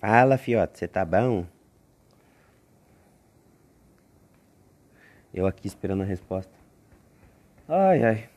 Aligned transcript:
Fala, 0.00 0.38
fiote, 0.38 0.78
você 0.78 0.88
tá 0.88 1.04
bom? 1.04 1.44
Eu 5.32 5.46
aqui 5.46 5.66
esperando 5.66 6.02
a 6.02 6.06
resposta. 6.06 6.50
Ai, 7.68 8.02
ai. 8.02 8.28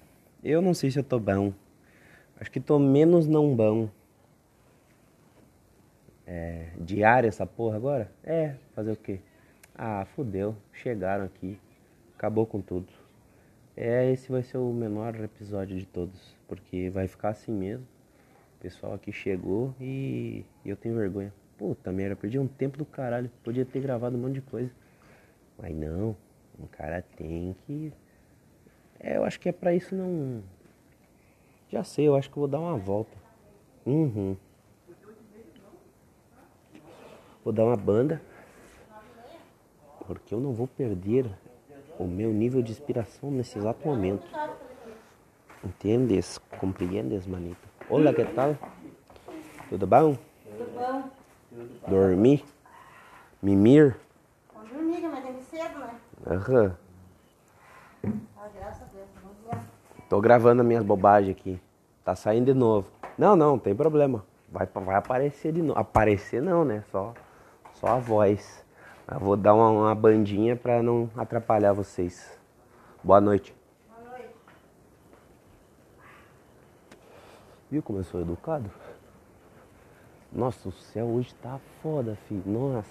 Eu 0.44 0.62
não 0.62 0.74
sei 0.74 0.92
se 0.92 1.00
eu 1.00 1.06
tô 1.06 1.18
bom. 1.18 1.54
Acho 2.38 2.52
que 2.52 2.60
tô 2.60 2.78
menos 2.78 3.28
não 3.28 3.56
bom. 3.56 3.88
É, 6.28 6.72
diária 6.78 7.30
essa 7.30 7.46
porra 7.46 7.78
agora? 7.78 8.12
É, 8.26 8.56
fazer 8.76 8.92
o 8.92 8.98
quê? 8.98 9.22
Ah, 9.74 10.06
fudeu. 10.18 10.58
Chegaram 10.74 11.24
aqui. 11.24 11.58
Acabou 12.18 12.46
com 12.46 12.60
tudo. 12.60 12.92
É, 13.78 14.12
esse 14.12 14.30
vai 14.30 14.44
ser 14.44 14.58
o 14.58 14.74
menor 14.74 15.16
episódio 15.16 15.78
de 15.78 15.86
todos. 15.86 16.36
Porque 16.46 16.90
vai 16.90 17.08
ficar 17.08 17.30
assim 17.30 17.54
mesmo. 17.54 17.88
O 18.58 18.62
pessoal 18.62 18.94
aqui 18.94 19.14
chegou 19.14 19.74
e 19.80 20.44
eu 20.66 20.76
tenho 20.76 20.96
vergonha. 20.96 21.32
Puta 21.64 21.94
merda, 21.94 22.14
perdi 22.14 22.38
um 22.38 22.46
tempo 22.46 22.78
do 22.78 22.84
caralho. 22.84 23.32
Podia 23.42 23.64
ter 23.64 23.80
gravado 23.80 24.18
um 24.18 24.20
monte 24.20 24.34
de 24.34 24.42
coisa. 24.42 24.70
Mas 25.58 25.74
não, 25.74 26.14
o 26.60 26.68
cara 26.68 27.02
tem 27.16 27.56
que. 27.66 27.94
É, 29.00 29.16
eu 29.16 29.24
acho 29.24 29.40
que 29.40 29.48
é 29.48 29.54
pra 29.54 29.74
isso 29.74 29.96
não. 29.96 30.44
Já 31.70 31.82
sei, 31.82 32.06
eu 32.06 32.18
acho 32.18 32.30
que 32.30 32.38
vou 32.38 32.50
dar 32.50 32.60
uma 32.60 32.76
volta. 32.76 33.18
Uhum. 33.86 34.36
Vou 37.46 37.54
dar 37.54 37.64
uma 37.64 37.78
banda. 37.78 38.22
Porque 40.06 40.34
eu 40.34 40.42
não 40.42 40.52
vou 40.52 40.68
perder 40.68 41.32
o 41.98 42.04
meu 42.04 42.34
nível 42.34 42.62
de 42.62 42.74
inspiração 42.74 43.32
nesse 43.32 43.58
exato 43.58 43.88
momento. 43.88 44.28
Entendes? 45.64 46.38
Compreendes, 46.60 47.26
manito? 47.26 47.70
Olá, 47.90 48.14
que 48.14 48.26
tal? 48.26 48.58
Tudo 49.70 49.88
bom? 49.88 50.18
Tudo 50.44 50.70
bom? 50.78 51.23
Dormir? 51.88 52.44
Mimir? 53.42 53.96
Vamos 54.54 54.72
dormir, 54.72 55.08
mas 55.08 55.24
tem 55.24 55.34
que 55.36 55.44
cedo, 55.44 55.80
né? 55.80 55.96
Aham. 56.26 56.78
Ah, 58.38 58.48
graças 58.56 58.82
a 58.82 58.86
Deus. 58.86 59.08
Vamos. 59.46 59.66
Tô 60.10 60.20
gravando 60.20 60.62
as 60.62 60.68
minhas 60.68 60.84
bobagens 60.84 61.36
aqui. 61.36 61.62
Tá 62.04 62.16
saindo 62.16 62.46
de 62.46 62.54
novo. 62.54 62.90
Não, 63.18 63.36
não, 63.36 63.60
tem 63.60 63.76
problema. 63.76 64.26
Vai, 64.52 64.66
vai 64.66 64.96
aparecer 64.96 65.52
de 65.52 65.62
novo. 65.62 65.80
Aparecer 65.80 66.42
não, 66.42 66.66
né? 66.66 66.84
Só, 66.92 67.14
só 67.76 67.88
a 67.88 67.98
voz. 67.98 68.64
Eu 69.12 69.20
vou 69.20 69.36
dar 69.36 69.54
uma, 69.54 69.70
uma 69.70 69.96
bandinha 69.96 70.56
pra 70.56 70.82
não 70.82 71.10
atrapalhar 71.16 71.74
vocês. 71.74 72.40
Boa 73.04 73.22
noite. 73.22 73.54
Boa 73.90 74.10
noite. 74.10 74.36
Viu 77.70 77.84
como 77.84 78.00
eu 78.00 78.04
sou 78.04 78.22
educado? 78.22 78.72
Nossa, 80.36 80.68
o 80.68 80.72
céu 80.72 81.06
hoje 81.06 81.34
tá 81.36 81.60
foda, 81.82 82.18
filho. 82.28 82.42
Nossa. 82.46 82.90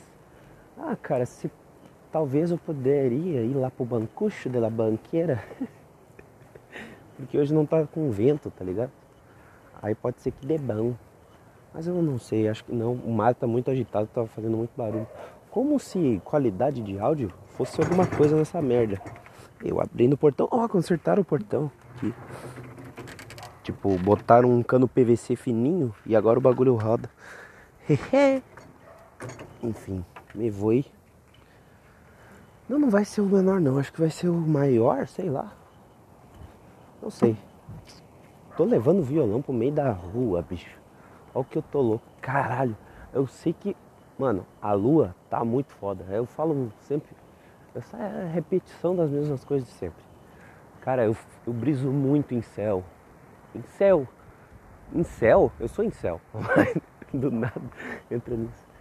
Ah, 0.79 0.95
cara, 0.95 1.27
se 1.27 1.51
talvez 2.13 2.53
eu 2.53 2.59
poderia 2.59 3.43
ir 3.43 3.55
lá 3.55 3.69
pro 3.69 3.85
bancucho 3.85 4.49
de 4.49 4.61
la 4.61 4.71
banqueira. 4.71 5.43
Porque 7.17 7.37
hoje 7.37 7.53
não 7.53 7.67
tá 7.67 7.85
com 7.85 8.11
vento, 8.13 8.49
tá 8.49 8.65
ligado? 8.65 8.93
Aí 9.83 9.93
pode 9.93 10.21
ser 10.21 10.31
que 10.31 10.47
dê 10.47 10.57
bom. 10.57 10.95
Mas 11.75 11.89
eu 11.89 12.01
não 12.01 12.17
sei, 12.17 12.49
acho 12.49 12.65
que 12.65 12.73
não. 12.73 12.93
O 12.93 13.11
mar 13.11 13.35
tá 13.35 13.47
muito 13.47 13.73
agitado, 13.73 14.07
tá 14.07 14.25
fazendo 14.27 14.57
muito 14.57 14.71
barulho. 14.77 15.09
Como 15.51 15.81
se 15.81 16.23
qualidade 16.25 16.81
de 16.81 16.99
áudio 17.01 17.33
fosse 17.49 17.81
alguma 17.81 18.07
coisa 18.07 18.37
nessa 18.37 18.63
merda. 18.63 19.01
Eu 19.65 19.81
abrindo 19.81 20.13
o 20.13 20.17
portão. 20.17 20.47
Ó, 20.49 20.69
consertaram 20.69 21.23
o 21.23 21.25
portão 21.25 21.73
aqui. 21.97 22.15
Tipo, 23.73 23.97
botaram 23.99 24.51
um 24.51 24.63
cano 24.63 24.87
PVC 24.87 25.35
fininho 25.35 25.95
e 26.05 26.15
agora 26.15 26.39
o 26.39 26.43
bagulho 26.43 26.75
roda. 26.77 27.09
Enfim, 29.63 30.05
me 30.35 30.51
voe. 30.51 30.85
Não, 32.69 32.79
não 32.79 32.91
vai 32.91 33.05
ser 33.07 33.23
o 33.23 33.27
menor 33.27 33.61
não, 33.61 33.79
acho 33.79 33.91
que 33.91 34.01
vai 34.01 34.11
ser 34.11 34.29
o 34.29 34.35
maior, 34.35 35.07
sei 35.07 35.31
lá. 35.31 35.53
Não 37.01 37.11
sei. 37.11 37.35
Tô 38.57 38.65
levando 38.65 39.03
violão 39.03 39.41
pro 39.41 39.55
meio 39.55 39.73
da 39.73 39.91
rua, 39.91 40.43
bicho. 40.43 40.79
Olha 41.35 41.43
o 41.43 41.45
que 41.45 41.57
eu 41.57 41.63
tô 41.63 41.81
louco. 41.81 42.05
Caralho, 42.21 42.77
eu 43.13 43.27
sei 43.27 43.55
que. 43.55 43.75
Mano, 44.19 44.47
a 44.61 44.75
lua 44.75 45.17
tá 45.31 45.43
muito 45.43 45.73
foda. 45.73 46.05
Eu 46.11 46.27
falo 46.27 46.71
sempre. 46.83 47.17
Essa 47.75 47.97
é 47.97 48.25
a 48.25 48.27
repetição 48.27 48.95
das 48.95 49.11
mesmas 49.11 49.43
coisas 49.45 49.67
de 49.67 49.75
sempre. 49.75 50.05
Cara, 50.83 51.07
eu, 51.07 51.17
eu 51.47 51.53
briso 51.55 51.91
muito 51.91 52.35
em 52.35 52.43
céu. 52.43 52.85
Em 53.55 53.63
céu. 53.63 54.07
Em 54.95 55.03
céu? 55.03 55.53
Eu 55.61 55.69
sou 55.69 55.85
em 55.85 55.91
céu. 55.91 56.21
Do 57.13 57.31
nada 57.31 57.61
entra 58.11 58.35
nisso. 58.35 58.73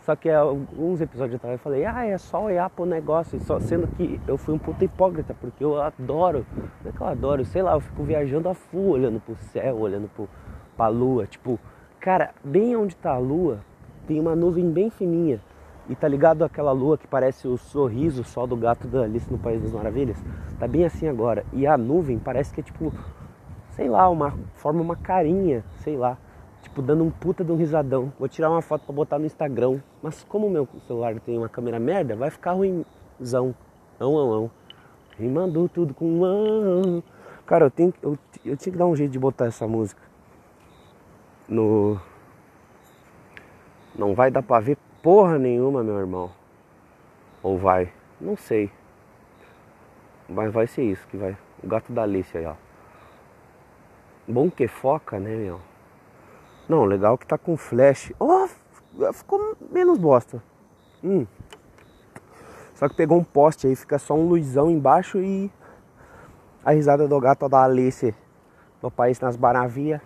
Só 0.00 0.16
que 0.16 0.28
alguns 0.28 1.00
episódios 1.00 1.36
atrás 1.36 1.54
eu 1.54 1.58
falei, 1.58 1.84
ah, 1.84 2.04
é 2.04 2.18
só 2.18 2.42
olhar 2.42 2.68
pro 2.70 2.84
negócio, 2.84 3.38
só 3.40 3.60
sendo 3.60 3.86
que 3.86 4.20
eu 4.26 4.36
fui 4.36 4.52
um 4.52 4.58
puta 4.58 4.84
hipócrita, 4.84 5.32
porque 5.32 5.62
eu 5.62 5.80
adoro, 5.80 6.44
não 6.82 6.90
é 6.90 6.92
que 6.92 7.00
eu 7.00 7.06
adoro, 7.06 7.44
sei 7.44 7.62
lá, 7.62 7.74
eu 7.74 7.80
fico 7.80 8.02
viajando 8.02 8.48
a 8.48 8.54
full, 8.54 8.90
olhando 8.90 9.20
pro 9.20 9.36
céu, 9.36 9.78
olhando 9.78 10.08
pro, 10.08 10.28
pra 10.76 10.88
lua, 10.88 11.24
tipo, 11.24 11.56
cara, 12.00 12.34
bem 12.42 12.74
onde 12.74 12.96
tá 12.96 13.12
a 13.12 13.18
lua, 13.18 13.60
tem 14.04 14.18
uma 14.18 14.34
nuvem 14.34 14.68
bem 14.72 14.90
fininha. 14.90 15.40
E 15.88 15.94
tá 15.94 16.08
ligado 16.08 16.44
aquela 16.44 16.72
lua 16.72 16.98
que 16.98 17.06
parece 17.06 17.46
o 17.46 17.56
sorriso 17.56 18.24
só 18.24 18.46
do 18.46 18.56
gato 18.56 18.86
da 18.88 19.02
Alice 19.02 19.30
no 19.30 19.38
País 19.38 19.62
das 19.62 19.72
Maravilhas? 19.72 20.16
Tá 20.58 20.66
bem 20.66 20.84
assim 20.84 21.08
agora. 21.08 21.44
E 21.52 21.66
a 21.66 21.76
nuvem 21.76 22.18
parece 22.18 22.54
que 22.54 22.60
é 22.60 22.64
tipo, 22.64 22.92
sei 23.72 23.88
lá, 23.88 24.08
uma 24.08 24.32
forma 24.54 24.80
uma 24.80 24.96
carinha, 24.96 25.64
sei 25.78 25.96
lá, 25.96 26.16
tipo 26.62 26.80
dando 26.80 27.04
um 27.04 27.10
puta 27.10 27.44
de 27.44 27.52
um 27.52 27.56
risadão. 27.56 28.12
Vou 28.18 28.28
tirar 28.28 28.50
uma 28.50 28.62
foto 28.62 28.84
pra 28.84 28.94
botar 28.94 29.18
no 29.18 29.26
Instagram. 29.26 29.80
Mas 30.02 30.24
como 30.24 30.46
o 30.46 30.50
meu 30.50 30.68
celular 30.86 31.18
tem 31.20 31.36
uma 31.36 31.48
câmera 31.48 31.78
merda, 31.78 32.16
vai 32.16 32.30
ficar 32.30 32.52
ruimzão. 32.52 33.54
Não, 33.98 34.12
não, 34.12 34.30
não. 34.30 34.50
Rimando 35.18 35.68
tudo 35.68 35.94
com 35.94 36.06
um. 36.06 37.02
Cara, 37.46 37.66
eu 37.66 37.70
tenho, 37.70 37.92
eu, 38.02 38.18
eu 38.44 38.56
tinha 38.56 38.72
que 38.72 38.78
dar 38.78 38.86
um 38.86 38.96
jeito 38.96 39.10
de 39.10 39.18
botar 39.18 39.46
essa 39.46 39.66
música 39.66 40.00
no. 41.48 42.00
Não 43.94 44.14
vai 44.14 44.30
dar 44.30 44.42
pra 44.42 44.60
ver 44.60 44.78
porra 45.02 45.38
nenhuma, 45.38 45.82
meu 45.82 45.98
irmão. 45.98 46.30
Ou 47.42 47.58
vai? 47.58 47.92
Não 48.20 48.36
sei. 48.36 48.70
Mas 50.28 50.52
vai 50.52 50.66
ser 50.66 50.84
isso 50.84 51.06
que 51.08 51.16
vai. 51.16 51.36
O 51.62 51.66
gato 51.66 51.92
da 51.92 52.02
Alice 52.02 52.36
aí, 52.36 52.46
ó. 52.46 52.54
Bom 54.26 54.50
que 54.50 54.68
foca, 54.68 55.18
né, 55.18 55.34
meu? 55.34 55.60
Não, 56.68 56.84
legal 56.84 57.18
que 57.18 57.26
tá 57.26 57.36
com 57.36 57.56
flash. 57.56 58.12
Oh, 58.20 58.48
ficou 59.12 59.56
menos 59.70 59.98
bosta. 59.98 60.42
Hum. 61.02 61.26
Só 62.74 62.88
que 62.88 62.94
pegou 62.94 63.18
um 63.18 63.24
poste 63.24 63.66
aí, 63.66 63.74
fica 63.74 63.98
só 63.98 64.14
um 64.14 64.28
luzão 64.28 64.70
embaixo 64.70 65.18
e 65.18 65.50
a 66.64 66.72
risada 66.72 67.08
do 67.08 67.20
gato 67.20 67.48
da 67.48 67.64
Alice 67.64 68.14
no 68.80 68.90
país 68.90 69.18
nas 69.20 69.36
maravilhas. 69.36 70.00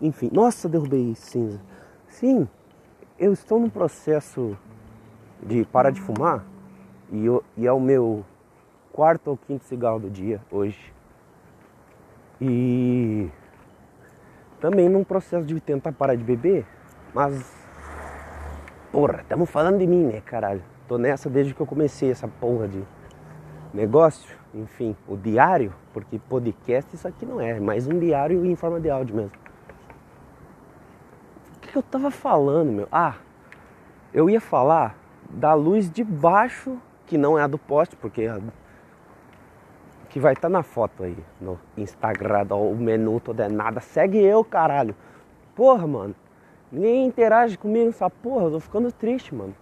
Enfim, 0.00 0.30
nossa, 0.32 0.68
derrubei 0.68 1.14
cinza. 1.14 1.60
Sim, 2.08 2.48
eu 3.18 3.32
estou 3.32 3.60
num 3.60 3.68
processo 3.68 4.56
de 5.42 5.64
parar 5.66 5.90
de 5.90 6.00
fumar 6.00 6.44
e, 7.10 7.26
eu, 7.26 7.44
e 7.56 7.66
é 7.66 7.72
o 7.72 7.80
meu 7.80 8.24
quarto 8.92 9.28
ou 9.28 9.36
quinto 9.36 9.64
cigarro 9.64 10.00
do 10.00 10.10
dia 10.10 10.40
hoje. 10.50 10.97
E 12.40 13.28
também 14.60 14.88
num 14.88 15.02
processo 15.02 15.44
de 15.44 15.60
tentar 15.60 15.92
parar 15.92 16.14
de 16.14 16.22
beber, 16.22 16.64
mas 17.14 17.52
porra, 18.92 19.20
estamos 19.22 19.50
falando 19.50 19.78
de 19.78 19.86
mim, 19.86 20.04
né, 20.04 20.20
caralho? 20.20 20.62
Tô 20.86 20.98
nessa 20.98 21.28
desde 21.28 21.54
que 21.54 21.60
eu 21.60 21.66
comecei 21.66 22.10
essa 22.10 22.28
porra 22.28 22.68
de 22.68 22.82
negócio, 23.74 24.36
enfim, 24.54 24.96
o 25.06 25.16
diário, 25.16 25.72
porque 25.92 26.18
podcast 26.18 26.94
isso 26.94 27.06
aqui 27.06 27.26
não 27.26 27.40
é, 27.40 27.50
é 27.50 27.60
mais 27.60 27.86
um 27.86 27.98
diário 27.98 28.44
em 28.46 28.56
forma 28.56 28.80
de 28.80 28.88
áudio 28.88 29.16
mesmo. 29.16 29.32
O 31.56 31.60
que 31.60 31.76
eu 31.76 31.82
tava 31.82 32.10
falando, 32.10 32.72
meu? 32.72 32.88
Ah, 32.90 33.16
eu 34.14 34.30
ia 34.30 34.40
falar 34.40 34.96
da 35.28 35.52
luz 35.54 35.90
de 35.90 36.02
baixo, 36.02 36.78
que 37.06 37.18
não 37.18 37.38
é 37.38 37.42
a 37.42 37.46
do 37.46 37.58
poste, 37.58 37.94
porque 37.96 38.26
que 40.08 40.18
vai 40.18 40.32
estar 40.32 40.42
tá 40.42 40.48
na 40.48 40.62
foto 40.62 41.04
aí 41.04 41.16
no 41.40 41.58
Instagram, 41.76 42.46
ó, 42.50 42.56
o 42.56 42.76
menu 42.76 43.20
todo 43.20 43.40
é 43.40 43.48
nada. 43.48 43.80
Segue 43.80 44.18
eu, 44.18 44.44
caralho. 44.44 44.94
Porra, 45.54 45.86
mano. 45.86 46.14
Ninguém 46.70 47.06
interage 47.06 47.56
comigo 47.56 47.86
nessa 47.86 48.10
porra, 48.10 48.44
eu 48.44 48.52
tô 48.52 48.60
ficando 48.60 48.92
triste, 48.92 49.34
mano. 49.34 49.54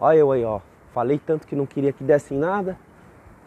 Olha 0.00 0.18
eu 0.18 0.32
aí, 0.32 0.44
ó. 0.44 0.60
Falei 0.92 1.18
tanto 1.18 1.46
que 1.46 1.56
não 1.56 1.66
queria 1.66 1.92
que 1.92 2.04
desse 2.04 2.34
em 2.34 2.38
nada, 2.38 2.78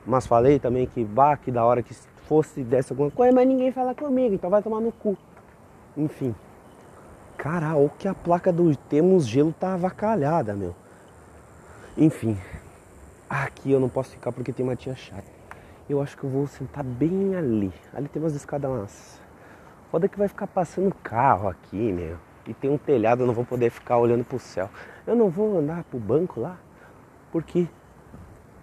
mas 0.05 0.27
falei 0.27 0.59
também 0.59 0.85
que 0.85 1.03
bah, 1.03 1.37
que 1.37 1.49
da 1.49 1.63
hora 1.63 1.81
que 1.81 1.93
fosse 2.27 2.61
desse 2.61 2.91
alguma 2.91 3.09
coisa, 3.09 3.33
mas 3.33 3.47
ninguém 3.47 3.71
fala 3.71 3.95
comigo, 3.95 4.35
então 4.35 4.49
vai 4.49 4.61
tomar 4.61 4.81
no 4.81 4.91
cu. 4.91 5.17
Enfim. 5.95 6.35
Caralho, 7.37 7.89
que 7.97 8.07
a 8.07 8.13
placa 8.13 8.51
do 8.51 8.75
Temos 8.75 9.25
Gelo 9.25 9.53
tá 9.53 9.75
avacalhada, 9.75 10.53
meu. 10.53 10.75
Enfim. 11.95 12.37
Aqui 13.29 13.71
eu 13.71 13.79
não 13.79 13.89
posso 13.89 14.11
ficar 14.11 14.31
porque 14.31 14.51
tem 14.51 14.65
uma 14.65 14.75
tia 14.75 14.95
chata. 14.95 15.36
Eu 15.89 16.01
acho 16.01 16.17
que 16.17 16.23
eu 16.25 16.29
vou 16.29 16.45
sentar 16.47 16.83
bem 16.83 17.35
ali. 17.35 17.71
Ali 17.93 18.09
tem 18.09 18.21
umas 18.21 18.35
escadas, 18.35 18.69
mas 18.69 19.21
foda 19.89 20.09
que 20.09 20.17
vai 20.17 20.27
ficar 20.27 20.47
passando 20.47 20.93
carro 21.01 21.47
aqui, 21.47 21.91
meu. 21.93 22.17
e 22.45 22.53
tem 22.53 22.69
um 22.69 22.77
telhado, 22.77 23.23
eu 23.23 23.27
não 23.27 23.33
vou 23.33 23.45
poder 23.45 23.69
ficar 23.69 23.97
olhando 23.97 24.23
pro 24.25 24.37
céu. 24.37 24.69
Eu 25.05 25.15
não 25.15 25.29
vou 25.29 25.57
andar 25.57 25.83
pro 25.85 25.97
banco 25.97 26.41
lá, 26.41 26.57
porque, 27.31 27.67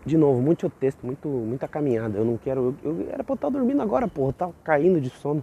de 0.05 0.19
novo, 0.19 0.43
muito 0.43 0.69
texto, 0.69 1.05
muito, 1.05 1.29
muita 1.29 1.67
caminhada. 1.67 2.19
Eu 2.19 2.25
não 2.27 2.37
quero. 2.37 2.77
Eu, 2.85 2.93
eu 2.93 3.09
era 3.11 3.25
pra 3.25 3.33
eu 3.33 3.37
estar 3.37 3.49
dormindo 3.49 3.81
agora, 3.81 4.07
porra, 4.07 4.29
eu 4.29 4.33
tava 4.35 4.55
caindo 4.63 5.01
de 5.01 5.09
sono 5.09 5.43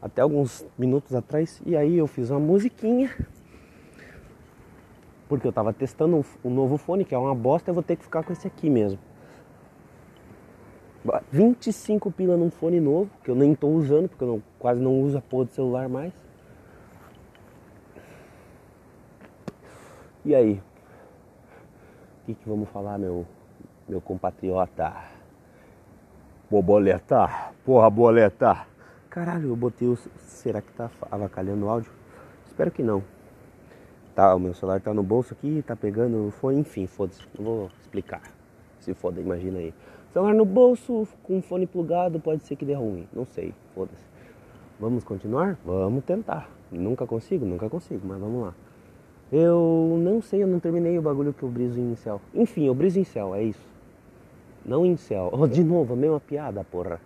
até 0.00 0.22
alguns 0.22 0.64
minutos 0.78 1.14
atrás. 1.14 1.60
E 1.66 1.76
aí 1.76 1.96
eu 1.96 2.06
fiz 2.06 2.30
uma 2.30 2.40
musiquinha. 2.40 3.10
Porque 5.28 5.46
eu 5.46 5.52
tava 5.52 5.72
testando 5.72 6.16
um, 6.16 6.24
um 6.44 6.50
novo 6.54 6.76
fone, 6.76 7.04
que 7.04 7.14
é 7.14 7.18
uma 7.18 7.34
bosta, 7.34 7.70
eu 7.70 7.74
vou 7.74 7.82
ter 7.82 7.96
que 7.96 8.04
ficar 8.04 8.22
com 8.22 8.32
esse 8.32 8.46
aqui 8.46 8.70
mesmo. 8.70 8.98
25 11.32 12.10
pila 12.10 12.36
num 12.36 12.50
fone 12.50 12.80
novo, 12.80 13.10
que 13.24 13.30
eu 13.30 13.34
nem 13.34 13.54
tô 13.54 13.68
usando, 13.68 14.08
porque 14.08 14.22
eu 14.22 14.28
não, 14.28 14.42
quase 14.58 14.80
não 14.80 15.00
uso 15.00 15.16
a 15.18 15.20
porra 15.20 15.46
do 15.46 15.52
celular 15.52 15.88
mais. 15.88 16.12
E 20.24 20.34
aí? 20.34 20.60
O 22.22 22.26
que, 22.26 22.34
que 22.34 22.48
vamos 22.48 22.68
falar, 22.68 22.98
meu, 22.98 23.26
meu 23.88 24.00
compatriota? 24.00 24.94
Boboleta, 26.50 27.52
porra, 27.64 27.88
boleta. 27.88 28.66
Caralho, 29.08 29.48
eu 29.48 29.56
botei 29.56 29.88
o. 29.88 29.96
Será 30.26 30.60
que 30.60 30.72
tá 30.72 30.90
avacalhando 31.10 31.64
o 31.64 31.68
áudio? 31.68 31.90
Espero 32.46 32.70
que 32.70 32.82
não. 32.82 33.02
Tá, 34.14 34.34
o 34.34 34.38
meu 34.38 34.52
celular 34.52 34.80
tá 34.80 34.92
no 34.92 35.02
bolso 35.02 35.32
aqui, 35.32 35.64
tá 35.66 35.74
pegando. 35.74 36.30
Foi, 36.32 36.54
enfim, 36.54 36.86
foda-se. 36.86 37.22
Não 37.38 37.44
vou 37.44 37.70
explicar. 37.80 38.22
Se 38.80 38.92
foda, 38.94 39.20
imagina 39.20 39.58
aí. 39.58 39.72
Celular 40.12 40.34
no 40.34 40.44
bolso, 40.44 41.06
com 41.22 41.40
fone 41.40 41.66
plugado, 41.66 42.18
pode 42.18 42.42
ser 42.44 42.56
que 42.56 42.64
dê 42.64 42.74
ruim. 42.74 43.06
Não 43.12 43.24
sei, 43.24 43.54
foda-se. 43.74 44.04
Vamos 44.78 45.04
continuar? 45.04 45.56
Vamos 45.64 46.02
tentar. 46.04 46.50
Nunca 46.70 47.06
consigo? 47.06 47.46
Nunca 47.46 47.68
consigo, 47.70 48.00
mas 48.04 48.18
vamos 48.18 48.42
lá. 48.42 48.54
Eu 49.30 49.96
não 50.02 50.20
sei, 50.20 50.42
eu 50.42 50.48
não 50.48 50.58
terminei 50.58 50.98
o 50.98 51.02
bagulho 51.02 51.32
que 51.32 51.44
eu 51.44 51.48
briso 51.48 51.78
em 51.78 51.94
céu. 51.94 52.20
Enfim, 52.34 52.66
eu 52.66 52.74
briso 52.74 52.98
em 52.98 53.04
céu, 53.04 53.32
é 53.32 53.44
isso. 53.44 53.64
Não 54.64 54.84
em 54.84 54.96
céu. 54.96 55.30
Oh, 55.36 55.46
de 55.46 55.62
novo, 55.62 55.92
a 55.92 55.96
mesma 55.96 56.18
piada, 56.18 56.64
porra. 56.64 57.00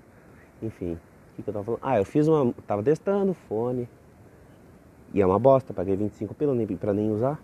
Enfim, 0.63 0.95
o 0.95 1.37
que, 1.37 1.43
que 1.43 1.51
eu 1.51 1.53
tava 1.53 1.65
falando? 1.65 1.81
Ah, 1.83 1.99
eu 1.99 2.05
fiz 2.07 2.27
uma. 2.27 2.55
Tava 2.67 2.83
testando 2.83 3.35
fone. 3.35 3.87
E 5.13 5.21
é 5.21 5.27
uma 5.27 5.39
bosta, 5.39 5.75
paguei 5.75 5.95
25 5.95 6.35
pila 6.35 6.55
nem, 6.55 6.67
pra 6.67 6.95
nem 6.95 7.11
usar. 7.11 7.39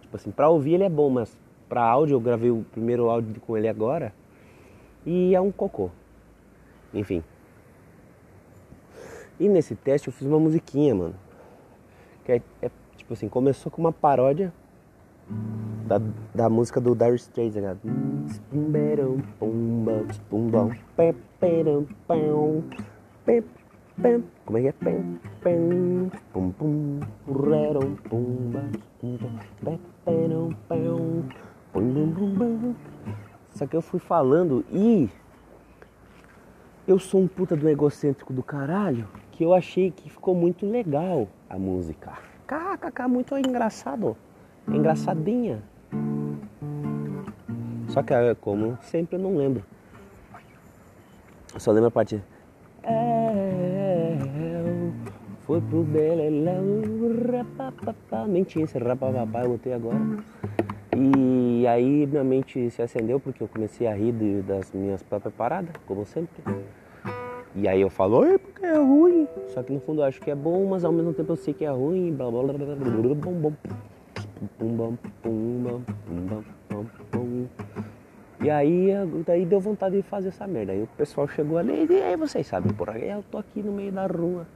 Tipo 0.00 0.16
assim, 0.16 0.30
pra 0.30 0.48
ouvir 0.48 0.74
ele 0.74 0.84
é 0.84 0.88
bom, 0.88 1.10
mas 1.10 1.36
pra 1.68 1.82
áudio 1.82 2.14
eu 2.14 2.20
gravei 2.20 2.50
o 2.50 2.64
primeiro 2.72 3.10
áudio 3.10 3.40
com 3.42 3.58
ele 3.58 3.68
agora. 3.68 4.12
E 5.06 5.34
é 5.34 5.40
um 5.40 5.52
cocô. 5.52 5.90
Enfim. 6.92 7.22
E 9.38 9.48
nesse 9.48 9.76
teste 9.76 10.08
eu 10.08 10.12
fiz 10.12 10.26
uma 10.26 10.40
musiquinha, 10.40 10.94
mano. 10.94 11.14
Que 12.24 12.32
é, 12.32 12.42
é 12.60 12.70
tipo 12.96 13.12
assim, 13.12 13.28
começou 13.28 13.70
com 13.70 13.80
uma 13.80 13.92
paródia 13.92 14.52
da, 15.86 16.00
da 16.34 16.48
música 16.50 16.80
do 16.80 16.94
Dire 16.94 17.14
Straits, 17.14 17.54
tá 17.54 17.76
Como 24.44 24.58
é 24.58 24.62
que 24.62 24.68
é? 24.68 24.72
Pum, 26.32 26.50
pum, 26.50 27.00
só 33.56 33.66
que 33.66 33.74
eu 33.74 33.80
fui 33.80 33.98
falando 33.98 34.64
e 34.70 35.08
eu 36.86 36.98
sou 36.98 37.22
um 37.22 37.26
puta 37.26 37.56
do 37.56 37.66
egocêntrico 37.68 38.30
do 38.30 38.42
caralho 38.42 39.08
que 39.32 39.42
eu 39.42 39.54
achei 39.54 39.90
que 39.90 40.10
ficou 40.10 40.34
muito 40.34 40.66
legal 40.70 41.26
a 41.48 41.58
música. 41.58 42.12
KKK, 42.46 43.08
muito 43.08 43.36
engraçado. 43.38 44.14
Engraçadinha. 44.68 45.62
Só 47.88 48.02
que 48.02 48.12
como 48.42 48.78
sempre 48.82 49.16
eu 49.16 49.20
não 49.20 49.36
lembro. 49.36 49.64
Eu 51.54 51.60
só 51.60 51.72
lembro 51.72 51.88
a 51.88 51.90
parte. 51.90 52.22
É, 52.82 54.18
foi 55.46 55.62
pro 55.62 55.82
Beleléu, 55.82 56.82
rapapapá. 57.32 58.26
Nem 58.26 58.44
tinha 58.44 58.66
esse 58.66 58.78
rapapapá, 58.78 59.44
eu 59.44 59.50
botei 59.50 59.72
agora. 59.72 59.98
E 60.98 61.66
aí 61.66 62.06
minha 62.06 62.24
mente 62.24 62.70
se 62.70 62.80
acendeu 62.80 63.20
porque 63.20 63.42
eu 63.42 63.48
comecei 63.48 63.86
a 63.86 63.94
rir 63.94 64.12
de, 64.12 64.40
das 64.40 64.72
minhas 64.72 65.02
próprias 65.02 65.34
paradas, 65.34 65.74
como 65.86 66.06
sempre. 66.06 66.42
E 67.54 67.68
aí 67.68 67.82
eu 67.82 67.90
falo, 67.90 68.24
é 68.24 68.38
porque 68.38 68.64
é 68.64 68.78
ruim. 68.78 69.28
Só 69.48 69.62
que 69.62 69.74
no 69.74 69.80
fundo 69.80 70.00
eu 70.00 70.06
acho 70.06 70.18
que 70.22 70.30
é 70.30 70.34
bom, 70.34 70.66
mas 70.66 70.86
ao 70.86 70.92
mesmo 70.92 71.12
tempo 71.12 71.32
eu 71.32 71.36
sei 71.36 71.52
que 71.52 71.66
é 71.66 71.70
ruim. 71.70 72.14
Blá 72.14 72.30
blá 72.30 72.42
blá 72.44 72.54
blá 72.54 72.74
blá. 72.74 73.52
E 78.40 78.50
aí, 78.50 78.88
daí 79.26 79.44
deu 79.44 79.60
vontade 79.60 79.96
de 79.96 80.02
fazer 80.02 80.28
essa 80.28 80.46
merda. 80.46 80.72
Aí 80.72 80.82
o 80.82 80.86
pessoal 80.96 81.28
chegou 81.28 81.58
ali 81.58 81.86
e 81.90 82.02
aí 82.02 82.16
vocês 82.16 82.46
sabem, 82.46 82.72
porra, 82.72 82.98
eu 82.98 83.22
tô 83.30 83.36
aqui 83.36 83.62
no 83.62 83.72
meio 83.72 83.92
da 83.92 84.06
rua 84.06 84.46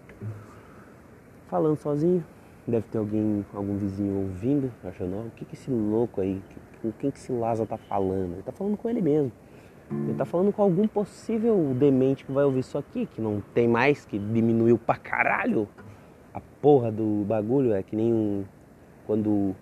falando 1.49 1.77
sozinho. 1.77 2.25
Deve 2.67 2.87
ter 2.89 2.99
alguém, 2.99 3.45
algum 3.55 3.77
vizinho 3.77 4.19
ouvindo, 4.19 4.71
achando, 4.85 5.17
oh, 5.17 5.27
o 5.27 5.31
que, 5.31 5.45
que 5.45 5.55
esse 5.55 5.71
louco 5.71 6.21
aí, 6.21 6.41
com 6.81 6.93
quem 6.93 7.11
que 7.11 7.19
esse 7.19 7.33
Lázaro 7.33 7.69
tá 7.69 7.77
falando? 7.77 8.35
Ele 8.35 8.43
tá 8.43 8.53
falando 8.53 8.77
com 8.77 8.89
ele 8.89 9.01
mesmo. 9.01 9.33
Ele 9.91 10.15
tá 10.15 10.25
falando 10.25 10.53
com 10.53 10.63
algum 10.63 10.87
possível 10.87 11.75
demente 11.75 12.25
que 12.25 12.31
vai 12.31 12.45
ouvir 12.45 12.61
isso 12.61 12.79
aqui, 12.79 13.07
que 13.07 13.21
não 13.21 13.43
tem 13.53 13.67
mais, 13.67 14.05
que 14.05 14.19
diminuiu 14.19 14.79
pra 14.79 14.97
caralho 14.97 15.69
a 16.33 16.41
porra 16.63 16.93
do 16.93 17.25
bagulho. 17.27 17.73
É 17.73 17.83
que 17.83 17.97
nem 17.97 18.13
um, 18.13 18.45
quando 19.05 19.57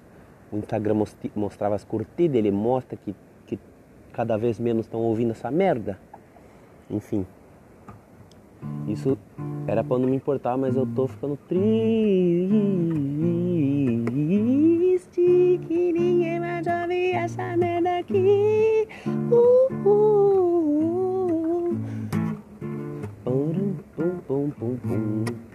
o 0.52 0.58
Instagram 0.58 1.02
mostrava 1.34 1.74
as 1.74 1.84
curtidas, 1.84 2.36
ele 2.36 2.50
mostra 2.50 2.96
que, 2.96 3.14
que 3.46 3.58
cada 4.12 4.36
vez 4.36 4.60
menos 4.60 4.84
estão 4.84 5.00
ouvindo 5.00 5.30
essa 5.30 5.50
merda. 5.50 5.98
Enfim. 6.90 7.26
Isso 8.86 9.18
era 9.66 9.84
pra 9.84 9.98
não 9.98 10.08
me 10.08 10.16
importar, 10.16 10.56
mas 10.56 10.76
eu 10.76 10.86
tô 10.86 11.06
ficando 11.06 11.38
triste 11.48 11.60
que 15.68 15.92
ninguém 15.92 16.40
mais 16.40 16.66
ouve 16.66 17.12
essa 17.12 17.56
merda 17.56 17.98
aqui. 17.98 18.88
Uh, 19.06 19.68
uh, 19.84 21.72
uh. 21.72 21.76
Pum, 23.24 23.74
pum, 23.94 24.20
pum, 24.26 24.50
pum, 24.50 24.76
pum. 24.76 25.47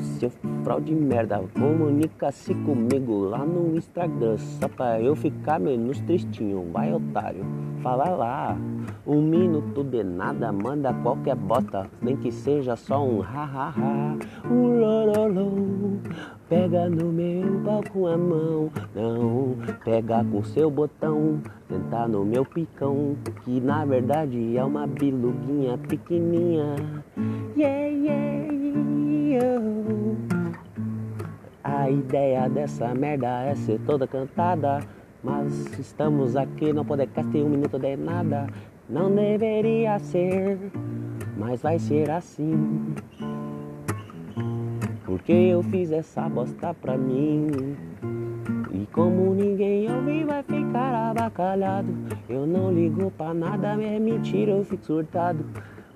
Seu 0.00 0.30
fraude 0.64 0.94
merda, 0.94 1.42
comunica-se 1.54 2.54
comigo 2.54 3.20
lá 3.24 3.44
no 3.44 3.76
Instagram, 3.76 4.36
só 4.38 4.68
pra 4.68 5.00
eu 5.00 5.14
ficar 5.14 5.58
menos 5.58 6.00
tristinho. 6.00 6.66
Vai, 6.72 6.92
otário, 6.92 7.44
fala 7.82 8.08
lá. 8.10 8.56
Um 9.06 9.22
minuto 9.22 9.82
de 9.84 10.02
nada, 10.02 10.52
manda 10.52 10.92
qualquer 10.92 11.34
bota, 11.34 11.86
nem 12.00 12.16
que 12.16 12.30
seja 12.30 12.76
só 12.76 13.04
um 13.04 13.20
ha-ha-ha. 13.20 14.16
Um 14.50 14.80
lorolô, 14.80 15.98
pega 16.48 16.88
no 16.88 17.12
meu 17.12 17.60
pau 17.64 17.82
com 17.92 18.06
a 18.06 18.16
mão, 18.16 18.70
não, 18.94 19.56
pega 19.84 20.24
com 20.24 20.42
seu 20.42 20.70
botão, 20.70 21.40
sentar 21.68 22.08
no 22.08 22.24
meu 22.24 22.44
picão, 22.44 23.16
que 23.44 23.60
na 23.60 23.84
verdade 23.84 24.56
é 24.56 24.64
uma 24.64 24.86
biluguinha 24.86 25.78
pequenininha. 25.78 26.76
Yeah, 27.56 27.86
yeah, 27.86 28.49
A 31.62 31.90
ideia 31.90 32.48
dessa 32.48 32.94
merda 32.94 33.42
é 33.44 33.54
ser 33.54 33.80
toda 33.80 34.06
cantada. 34.06 34.80
Mas 35.22 35.78
estamos 35.78 36.34
aqui 36.34 36.72
no 36.72 36.84
podcast 36.84 37.36
um 37.36 37.48
minuto 37.48 37.78
de 37.78 37.96
nada. 37.96 38.46
Não 38.88 39.14
deveria 39.14 39.98
ser, 39.98 40.58
mas 41.36 41.62
vai 41.62 41.78
ser 41.78 42.10
assim. 42.10 42.94
Porque 45.04 45.32
eu 45.32 45.62
fiz 45.62 45.92
essa 45.92 46.28
bosta 46.28 46.72
pra 46.72 46.96
mim. 46.96 47.76
E 48.72 48.86
como 48.92 49.34
ninguém 49.34 49.92
ouve, 49.92 50.24
vai 50.24 50.42
ficar 50.42 51.10
abacalhado. 51.10 51.92
Eu 52.28 52.46
não 52.46 52.72
ligo 52.72 53.10
pra 53.10 53.34
nada, 53.34 53.68
é 53.82 53.98
mentira, 53.98 54.52
eu 54.52 54.64
fico 54.64 54.84
surtado. 54.84 55.44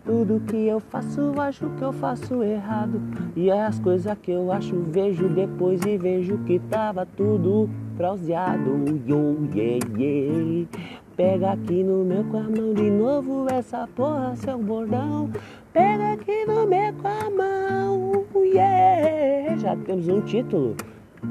Tudo 0.05 0.39
que 0.47 0.67
eu 0.67 0.81
faço, 0.81 1.33
acho 1.41 1.67
que 1.71 1.83
eu 1.83 1.93
faço 1.93 2.43
errado. 2.43 3.01
E 3.35 3.51
as 3.51 3.79
coisas 3.79 4.17
que 4.19 4.33
eu 4.33 4.53
acho, 4.53 4.77
vejo 4.81 5.29
depois 5.29 5.81
e 5.87 5.97
vejo 5.97 6.37
que 6.39 6.59
tava 6.59 7.07
tudo 7.17 7.71
bronzeado. 7.97 8.85
Yo, 9.07 9.37
yeah, 9.55 9.87
yeah. 9.97 10.69
Pega 11.17 11.53
aqui 11.53 11.83
no 11.83 12.05
meu 12.05 12.23
com 12.25 12.37
a 12.37 12.43
mão 12.43 12.75
de 12.75 12.91
novo 12.91 13.47
essa 13.49 13.89
porra, 13.95 14.37
seu 14.37 14.59
bordão. 14.59 15.31
Pega 15.73 16.13
aqui 16.13 16.45
no 16.45 16.67
meu 16.67 16.93
com 16.95 17.09
a 17.09 17.31
mão, 17.31 18.25
yeah. 18.45 19.57
Já 19.57 19.75
temos 19.75 20.07
um 20.09 20.21
título, 20.21 20.77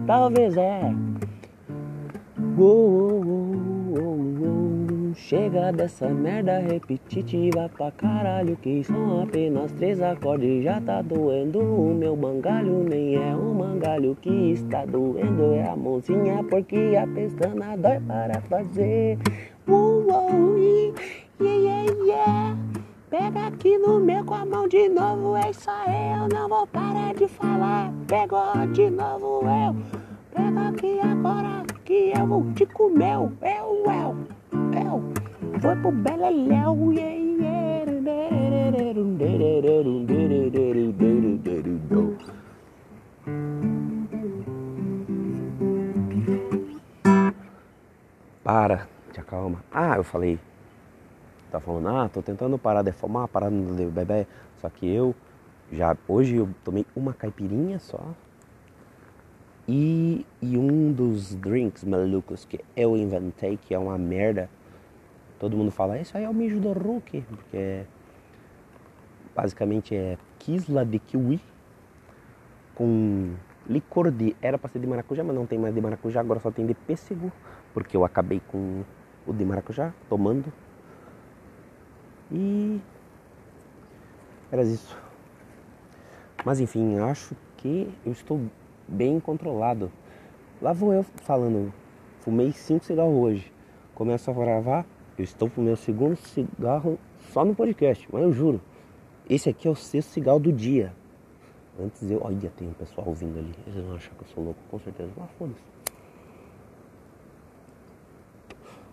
talvez 0.08 0.58
é. 0.58 0.96
Chega 5.16 5.72
dessa 5.72 6.08
merda 6.10 6.58
repetitiva 6.60 7.70
pra 7.76 7.92
caralho 7.92 8.58
Que 8.58 8.84
são 8.84 9.22
apenas 9.22 9.72
três 9.74 10.02
acordes. 10.02 10.64
Já 10.64 10.82
tá 10.82 11.02
doendo 11.02 11.60
o 11.60 11.94
meu 11.94 12.16
mangalho 12.16 12.84
Nem 12.84 13.16
é 13.16 13.36
o 13.36 13.54
mangalho 13.54 14.18
que 14.22 14.52
está 14.52 14.86
doendo. 14.86 15.54
É 15.54 15.70
a 15.70 15.76
mãozinha 15.76 16.44
porque 16.44 16.96
a 17.02 17.08
pestana 17.08 17.78
dói 17.78 18.00
para 18.00 18.42
fazer. 18.42 19.18
Uh, 19.68 20.06
uh, 20.10 20.94
yeah, 21.40 21.58
yeah, 21.60 21.94
yeah. 22.06 22.58
Pega 23.10 23.48
aqui 23.48 23.78
no 23.78 24.00
meu 24.00 24.26
com 24.26 24.34
a 24.34 24.46
mão 24.46 24.68
de 24.68 24.90
novo 24.90 25.36
É 25.38 25.52
isso 25.52 25.70
aí, 25.70 26.20
eu 26.20 26.28
não 26.28 26.50
vou 26.50 26.66
parar 26.68 27.14
de 27.14 27.28
falar. 27.28 27.94
Pegou 28.08 28.68
de 28.74 28.90
novo 28.90 29.42
eu. 29.44 29.76
Pega 30.34 30.70
aqui 30.70 31.00
agora 31.00 31.64
que 31.86 32.12
eu 32.18 32.26
vou 32.26 32.52
te 32.54 32.66
comer 32.66 33.14
Eu, 33.14 33.32
eu, 33.42 34.28
eu 34.74 35.60
Foi 35.62 35.76
pro 35.76 35.92
Beleléu. 35.92 36.64
Para, 48.44 48.88
te 49.14 49.22
acalma. 49.22 49.64
Ah, 49.72 49.96
eu 49.96 50.04
falei. 50.04 50.38
Tá 51.50 51.60
falando, 51.60 51.88
ah, 51.88 52.10
tô 52.10 52.22
tentando 52.22 52.58
parar 52.58 52.82
de 52.82 52.92
fumar, 52.92 53.28
parar 53.28 53.50
de 53.50 53.86
beber. 53.86 54.28
Só 54.60 54.70
que 54.70 54.86
eu 54.88 55.16
já 55.72 55.96
hoje 56.08 56.36
eu 56.36 56.50
tomei 56.64 56.86
uma 56.96 57.14
caipirinha 57.14 57.80
só. 57.80 58.02
E, 59.68 60.26
e 60.42 60.58
um 60.58 60.92
dos 60.92 61.34
drinks 61.36 61.86
malucos 61.86 62.44
que 62.44 62.60
eu 62.76 62.98
inventei, 62.98 63.58
que 63.58 63.74
é 63.74 63.80
uma 63.80 63.98
merda. 63.98 64.50
Todo 65.44 65.58
mundo 65.58 65.72
fala, 65.72 66.00
isso 66.00 66.18
aí 66.18 66.24
é 66.24 66.30
o 66.30 66.34
mijo 66.34 66.58
do 66.58 66.72
Hulk, 66.72 67.20
porque 67.28 67.58
é, 67.58 67.86
basicamente 69.36 69.94
é 69.94 70.18
quisla 70.40 70.86
de 70.86 70.98
kiwi 71.00 71.38
com 72.74 73.34
licor 73.68 74.10
de. 74.10 74.38
Era 74.42 74.58
pra 74.58 74.70
ser 74.70 74.80
de 74.80 74.88
maracujá, 74.88 75.22
mas 75.22 75.36
não 75.36 75.46
tem 75.46 75.60
mais 75.60 75.76
de 75.76 75.82
maracujá, 75.82 76.22
agora 76.22 76.40
só 76.40 76.50
tem 76.50 76.66
de 76.66 76.74
pêssego, 76.74 77.30
porque 77.74 77.98
eu 77.98 78.06
acabei 78.06 78.42
com 78.48 78.86
o 79.28 79.34
de 79.34 79.44
maracujá 79.44 79.92
tomando. 80.08 80.46
E 82.32 82.80
era 84.50 84.64
isso. 84.64 84.98
Mas 86.46 86.62
enfim, 86.62 87.00
acho 87.00 87.36
que 87.58 87.94
eu 88.06 88.14
estou 88.14 88.40
bem 88.88 89.20
controlado. 89.20 89.92
Lá 90.62 90.72
vou 90.72 90.94
eu 90.94 91.04
falando, 91.04 91.74
fumei 92.22 92.54
cinco 92.54 92.86
cigarros 92.86 93.14
hoje. 93.14 93.52
Começo 93.94 94.32
a 94.32 94.34
gravar, 94.34 94.86
eu 95.18 95.24
estou 95.24 95.50
com 95.50 95.62
o 95.62 95.64
meu 95.64 95.76
segundo 95.76 96.16
cigarro 96.16 96.98
só 97.32 97.46
no 97.46 97.54
podcast, 97.54 98.08
mas 98.12 98.24
eu 98.24 98.34
juro. 98.34 98.62
Esse 99.30 99.50
aqui 99.50 99.68
é 99.68 99.72
o 99.72 99.76
sexto 99.76 100.10
cigarro 100.10 100.40
do 100.40 100.52
dia. 100.52 100.94
Antes 101.80 102.10
eu. 102.10 102.22
Olha, 102.24 102.52
tem 102.58 102.68
um 102.68 102.74
pessoal 102.74 103.08
ouvindo 103.08 103.40
ali. 103.40 103.54
Eles 103.68 103.84
vão 103.86 103.96
achar 103.96 104.12
que 104.16 104.24
eu 104.24 104.28
sou 104.28 104.44
louco, 104.44 104.60
com 104.70 104.80
certeza. 104.80 105.12
Mas 105.16 105.30
foda-se. 105.38 105.62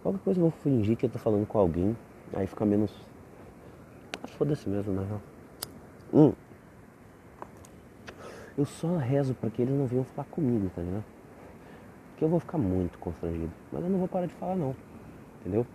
Qualquer 0.03 0.21
coisa 0.21 0.41
eu 0.41 0.43
vou 0.43 0.51
fingir 0.51 0.97
que 0.97 1.07
eu 1.07 1.11
tô 1.11 1.19
falando 1.19 1.47
com 1.47 1.59
alguém. 1.59 1.97
Aí 2.33 2.47
fica 2.47 2.65
menos. 2.65 2.93
Ah, 4.23 4.27
foda-se 4.29 4.69
mesmo, 4.69 4.93
na 4.93 5.03
real. 5.03 5.21
Hum. 6.13 6.33
Eu 8.57 8.65
só 8.65 8.97
rezo 8.97 9.35
para 9.35 9.51
que 9.51 9.63
eles 9.63 9.75
não 9.75 9.87
venham 9.87 10.05
falar 10.05 10.29
comigo, 10.29 10.71
tá 10.75 10.83
ligado? 10.83 11.05
Porque 12.11 12.25
eu 12.25 12.29
vou 12.29 12.41
ficar 12.41 12.59
muito 12.59 12.99
constrangido. 12.99 13.53
Mas 13.73 13.83
eu 13.83 13.91
não 13.91 13.99
vou 13.99 14.09
parar 14.09 14.27
de 14.27 14.35
falar 14.35 14.57
não. 14.57 14.75
Entendeu? 15.41 15.67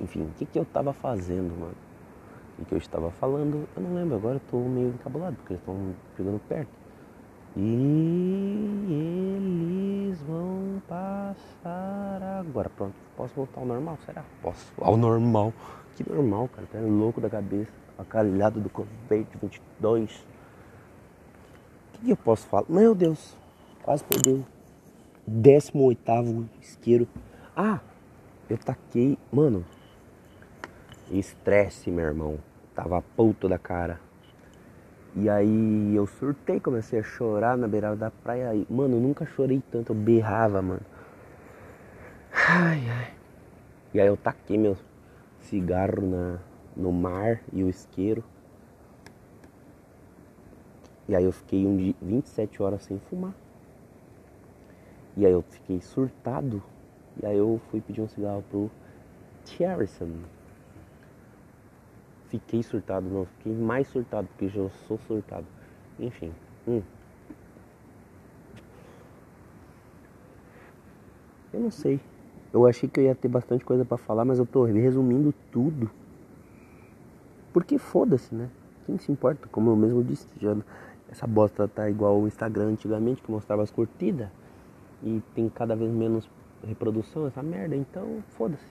Enfim, 0.00 0.22
o 0.22 0.30
que, 0.36 0.46
que 0.46 0.58
eu 0.58 0.64
tava 0.64 0.92
fazendo, 0.92 1.58
mano? 1.58 1.74
O 2.58 2.64
que 2.64 2.72
eu 2.72 2.78
estava 2.78 3.10
falando, 3.12 3.68
eu 3.76 3.82
não 3.82 3.94
lembro, 3.94 4.16
agora 4.16 4.36
eu 4.36 4.42
tô 4.50 4.58
meio 4.58 4.88
encabulado, 4.88 5.36
porque 5.36 5.52
eles 5.52 5.62
estão 5.62 5.94
chegando 6.16 6.40
perto. 6.48 6.70
E 7.56 8.86
eles 8.88 10.20
vão 10.22 10.82
passar 10.86 12.22
agora. 12.40 12.68
Pronto, 12.68 12.94
posso 13.16 13.34
voltar 13.34 13.60
ao 13.60 13.66
normal? 13.66 13.98
Será? 14.04 14.24
Posso. 14.42 14.72
Ao 14.80 14.96
normal. 14.96 15.52
Que 15.96 16.08
normal, 16.08 16.48
cara. 16.48 16.68
Tá 16.70 16.78
louco 16.78 17.20
da 17.20 17.28
cabeça. 17.28 17.72
Acalhado 17.98 18.60
do 18.60 18.70
Covid-22. 18.70 20.04
O 20.04 20.08
que, 21.92 22.04
que 22.04 22.10
eu 22.10 22.16
posso 22.16 22.46
falar? 22.46 22.66
Meu 22.68 22.94
Deus, 22.94 23.36
quase 23.82 24.04
perdi. 24.04 24.44
18 25.26 26.48
isqueiro. 26.60 27.08
Ah, 27.56 27.80
eu 28.48 28.56
taquei. 28.56 29.18
Mano, 29.32 29.64
estresse, 31.10 31.90
meu 31.90 32.04
irmão. 32.04 32.38
Tava 32.74 33.02
puto 33.02 33.48
da 33.48 33.58
cara. 33.58 34.00
E 35.16 35.28
aí 35.28 35.94
eu 35.94 36.06
surtei, 36.06 36.60
comecei 36.60 37.00
a 37.00 37.02
chorar 37.02 37.56
na 37.56 37.66
beirada 37.66 37.96
da 37.96 38.10
praia. 38.10 38.50
Mano, 38.68 38.96
eu 38.96 39.00
nunca 39.00 39.26
chorei 39.26 39.62
tanto, 39.70 39.92
eu 39.92 39.96
berrava, 39.96 40.62
mano. 40.62 40.82
Ai, 42.32 42.88
ai. 42.88 43.12
E 43.92 44.00
aí 44.00 44.06
eu 44.06 44.16
taquei 44.16 44.58
meu 44.58 44.76
cigarro 45.40 46.02
na, 46.02 46.38
no 46.76 46.92
mar 46.92 47.40
e 47.52 47.64
o 47.64 47.68
isqueiro. 47.68 48.22
E 51.08 51.16
aí 51.16 51.24
eu 51.24 51.32
fiquei 51.32 51.66
um 51.66 51.76
dia, 51.76 51.94
27 52.02 52.62
horas 52.62 52.82
sem 52.82 52.98
fumar. 52.98 53.34
E 55.16 55.24
aí 55.26 55.32
eu 55.32 55.42
fiquei 55.42 55.80
surtado. 55.80 56.62
E 57.20 57.26
aí 57.26 57.36
eu 57.36 57.60
fui 57.70 57.80
pedir 57.80 58.02
um 58.02 58.08
cigarro 58.08 58.44
pro 58.48 58.70
Cherrison. 59.44 60.10
Fiquei 62.28 62.62
surtado, 62.62 63.08
não, 63.08 63.24
fiquei 63.24 63.54
mais 63.54 63.88
surtado, 63.88 64.28
porque 64.28 64.48
já 64.48 64.68
sou 64.86 64.98
surtado. 65.06 65.46
Enfim. 65.98 66.32
Hum. 66.66 66.82
Eu 71.52 71.60
não 71.60 71.70
sei. 71.70 71.98
Eu 72.52 72.66
achei 72.66 72.88
que 72.88 73.00
eu 73.00 73.04
ia 73.04 73.14
ter 73.14 73.28
bastante 73.28 73.64
coisa 73.64 73.84
para 73.84 73.96
falar, 73.96 74.24
mas 74.24 74.38
eu 74.38 74.46
tô 74.46 74.64
resumindo 74.64 75.34
tudo. 75.50 75.90
Porque 77.52 77.78
foda-se, 77.78 78.34
né? 78.34 78.50
Quem 78.84 78.98
se 78.98 79.10
importa? 79.10 79.48
Como 79.48 79.70
eu 79.70 79.76
mesmo 79.76 80.04
disse, 80.04 80.26
já 80.40 80.54
essa 81.10 81.26
bosta 81.26 81.66
tá 81.66 81.88
igual 81.88 82.20
o 82.20 82.26
Instagram 82.26 82.68
antigamente, 82.68 83.22
que 83.22 83.30
mostrava 83.30 83.62
as 83.62 83.70
curtidas. 83.70 84.28
E 85.02 85.22
tem 85.34 85.48
cada 85.48 85.74
vez 85.74 85.90
menos 85.90 86.28
reprodução, 86.66 87.26
essa 87.26 87.42
merda. 87.42 87.74
Então, 87.74 88.22
foda-se. 88.28 88.66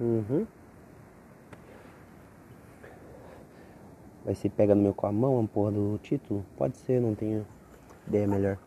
Uhum. 0.00 0.46
Vai 4.28 4.34
ser 4.34 4.50
pega 4.50 4.74
no 4.74 4.82
meu 4.82 4.92
com 4.92 5.06
a 5.06 5.10
mão 5.10 5.40
a 5.40 5.48
porra 5.48 5.70
do 5.72 5.98
título? 6.02 6.44
Pode 6.54 6.76
ser, 6.76 7.00
não 7.00 7.14
tenho 7.14 7.46
ideia 8.06 8.28
melhor. 8.28 8.58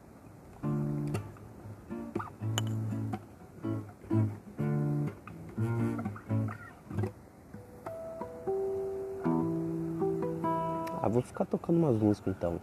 Ah, 11.00 11.08
vou 11.08 11.22
ficar 11.22 11.46
tocando 11.46 11.78
umas 11.78 11.96
músicas 11.96 12.36
então. 12.36 12.60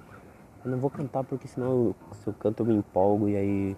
Eu 0.64 0.72
não 0.72 0.78
vou 0.78 0.90
cantar 0.90 1.22
porque 1.22 1.46
senão 1.46 1.94
se 2.14 2.26
eu 2.26 2.32
canto 2.32 2.64
eu 2.64 2.66
me 2.66 2.74
empolgo 2.74 3.28
e 3.28 3.36
aí 3.36 3.76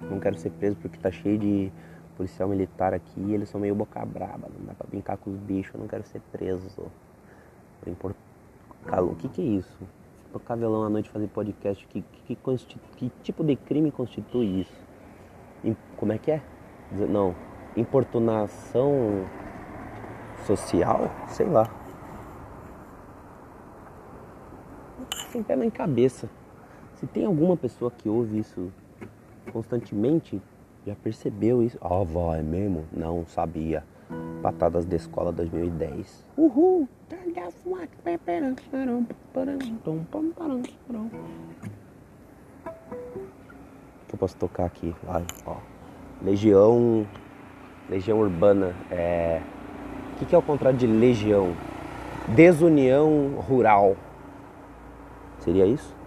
não 0.00 0.18
quero 0.18 0.36
ser 0.36 0.50
preso 0.50 0.74
porque 0.74 0.98
tá 0.98 1.12
cheio 1.12 1.38
de 1.38 1.72
policial 2.16 2.48
militar 2.48 2.94
aqui 2.94 3.32
eles 3.32 3.48
são 3.48 3.60
meio 3.60 3.76
boca 3.76 4.04
braba, 4.04 4.48
não 4.58 4.66
dá 4.66 4.74
pra 4.74 4.88
brincar 4.88 5.18
com 5.18 5.30
os 5.30 5.38
bichos, 5.38 5.72
eu 5.72 5.78
não 5.78 5.86
quero 5.86 6.02
ser 6.02 6.20
preso. 6.32 6.66
É 7.86 7.90
importante 7.90 8.29
Calou, 8.86 9.12
o 9.12 9.16
que, 9.16 9.28
que 9.28 9.42
é 9.42 9.44
isso? 9.44 9.78
Tocar 10.32 10.56
violão 10.56 10.84
à 10.84 10.88
noite 10.88 11.10
fazer 11.10 11.28
podcast, 11.28 11.86
que, 11.86 12.02
que, 12.26 12.36
que, 12.36 12.78
que 12.96 13.12
tipo 13.22 13.44
de 13.44 13.56
crime 13.56 13.90
constitui 13.90 14.60
isso? 14.60 15.76
Como 15.96 16.12
é 16.12 16.18
que 16.18 16.30
é? 16.30 16.42
Não, 17.08 17.34
importunação 17.76 19.26
social? 20.46 21.10
Sei 21.28 21.46
lá. 21.46 21.68
Sem 25.30 25.42
pé 25.42 25.56
nem 25.56 25.70
cabeça. 25.70 26.28
Se 26.94 27.06
tem 27.06 27.24
alguma 27.24 27.56
pessoa 27.56 27.90
que 27.90 28.08
ouve 28.08 28.38
isso 28.38 28.72
constantemente, 29.52 30.40
já 30.86 30.94
percebeu 30.94 31.62
isso? 31.62 31.78
Ah, 31.80 32.00
oh, 32.00 32.34
é 32.34 32.42
mesmo? 32.42 32.84
Não 32.92 33.24
sabia. 33.26 33.84
Patadas 34.42 34.84
da 34.84 34.96
Escola 34.96 35.30
2010. 35.32 36.26
Uhul! 36.36 36.88
Eu 44.12 44.18
posso 44.18 44.36
tocar 44.36 44.64
aqui? 44.64 44.94
Vai, 45.02 45.24
ó. 45.46 45.56
Legião. 46.22 47.06
Legião 47.88 48.20
Urbana. 48.20 48.74
É. 48.90 49.40
O 50.14 50.18
que, 50.18 50.26
que 50.26 50.34
é 50.34 50.38
o 50.38 50.42
contrário 50.42 50.78
de 50.78 50.86
legião? 50.86 51.54
Desunião 52.28 53.36
Rural. 53.38 53.96
Seria 55.40 55.66
isso? 55.66 55.99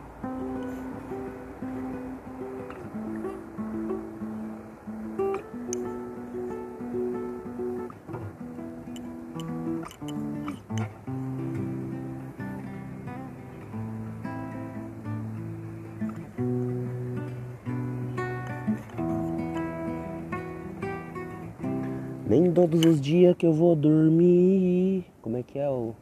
Que 23.44 23.48
eu 23.48 23.52
vou 23.52 23.76
dormir. 23.76 25.06
Como 25.22 25.36
é 25.36 25.44
que 25.44 25.60
é 25.60 25.70
o 25.70 25.94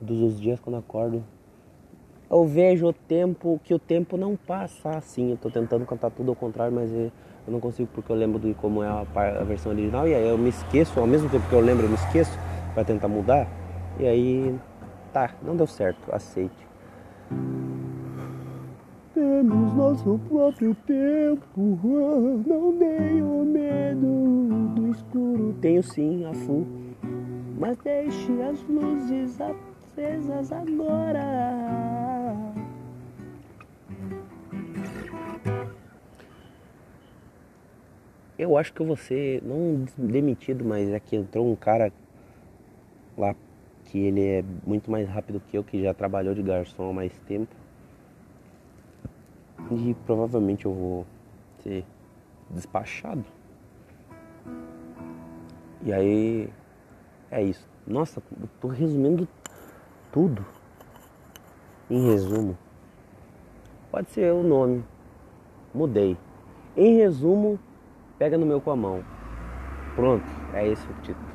todos 0.00 0.20
os 0.20 0.40
dias 0.40 0.58
quando 0.58 0.76
acordo? 0.76 1.22
Eu 2.28 2.44
vejo 2.44 2.88
o 2.88 2.92
tempo 2.92 3.60
que 3.62 3.72
o 3.72 3.78
tempo 3.78 4.16
não 4.16 4.34
passa 4.34 4.90
assim. 4.96 5.30
Eu 5.30 5.36
tô 5.36 5.48
tentando 5.48 5.86
cantar 5.86 6.10
tudo 6.10 6.30
ao 6.30 6.34
contrário, 6.34 6.74
mas 6.74 6.90
eu 6.90 7.12
não 7.46 7.60
consigo 7.60 7.88
porque 7.94 8.10
eu 8.10 8.16
lembro 8.16 8.40
de 8.40 8.54
como 8.54 8.82
é 8.82 8.88
a, 8.88 9.06
a 9.40 9.44
versão 9.44 9.70
original 9.70 10.08
e 10.08 10.16
aí 10.16 10.28
eu 10.28 10.36
me 10.36 10.48
esqueço, 10.48 10.98
ao 10.98 11.06
mesmo 11.06 11.30
tempo 11.30 11.48
que 11.48 11.54
eu 11.54 11.60
lembro, 11.60 11.86
eu 11.86 11.90
me 11.90 11.94
esqueço 11.94 12.36
para 12.74 12.82
tentar 12.82 13.06
mudar. 13.06 13.46
E 14.00 14.08
aí 14.08 14.58
tá, 15.12 15.30
não 15.44 15.54
deu 15.54 15.68
certo, 15.68 16.12
aceite. 16.12 16.66
Temos 19.40 19.72
nosso 19.72 20.20
próprio 20.28 20.74
tempo, 20.86 22.42
não 22.46 22.76
tenho 22.76 23.42
medo 23.46 24.74
do 24.74 24.90
escuro. 24.90 25.56
Tenho 25.62 25.82
sim 25.82 26.26
a 26.26 26.34
full, 26.34 26.66
mas 27.58 27.78
deixe 27.78 28.30
as 28.42 28.62
luzes 28.64 29.40
acesas 29.40 30.52
agora. 30.52 31.22
Eu 38.38 38.58
acho 38.58 38.74
que 38.74 38.80
eu 38.82 38.86
vou 38.86 38.96
ser, 38.96 39.42
não 39.42 39.86
demitido, 39.96 40.66
mas 40.66 40.90
é 40.90 41.00
que 41.00 41.16
entrou 41.16 41.50
um 41.50 41.56
cara 41.56 41.90
lá 43.16 43.34
que 43.86 44.00
ele 44.00 44.20
é 44.20 44.44
muito 44.66 44.90
mais 44.90 45.08
rápido 45.08 45.40
que 45.48 45.56
eu, 45.56 45.64
que 45.64 45.82
já 45.82 45.94
trabalhou 45.94 46.34
de 46.34 46.42
garçom 46.42 46.90
há 46.90 46.92
mais 46.92 47.18
tempo. 47.20 47.59
E 49.70 49.94
provavelmente 50.06 50.66
eu 50.66 50.72
vou 50.72 51.06
ser 51.58 51.84
despachado. 52.50 53.24
E 55.82 55.92
aí 55.92 56.50
é 57.30 57.42
isso. 57.42 57.66
Nossa, 57.86 58.22
eu 58.40 58.48
tô 58.60 58.68
resumindo 58.68 59.26
tudo. 60.12 60.44
Em 61.88 62.10
resumo. 62.10 62.56
Pode 63.90 64.10
ser 64.10 64.32
o 64.32 64.42
nome. 64.42 64.84
Mudei. 65.74 66.16
Em 66.76 66.96
resumo, 66.96 67.58
pega 68.18 68.38
no 68.38 68.46
meu 68.46 68.60
com 68.60 68.70
a 68.70 68.76
mão. 68.76 69.04
Pronto, 69.94 70.24
é 70.54 70.68
esse 70.68 70.86
o 70.86 70.94
título. 71.02 71.29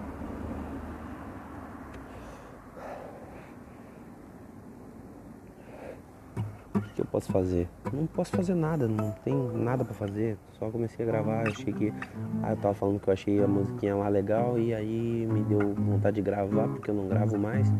Que 6.95 7.01
eu 7.01 7.05
posso 7.05 7.31
fazer? 7.31 7.67
Não 7.91 8.07
posso 8.07 8.31
fazer 8.31 8.55
nada, 8.55 8.87
não 8.87 9.11
tem 9.23 9.33
nada 9.53 9.83
para 9.83 9.93
fazer. 9.93 10.37
Só 10.57 10.69
comecei 10.69 11.05
a 11.05 11.07
gravar, 11.07 11.47
achei 11.47 11.73
que. 11.73 11.93
Ah, 12.41 12.51
eu 12.51 12.57
tava 12.57 12.73
falando 12.73 12.99
que 12.99 13.09
eu 13.09 13.13
achei 13.13 13.43
a 13.43 13.47
musiquinha 13.47 13.95
lá 13.95 14.07
legal 14.07 14.57
e 14.57 14.73
aí 14.73 15.27
me 15.29 15.43
deu 15.43 15.73
vontade 15.73 16.15
de 16.15 16.21
gravar 16.21 16.67
porque 16.69 16.89
eu 16.89 16.95
não 16.95 17.07
gravo 17.07 17.37
mais. 17.37 17.71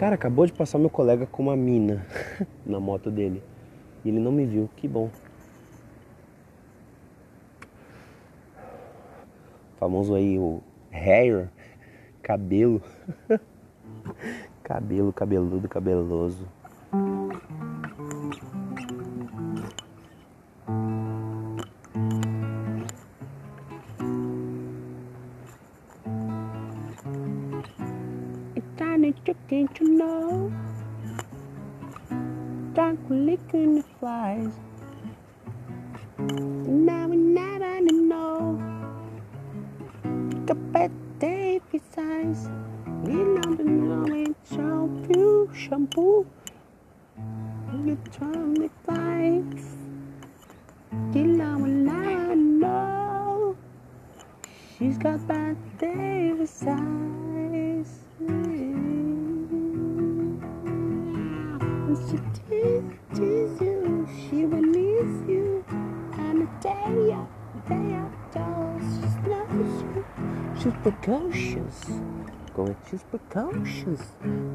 Cara, 0.00 0.14
acabou 0.14 0.46
de 0.46 0.52
passar 0.54 0.78
meu 0.78 0.88
colega 0.88 1.26
com 1.26 1.42
uma 1.42 1.54
mina 1.54 2.06
na 2.64 2.80
moto 2.80 3.10
dele. 3.10 3.42
E 4.02 4.08
ele 4.08 4.18
não 4.18 4.32
me 4.32 4.46
viu, 4.46 4.66
que 4.74 4.88
bom. 4.88 5.10
famoso 9.78 10.14
aí 10.14 10.38
o 10.38 10.62
hair, 10.90 11.50
cabelo. 12.22 12.80
cabelo, 14.64 15.12
cabeludo, 15.12 15.68
cabeloso. 15.68 16.48
Precocious. 73.70 74.00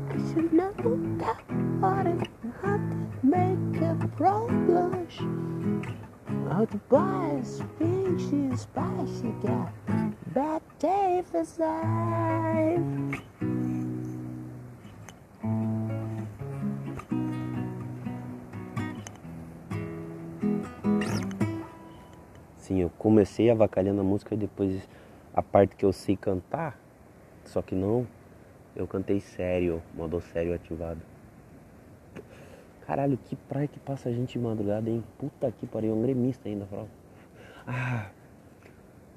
Cause 0.10 0.36
you 0.36 0.49
know 0.51 0.73
that 1.17 1.41
what 1.80 2.06
not 2.62 2.80
to 2.91 3.08
make 3.23 3.82
a 3.82 3.95
blush. 4.65 5.19
How 6.49 6.65
boys 6.89 7.62
think 7.78 8.19
she's 8.19 8.62
spicy, 8.62 9.34
got 9.41 9.71
bad 10.34 10.62
day 10.80 11.23
for 11.32 11.43
life. 11.58 12.80
Sim, 22.58 22.80
eu 22.80 22.89
comecei 22.97 23.51
avacalhando 23.51 24.01
a 24.01 24.04
música 24.04 24.34
e 24.34 24.38
depois 24.38 24.88
a 25.34 25.41
parte 25.41 25.75
que 25.75 25.86
eu 25.86 25.93
sei 25.93 26.17
cantar, 26.17 26.80
só 27.43 27.62
que 27.62 27.75
não, 27.75 28.08
eu 28.76 28.86
cantei 28.86 29.20
sério, 29.20 29.82
modo 29.94 30.22
sério 30.22 30.54
ativado. 30.54 31.02
Caralho, 32.86 33.18
que 33.26 33.36
praia 33.36 33.68
que 33.68 33.80
passa 33.80 34.10
a 34.10 34.12
gente 34.12 34.34
de 34.34 34.40
madrugada, 34.40 34.90
hein? 34.90 35.04
Puta 35.18 35.52
que 35.52 35.66
pariu, 35.66 35.94
um 35.96 36.02
gremista 36.02 36.48
ainda, 36.48 36.66
prova. 36.66 36.88
Ah, 37.66 38.10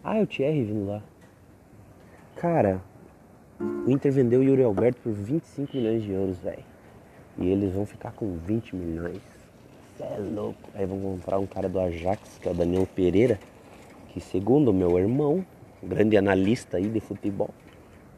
ah, 0.02 0.16
é 0.16 0.22
o 0.22 0.26
Thierry 0.26 0.64
vindo 0.64 0.86
lá. 0.86 1.02
Cara, 2.36 2.80
o 3.60 3.90
Inter 3.90 4.12
vendeu 4.12 4.40
o 4.40 4.42
Yuri 4.44 4.62
Alberto 4.62 5.00
por 5.02 5.12
25 5.12 5.76
milhões 5.76 6.02
de 6.02 6.12
euros, 6.12 6.38
velho. 6.38 6.64
E 7.36 7.48
eles 7.48 7.72
vão 7.74 7.84
ficar 7.84 8.12
com 8.12 8.36
20 8.38 8.74
milhões. 8.74 9.20
Cê 9.96 10.04
é 10.04 10.18
louco. 10.18 10.70
Aí 10.74 10.86
vão 10.86 11.00
comprar 11.00 11.38
um 11.38 11.46
cara 11.46 11.68
do 11.68 11.78
Ajax, 11.78 12.38
que 12.40 12.48
é 12.48 12.52
o 12.52 12.54
Daniel 12.54 12.86
Pereira, 12.86 13.38
que 14.08 14.20
segundo 14.20 14.68
o 14.68 14.72
meu 14.72 14.98
irmão, 14.98 15.44
grande 15.82 16.16
analista 16.16 16.76
aí 16.76 16.88
de 16.88 17.00
futebol, 17.00 17.50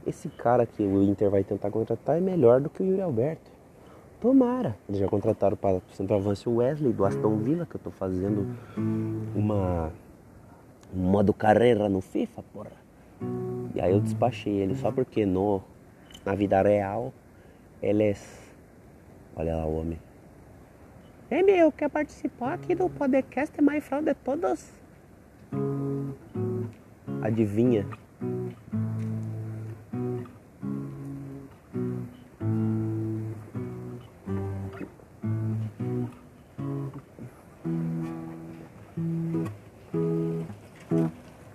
esse 0.06 0.28
cara 0.28 0.66
que 0.66 0.82
o 0.82 1.02
Inter 1.02 1.30
vai 1.30 1.44
tentar 1.44 1.70
contratar 1.70 2.16
é 2.16 2.20
melhor 2.20 2.60
do 2.60 2.70
que 2.70 2.82
o 2.82 2.86
Yuri 2.86 3.00
Alberto. 3.00 3.50
Tomara. 4.20 4.76
Eles 4.88 5.00
já 5.00 5.08
contrataram 5.08 5.56
para 5.56 5.76
o 5.76 5.82
centroavance 5.92 6.46
o 6.48 6.56
Wesley 6.56 6.92
do 6.92 7.04
Aston 7.04 7.36
Villa, 7.38 7.64
que 7.64 7.76
eu 7.76 7.80
tô 7.80 7.90
fazendo 7.90 8.46
uma 9.34 9.90
um 10.94 11.10
modo 11.10 11.32
carreira 11.32 11.88
no 11.88 12.00
FIFA, 12.00 12.42
porra. 12.52 12.72
E 13.74 13.80
aí 13.80 13.92
eu 13.92 14.00
despachei 14.00 14.54
ele 14.54 14.74
só 14.74 14.90
porque 14.90 15.24
no 15.24 15.62
na 16.24 16.34
vida 16.34 16.60
real 16.60 17.12
ele 17.82 18.04
é 18.04 18.16
olha 19.36 19.56
lá 19.56 19.64
o 19.64 19.80
homem 19.80 19.98
Ei, 21.30 21.44
meu, 21.44 21.70
quer 21.70 21.88
participar 21.88 22.54
aqui 22.54 22.74
do 22.74 22.90
podcast 22.90 23.62
mais 23.62 23.84
fraude 23.84 24.06
de 24.06 24.14
todos? 24.14 24.68
Adivinha? 27.22 27.86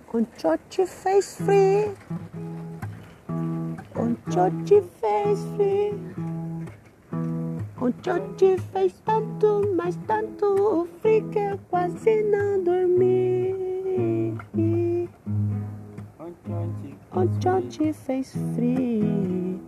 Conchote 0.06 0.86
fez 0.86 1.36
free. 1.36 1.94
Conchote 3.94 4.82
fez 5.00 5.40
free. 5.56 5.94
O 7.80 7.90
te 8.36 8.58
fez 8.72 8.92
tanto, 9.04 9.74
mas 9.76 9.96
tanto 10.06 10.88
frio 11.00 11.28
que 11.30 11.38
eu 11.38 11.58
quase 11.70 12.22
não 12.24 12.64
dormi. 12.64 13.66
Tchon 17.24 17.62
te 17.68 17.92
fez 17.92 18.32
frio. 18.54 19.60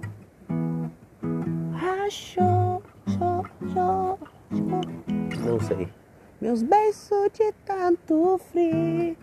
Achou, 1.75 2.83
chou, 3.07 3.45
chou, 3.73 4.19
chou. 4.53 4.81
Não 5.45 5.61
sei. 5.61 5.89
Meus 6.41 6.63
beijos 6.63 7.11
de 7.33 7.53
tanto 7.65 8.39
frio. 8.51 9.17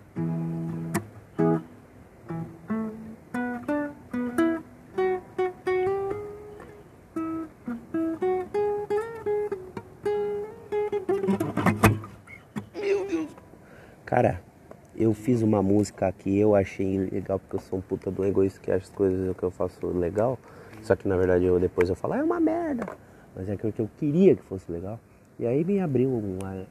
Eu 15.05 15.13
fiz 15.13 15.41
uma 15.41 15.61
música 15.61 16.11
que 16.11 16.37
eu 16.37 16.55
achei 16.55 16.97
legal 16.97 17.39
porque 17.39 17.55
eu 17.55 17.59
sou 17.59 17.79
um 17.79 17.81
puta 17.81 18.11
do 18.11 18.25
egoísta 18.25 18.59
que 18.59 18.71
acha 18.71 18.83
as 18.83 18.89
coisas 18.89 19.35
que 19.35 19.43
eu 19.43 19.51
faço 19.51 19.87
legal. 19.87 20.37
Só 20.81 20.95
que 20.95 21.07
na 21.07 21.15
verdade 21.15 21.45
eu 21.45 21.59
depois 21.59 21.89
eu 21.89 21.95
falo, 21.95 22.13
ah, 22.13 22.17
é 22.17 22.23
uma 22.23 22.39
merda. 22.39 22.87
Mas 23.35 23.49
é 23.49 23.53
aquilo 23.53 23.71
que 23.71 23.81
eu 23.81 23.89
queria 23.97 24.35
que 24.35 24.43
fosse 24.43 24.71
legal. 24.71 24.99
E 25.37 25.45
aí 25.45 25.63
me 25.63 25.79
abriu 25.79 26.09
uma, 26.09 26.65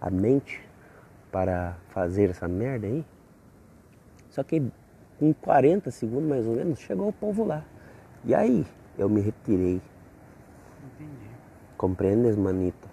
a 0.00 0.10
mente 0.10 0.60
para 1.30 1.76
fazer 1.88 2.30
essa 2.30 2.46
merda 2.46 2.86
aí. 2.86 3.04
Só 4.30 4.42
que 4.42 4.62
com 5.18 5.32
40 5.32 5.90
segundos 5.90 6.28
mais 6.28 6.46
ou 6.46 6.54
menos 6.54 6.78
chegou 6.78 7.08
o 7.08 7.12
povo 7.12 7.44
lá. 7.44 7.64
E 8.24 8.34
aí 8.34 8.66
eu 8.98 9.08
me 9.08 9.20
retirei. 9.20 9.80
Entendi. 10.84 11.30
Compreendes, 11.76 12.36
manito? 12.36 12.88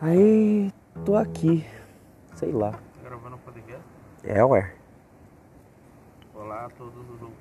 Aí 0.00 0.72
tô 1.04 1.16
aqui. 1.16 1.66
Sei 2.34 2.52
lá. 2.52 2.72
Tá 2.72 2.78
gravando 3.04 3.36
o 3.36 3.38
podcast? 3.40 3.82
É, 4.24 4.44
ué. 4.44 4.74
Olá 6.34 6.66
a 6.66 6.70
todos 6.70 6.94
os 7.08 7.22
ouvintes. 7.22 7.40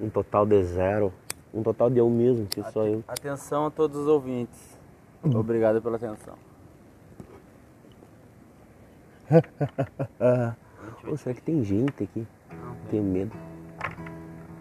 Um 0.00 0.08
total 0.10 0.44
de 0.46 0.62
zero. 0.64 1.12
Um 1.52 1.62
total 1.62 1.88
de 1.88 1.98
eu 1.98 2.10
mesmo, 2.10 2.46
que 2.46 2.62
sou 2.72 2.86
eu. 2.86 3.04
Atenção 3.06 3.66
a 3.66 3.70
todos 3.70 3.96
os 3.96 4.08
ouvintes. 4.08 4.76
Obrigado 5.22 5.80
pela 5.80 5.96
atenção. 5.96 6.34
Pô, 11.04 11.16
será 11.16 11.34
que 11.34 11.42
tem 11.42 11.62
gente 11.64 12.02
aqui? 12.02 12.26
Não, 12.50 12.74
tem. 12.74 12.84
Tenho 12.90 13.04
medo. 13.04 13.32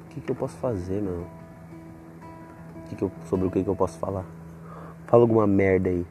O 0.06 0.10
que, 0.10 0.22
que 0.22 0.32
eu 0.32 0.36
posso 0.36 0.56
fazer, 0.58 1.02
meu? 1.02 1.26
Que 2.88 2.96
que 2.96 3.04
eu- 3.04 3.12
sobre 3.26 3.48
o 3.48 3.52
que, 3.52 3.64
que 3.64 3.70
eu 3.70 3.76
posso 3.76 3.98
falar? 3.98 4.26
Fala 5.08 5.24
alguma 5.24 5.48
merda 5.48 5.90
aí. 5.90 6.06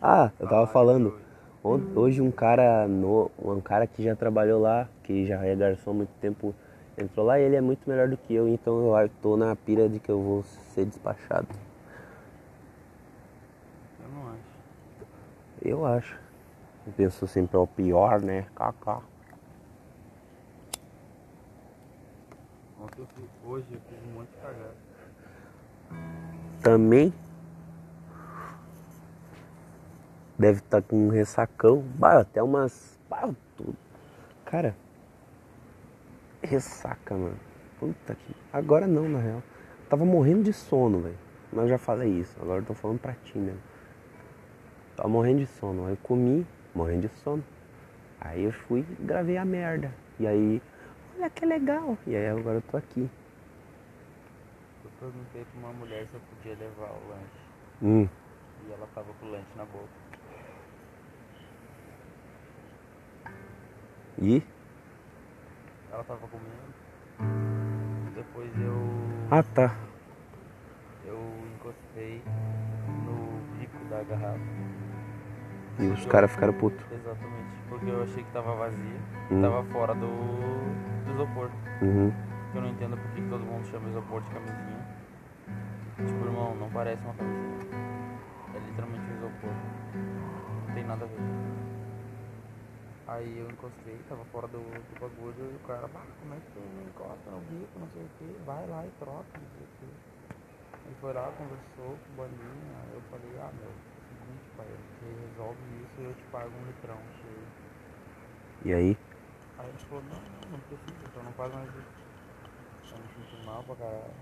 Ah, 0.00 0.30
eu 0.40 0.48
tava 0.48 0.66
falando. 0.66 1.20
hoje. 1.62 2.22
Um 2.22 2.30
cara 2.30 2.88
no, 2.88 3.30
um 3.38 3.60
cara 3.60 3.86
que 3.86 4.02
já 4.02 4.16
trabalhou 4.16 4.58
lá, 4.58 4.88
que 5.04 5.26
já 5.26 5.44
é 5.44 5.54
garçom 5.54 5.90
há 5.90 5.94
muito 5.94 6.12
tempo, 6.20 6.54
entrou 6.96 7.26
lá 7.26 7.38
e 7.38 7.42
ele 7.42 7.56
é 7.56 7.60
muito 7.60 7.88
melhor 7.88 8.08
do 8.08 8.16
que 8.16 8.32
eu, 8.32 8.48
então 8.48 8.98
eu 8.98 9.10
tô 9.20 9.36
na 9.36 9.54
pira 9.54 9.88
de 9.88 9.98
que 9.98 10.08
eu 10.08 10.22
vou 10.22 10.42
ser 10.42 10.86
despachado. 10.86 11.46
Eu 14.02 14.08
não 14.08 14.28
acho. 14.28 14.40
Eu 15.60 15.84
acho. 15.84 16.18
Eu 16.86 16.92
penso 16.94 17.26
sempre 17.26 17.56
é 17.58 17.60
o 17.60 17.66
pior, 17.66 18.22
né? 18.22 18.46
KK. 18.54 19.02
Ontem 22.82 23.00
eu 23.00 23.06
fiz, 23.06 23.24
hoje 23.44 23.66
eu 23.70 23.80
fiz 23.80 23.98
um 24.08 24.18
monte 24.18 24.28
de 24.30 24.36
cagada. 24.38 24.74
Também 26.62 27.12
deve 30.40 30.60
estar 30.60 30.80
com 30.80 30.96
um 30.96 31.08
ressacão. 31.10 31.84
Bah, 31.96 32.20
até 32.20 32.42
umas. 32.42 32.98
Bah, 33.10 33.28
tudo. 33.56 33.76
Cara, 34.46 34.74
ressaca, 36.42 37.14
mano. 37.14 37.38
Puta 37.78 38.14
que. 38.14 38.34
Agora 38.50 38.86
não, 38.86 39.08
na 39.08 39.18
real. 39.18 39.42
Tava 39.88 40.04
morrendo 40.04 40.44
de 40.44 40.52
sono, 40.52 41.00
velho. 41.00 41.18
Mas 41.52 41.64
eu 41.64 41.68
já 41.68 41.78
falei 41.78 42.08
isso. 42.08 42.36
Agora 42.40 42.60
eu 42.60 42.64
tô 42.64 42.74
falando 42.74 42.98
pra 42.98 43.12
ti 43.12 43.36
mesmo. 43.36 43.60
Tava 44.96 45.08
morrendo 45.08 45.40
de 45.40 45.46
sono. 45.46 45.86
Aí 45.86 45.92
eu 45.92 45.98
comi, 45.98 46.46
morrendo 46.74 47.06
de 47.06 47.14
sono. 47.16 47.44
Aí 48.18 48.44
eu 48.44 48.52
fui 48.52 48.80
e 48.80 49.02
gravei 49.04 49.36
a 49.36 49.44
merda. 49.44 49.92
E 50.18 50.26
aí, 50.26 50.62
olha 51.16 51.28
que 51.28 51.44
legal. 51.44 51.98
E 52.06 52.16
aí 52.16 52.28
agora 52.28 52.56
eu 52.56 52.62
tô 52.62 52.76
aqui. 52.76 53.10
Eu 54.84 54.90
perguntei 54.98 55.44
pra 55.44 55.60
uma 55.60 55.72
mulher 55.72 56.06
se 56.06 56.14
eu 56.14 56.20
podia 56.20 56.56
levar 56.56 56.92
o 56.92 57.08
lanche. 57.08 57.40
Hum. 57.82 58.08
E 58.66 58.72
ela 58.72 58.86
tava 58.94 59.12
com 59.18 59.26
o 59.26 59.30
lanche 59.30 59.48
na 59.56 59.64
boca. 59.64 60.09
E? 64.20 64.42
Ela 65.90 66.04
tava 66.04 66.20
comendo. 66.28 68.14
Depois 68.14 68.50
eu. 68.60 68.74
Ah 69.30 69.42
tá. 69.42 69.74
Eu 71.06 71.18
encostei 71.56 72.22
no 73.06 73.58
bico 73.58 73.82
da 73.88 74.02
garrafa. 74.02 74.38
E 75.78 75.86
os 75.86 76.04
caras 76.04 76.30
ficaram 76.30 76.52
putos. 76.52 76.84
Exatamente. 76.92 77.56
Porque 77.70 77.88
eu 77.88 78.02
achei 78.02 78.22
que 78.22 78.30
tava 78.32 78.54
vazia. 78.56 79.00
Hum. 79.30 79.40
Tava 79.40 79.64
fora 79.64 79.94
do, 79.94 80.06
do 80.06 81.12
isopor. 81.14 81.50
Uhum. 81.80 82.12
Eu 82.54 82.60
não 82.60 82.68
entendo 82.68 82.98
por 82.98 83.10
que 83.12 83.22
todo 83.22 83.40
mundo 83.40 83.66
chama 83.68 83.88
isopor 83.88 84.20
de 84.20 84.28
camisinha. 84.28 84.86
Tipo, 85.96 86.26
irmão, 86.26 86.54
não 86.56 86.68
parece 86.68 87.02
uma 87.04 87.14
camisinha. 87.14 87.58
É 88.54 88.58
literalmente 88.68 89.02
um 89.10 89.16
isopor. 89.16 89.50
Não 90.68 90.74
tem 90.74 90.84
nada 90.84 91.06
a 91.06 91.08
ver. 91.08 91.69
Aí 93.10 93.38
eu 93.38 93.50
encostei, 93.50 93.98
tava 94.04 94.24
fora 94.26 94.46
do, 94.46 94.60
do 94.84 94.96
bagulho 94.96 95.52
e 95.52 95.56
o 95.56 95.60
cara, 95.60 95.88
bah, 95.88 96.06
como 96.20 96.34
é 96.34 96.40
que 96.40 96.48
tu 96.54 96.60
não 96.60 96.88
encosta 96.88 97.30
no 97.30 97.40
bico, 97.40 97.78
não 97.78 97.88
sei 97.90 98.04
o 98.04 98.10
que, 98.10 98.24
vai 98.44 98.66
lá 98.68 98.86
e 98.86 98.90
troca, 98.92 99.28
não 99.36 99.48
sei 99.50 99.64
o 99.64 99.68
que. 99.80 99.90
Ele 100.86 100.94
foi 101.00 101.12
lá, 101.12 101.32
conversou 101.32 101.98
com 101.98 102.12
o 102.12 102.16
Boninha, 102.16 102.76
aí 102.84 102.92
eu 102.94 103.02
falei, 103.10 103.36
ah 103.38 103.52
meu, 103.52 103.70
é 103.96 103.98
o 103.98 104.08
seguinte, 104.08 104.44
pai, 104.56 104.68
você 104.68 105.06
resolve 105.28 105.62
isso 105.82 106.00
e 106.00 106.04
eu 106.04 106.14
te 106.14 106.24
pago 106.30 106.56
um 106.56 106.66
litrão 106.66 107.00
cheio. 107.20 107.48
E 108.64 108.72
aí? 108.72 108.96
Aí 109.58 109.68
ele 109.68 109.78
falou, 109.88 110.04
não, 110.04 110.20
não, 110.20 110.42
não 110.50 110.60
precisa, 110.60 111.10
só 111.12 111.22
não 111.22 111.32
faz 111.34 111.52
mais 111.52 111.70
isso. 111.74 112.00
Eu 112.92 112.98
me 113.00 113.08
senti 113.14 113.36
mal 113.44 113.64
pra 113.64 113.76
caralho. 113.76 114.14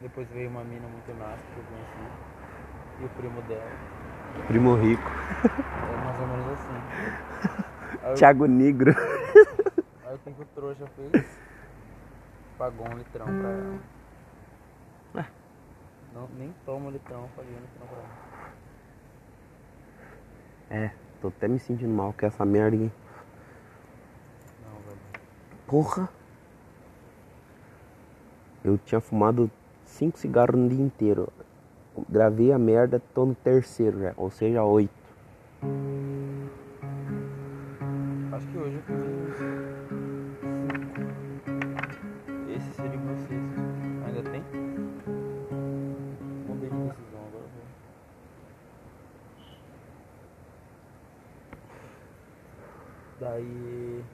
Depois 0.00 0.28
veio 0.28 0.48
uma 0.50 0.64
mina 0.64 0.88
muito 0.88 1.12
nasce 1.14 1.44
que 1.52 1.58
eu 1.58 1.64
conheci. 1.64 2.08
E 2.98 3.04
o 3.04 3.10
primo 3.10 3.42
dela. 3.42 3.78
Primo 4.46 4.74
rico. 4.76 5.02
É 5.02 6.04
mais 6.04 6.20
ou 6.20 6.26
menos 6.26 6.52
assim. 6.52 6.74
Aí, 8.04 8.10
eu- 8.10 8.14
Thiago 8.16 8.46
Negro. 8.46 8.94
aí 10.06 10.14
o 10.14 10.18
que, 10.18 10.42
o 10.42 10.44
trouxa 10.54 10.86
fez? 10.88 11.26
Pagou 12.58 12.86
um 12.88 12.98
litrão 12.98 13.24
pra 13.26 13.48
ela. 13.50 13.78
Ah. 15.16 15.24
Não, 16.14 16.28
nem 16.38 16.54
toma 16.66 16.90
litrão, 16.90 17.28
paguei 17.34 17.52
um 17.54 17.60
litrão 17.60 17.86
pra 17.88 17.96
ela. 20.76 20.84
É, 20.86 20.90
tô 21.20 21.28
até 21.28 21.48
me 21.48 21.58
sentindo 21.58 21.90
mal 21.92 22.12
com 22.18 22.26
essa 22.26 22.44
merda 22.44 22.76
aqui. 22.76 22.92
Não, 24.64 24.80
velho. 24.86 24.98
Porra. 25.66 26.08
Eu 28.62 28.78
tinha 28.78 29.00
fumado 29.00 29.50
cinco 29.84 30.18
cigarros 30.18 30.58
no 30.60 30.68
dia 30.68 30.82
inteiro. 30.84 31.32
Gravei 32.08 32.52
a 32.52 32.58
merda, 32.58 33.00
tô 33.14 33.24
no 33.24 33.36
terceiro 33.36 34.00
já, 34.00 34.12
ou 34.16 34.28
seja, 34.28 34.64
oito. 34.64 34.92
Acho 38.32 38.46
que 38.48 38.58
hoje 38.58 38.74
eu 38.74 38.82
cinco. 38.82 39.64
Esse 42.50 42.72
seria 42.74 42.98
o 42.98 43.00
meu 43.00 43.16
sexto. 43.16 43.60
Ainda 44.06 44.22
tem? 44.28 44.42
Mudei 46.48 46.68
de 46.68 46.76
decisão 46.76 47.20
agora. 47.28 47.44
Daí 53.20 54.04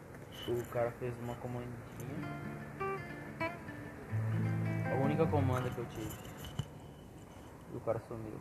o 0.48 0.64
cara 0.70 0.90
fez 0.92 1.14
uma 1.22 1.34
comandinha. 1.36 1.70
A 4.92 4.94
única 5.02 5.26
comanda 5.26 5.70
que 5.70 5.78
eu 5.78 5.86
tive. 5.86 6.29
E 7.72 7.76
o 7.76 7.80
cara 7.80 8.00
sumiu. 8.08 8.38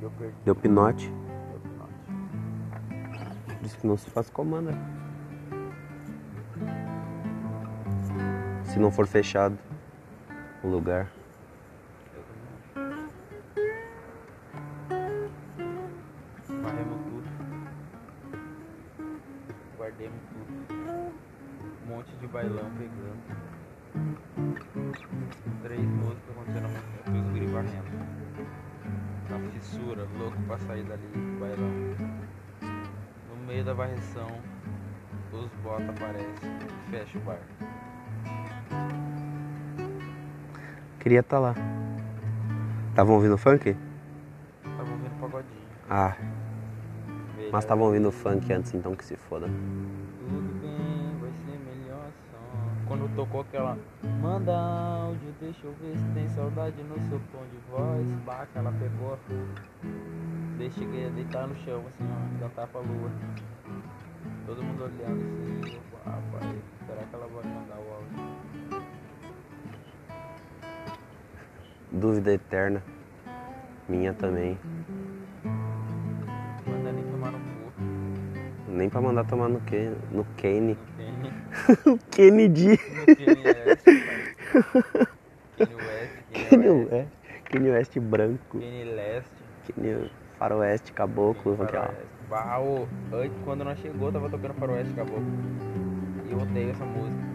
Eu 0.00 0.10
perdi. 0.18 0.34
Deu 0.44 0.54
pinote. 0.54 1.08
Deu 1.08 1.60
pinote. 1.60 3.56
Por 3.56 3.66
isso 3.66 3.78
que 3.78 3.86
não 3.86 3.96
se 3.96 4.10
faz 4.10 4.30
comanda. 4.30 4.72
Se 8.64 8.78
não 8.78 8.90
for 8.90 9.06
fechado 9.06 9.58
o 10.62 10.68
lugar. 10.68 11.17
Meio 33.48 33.64
da 33.64 33.72
varreção, 33.72 34.28
os 35.32 35.50
bota 35.62 35.90
aparecem 35.90 36.28
e 36.86 36.90
fecha 36.90 37.18
o 37.18 37.20
bar. 37.22 37.40
Queria 41.00 41.20
estar 41.20 41.38
lá. 41.38 41.54
Estavam 42.90 43.14
ouvindo 43.14 43.38
funk? 43.38 43.74
Tava 44.62 44.90
ouvindo 44.90 45.20
pagodinho. 45.20 45.62
Ah, 45.88 46.14
Melhor 47.36 47.50
mas 47.50 47.64
estavam 47.64 47.86
ouvindo 47.86 48.12
funk 48.12 48.52
antes, 48.52 48.74
então 48.74 48.94
que 48.94 49.04
se 49.04 49.16
foda. 49.16 49.48
Tocou 53.18 53.40
aquela 53.40 53.76
Manda 54.22 54.56
áudio, 54.56 55.34
deixa 55.40 55.66
eu 55.66 55.74
ver 55.80 55.98
se 55.98 56.04
tem 56.14 56.28
saudade 56.28 56.76
no 56.84 56.94
seu 57.08 57.20
tom 57.32 57.42
de 57.50 57.58
voz. 57.68 58.06
Baca, 58.24 58.48
ela 58.54 58.72
pegou. 58.78 59.18
Daí 60.56 60.70
cheguei 60.70 61.08
a 61.08 61.10
deitar 61.10 61.48
no 61.48 61.56
chão, 61.56 61.82
assim, 61.88 62.04
ó, 62.04 62.44
cantar 62.44 62.68
pra 62.68 62.80
lua. 62.80 63.10
Todo 64.46 64.62
mundo 64.62 64.84
olhando 64.84 65.24
assim, 65.24 65.74
eu, 65.74 65.80
rapaz, 66.04 66.62
será 66.86 67.02
que 67.02 67.14
ela 67.14 67.26
vai 67.26 67.44
mandar 67.52 67.76
o 67.76 67.92
áudio? 67.92 68.86
Dúvida 71.90 72.34
eterna. 72.34 72.84
Minha 73.88 74.12
também. 74.14 74.56
Manda 76.64 76.92
nem 76.92 77.04
tomar 77.04 77.32
no 77.32 77.38
cu. 77.38 77.72
Nem 78.68 78.88
pra 78.88 79.00
mandar 79.00 79.24
tomar 79.24 79.48
no 79.48 79.60
Ken, 79.62 79.96
no 80.12 80.24
Kane. 80.40 80.78
O 81.86 81.98
Kennedy. 82.10 82.78
Kanye 85.56 86.70
West. 86.80 87.08
Kanye 87.50 87.70
West, 87.70 87.98
branco. 88.00 88.58
Kanye 88.58 88.84
Leste. 88.84 89.42
Kanye 89.74 90.10
Faroeste 90.38 90.92
caboclo. 90.92 91.56
Faroeste. 91.56 92.18
Bah, 92.28 92.58
ô, 92.60 92.86
antes, 93.12 93.36
quando 93.44 93.64
nós 93.64 93.78
chegou, 93.80 94.12
tava 94.12 94.28
tocando 94.28 94.54
Faroeste 94.54 94.92
Caboclo. 94.94 95.24
E 96.26 96.32
eu 96.32 96.38
odeio 96.38 96.70
essa 96.70 96.84
música. 96.84 97.27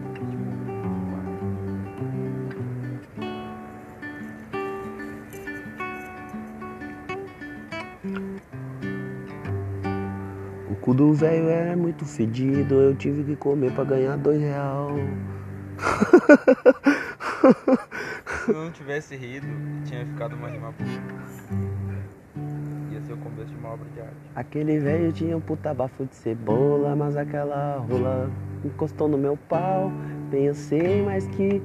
O 10.94 10.96
do 10.96 11.12
velho 11.12 11.48
é 11.48 11.74
muito 11.74 12.04
fedido, 12.04 12.76
eu 12.76 12.94
tive 12.94 13.24
que 13.24 13.34
comer 13.34 13.72
pra 13.72 13.82
ganhar 13.82 14.16
dois 14.16 14.40
real. 14.40 14.90
se 18.44 18.52
eu 18.52 18.54
não 18.54 18.70
tivesse 18.70 19.16
rido, 19.16 19.44
tinha 19.84 20.06
ficado 20.06 20.36
uma 20.36 20.48
rima. 20.48 20.72
Ia 22.92 23.00
ser 23.00 23.12
o 23.12 23.16
começo 23.16 23.50
de 23.50 23.56
uma 23.56 23.70
obra 23.70 23.88
de 23.92 24.00
arte. 24.02 24.14
Aquele 24.36 24.78
velho 24.78 25.12
tinha 25.12 25.36
um 25.36 25.40
puta 25.40 25.74
bafo 25.74 26.04
de 26.04 26.14
cebola, 26.14 26.94
mas 26.94 27.16
aquela 27.16 27.78
rola 27.78 28.30
encostou 28.64 29.08
no 29.08 29.18
meu 29.18 29.36
pau. 29.48 29.90
Pensei, 30.30 31.02
mas 31.02 31.26
que 31.26 31.60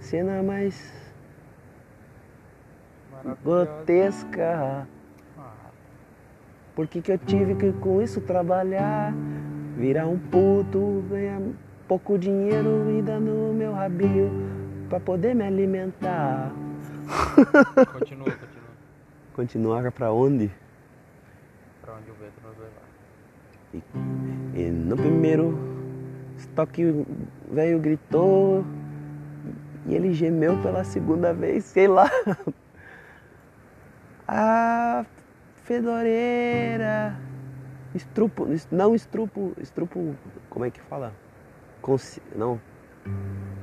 cena 0.00 0.42
mais 0.42 0.92
grotesca. 3.44 4.88
Ah, 6.72 6.74
Por 6.74 6.86
que, 6.86 7.02
que 7.02 7.12
eu 7.12 7.18
tive 7.18 7.54
que 7.54 7.72
com 7.72 8.00
isso 8.00 8.20
trabalhar? 8.20 9.12
Virar 9.76 10.06
um 10.06 10.18
puto, 10.18 11.04
ganhar 11.10 11.40
pouco 11.86 12.18
dinheiro 12.18 12.90
e 12.90 13.02
dar 13.02 13.20
no 13.20 13.52
meu 13.52 13.72
rabinho 13.72 14.30
pra 14.88 15.00
poder 15.00 15.34
me 15.34 15.44
alimentar. 15.44 16.52
continua, 17.92 18.24
continua. 18.24 18.70
Continuar 19.34 19.92
pra 19.92 20.12
onde? 20.12 20.50
Pra 21.82 21.94
onde 21.94 22.10
o 22.10 22.14
vento 22.14 22.40
nos 22.42 22.56
levar. 22.58 22.82
E 24.54 24.70
no 24.70 24.96
primeiro 24.96 25.58
estoque 26.36 26.84
o 26.84 27.06
velho 27.50 27.78
gritou 27.78 28.64
e 29.86 29.94
ele 29.94 30.12
gemeu 30.12 30.56
pela 30.62 30.84
segunda 30.84 31.32
vez, 31.32 31.64
sei 31.64 31.88
lá. 31.88 32.10
A 34.28 35.04
fedoreira. 35.62 37.16
Estrupo, 37.94 38.46
não 38.70 38.94
estrupo, 38.94 39.52
estrupo, 39.58 40.14
como 40.48 40.64
é 40.64 40.70
que 40.70 40.80
fala? 40.80 41.12
Consci, 41.82 42.22
não, 42.34 42.60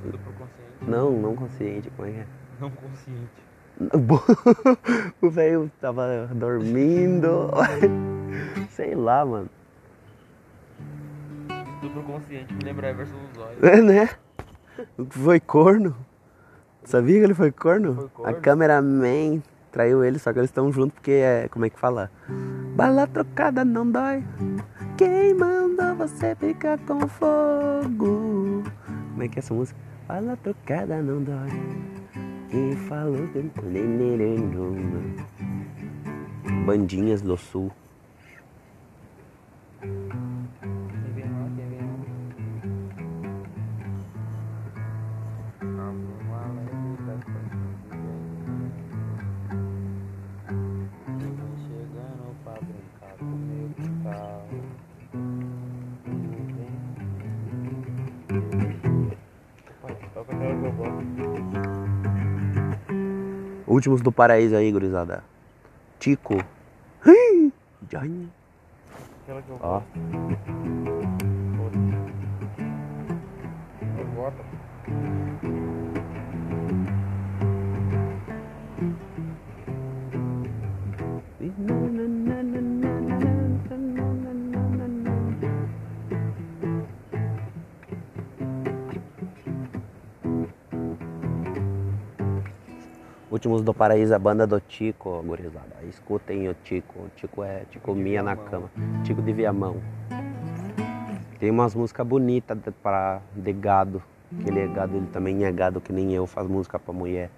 Tudo 0.04 0.20
pro 0.20 0.34
consciente. 0.34 0.86
não, 0.88 1.12
não 1.12 1.36
consciente, 1.36 1.90
como 1.96 2.08
é 2.08 2.12
que 2.12 2.18
é? 2.20 2.28
Não 2.60 2.70
consciente. 2.70 3.50
O 5.22 5.30
velho 5.30 5.72
tava 5.80 6.30
dormindo. 6.36 7.50
Sei 8.70 8.94
lá, 8.94 9.26
mano. 9.26 9.50
Tudo 11.80 11.94
pro 11.94 12.04
consciente 12.04 12.54
me 12.54 12.64
lembra 12.64 12.90
Everson 12.90 13.16
dos 13.34 13.42
olhos. 13.42 13.64
É, 13.64 13.82
né? 13.82 14.10
Foi 15.10 15.40
corno. 15.40 15.96
Sabia 16.84 17.20
que 17.20 17.24
ele 17.24 17.34
foi 17.34 17.52
corno? 17.52 17.96
Foi 17.96 18.10
corno. 18.10 18.38
A 18.38 18.42
cameraman 18.42 19.42
traiu 19.70 20.04
ele, 20.04 20.20
só 20.20 20.34
que 20.34 20.40
eles 20.40 20.50
estão 20.50 20.72
juntos 20.72 20.94
porque 20.94 21.12
é. 21.12 21.48
Como 21.50 21.66
é 21.66 21.70
que 21.70 21.80
fala? 21.80 22.12
Bala 22.76 23.08
trocada 23.08 23.64
não 23.64 23.90
dói. 23.90 24.24
Quem 24.98 25.34
mandou 25.34 25.96
você 25.96 26.36
ficar 26.36 26.78
com 26.80 27.08
fogo? 27.08 28.64
Como 29.12 29.24
é 29.24 29.28
que 29.28 29.38
é 29.38 29.40
essa 29.40 29.54
música? 29.54 29.80
Bala 30.08 30.38
trocada 30.38 31.02
não 31.02 31.24
dói. 31.24 31.50
Quem 32.50 32.76
falou 32.76 33.28
que. 33.28 33.52
Bandinhas 36.66 37.22
do 37.22 37.38
Sul. 37.38 37.72
Últimos 63.66 64.02
do 64.02 64.12
paraíso 64.12 64.56
aí, 64.56 64.72
gurizada. 64.72 65.24
Tico. 66.00 66.38
Eu 67.06 67.52
Últimos 93.40 93.62
do 93.62 93.74
Paraíso, 93.74 94.14
a 94.14 94.20
banda 94.20 94.46
do 94.46 94.60
Tico, 94.60 95.24
gurizada. 95.26 95.78
Escutem 95.88 96.50
o 96.50 96.54
Tico. 96.54 97.00
O 97.00 97.10
Tico 97.16 97.42
é 97.42 97.62
Tico 97.72 97.96
Minha 97.96 98.22
na 98.22 98.36
cama. 98.36 98.70
Tico 99.06 99.22
de 99.22 99.32
Viamão. 99.32 99.78
Tem 101.40 101.50
umas 101.50 101.74
músicas 101.74 102.06
bonitas 102.06 102.58
de- 102.58 102.70
pra 102.70 103.22
de 103.34 103.54
gado. 103.54 104.04
Que 104.44 104.50
ele 104.50 104.60
é 104.60 104.68
gado, 104.68 104.98
ele 104.98 105.08
também 105.08 105.46
é 105.46 105.52
gado 105.54 105.80
que 105.80 105.94
nem 105.94 106.14
eu, 106.14 106.28
faz 106.28 106.48
música 106.50 106.78
pra 106.78 106.94
mulher. 106.94 107.30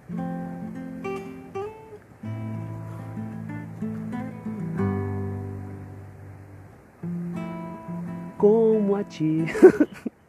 Como 8.38 8.96
a 8.96 9.04
ti. 9.04 9.46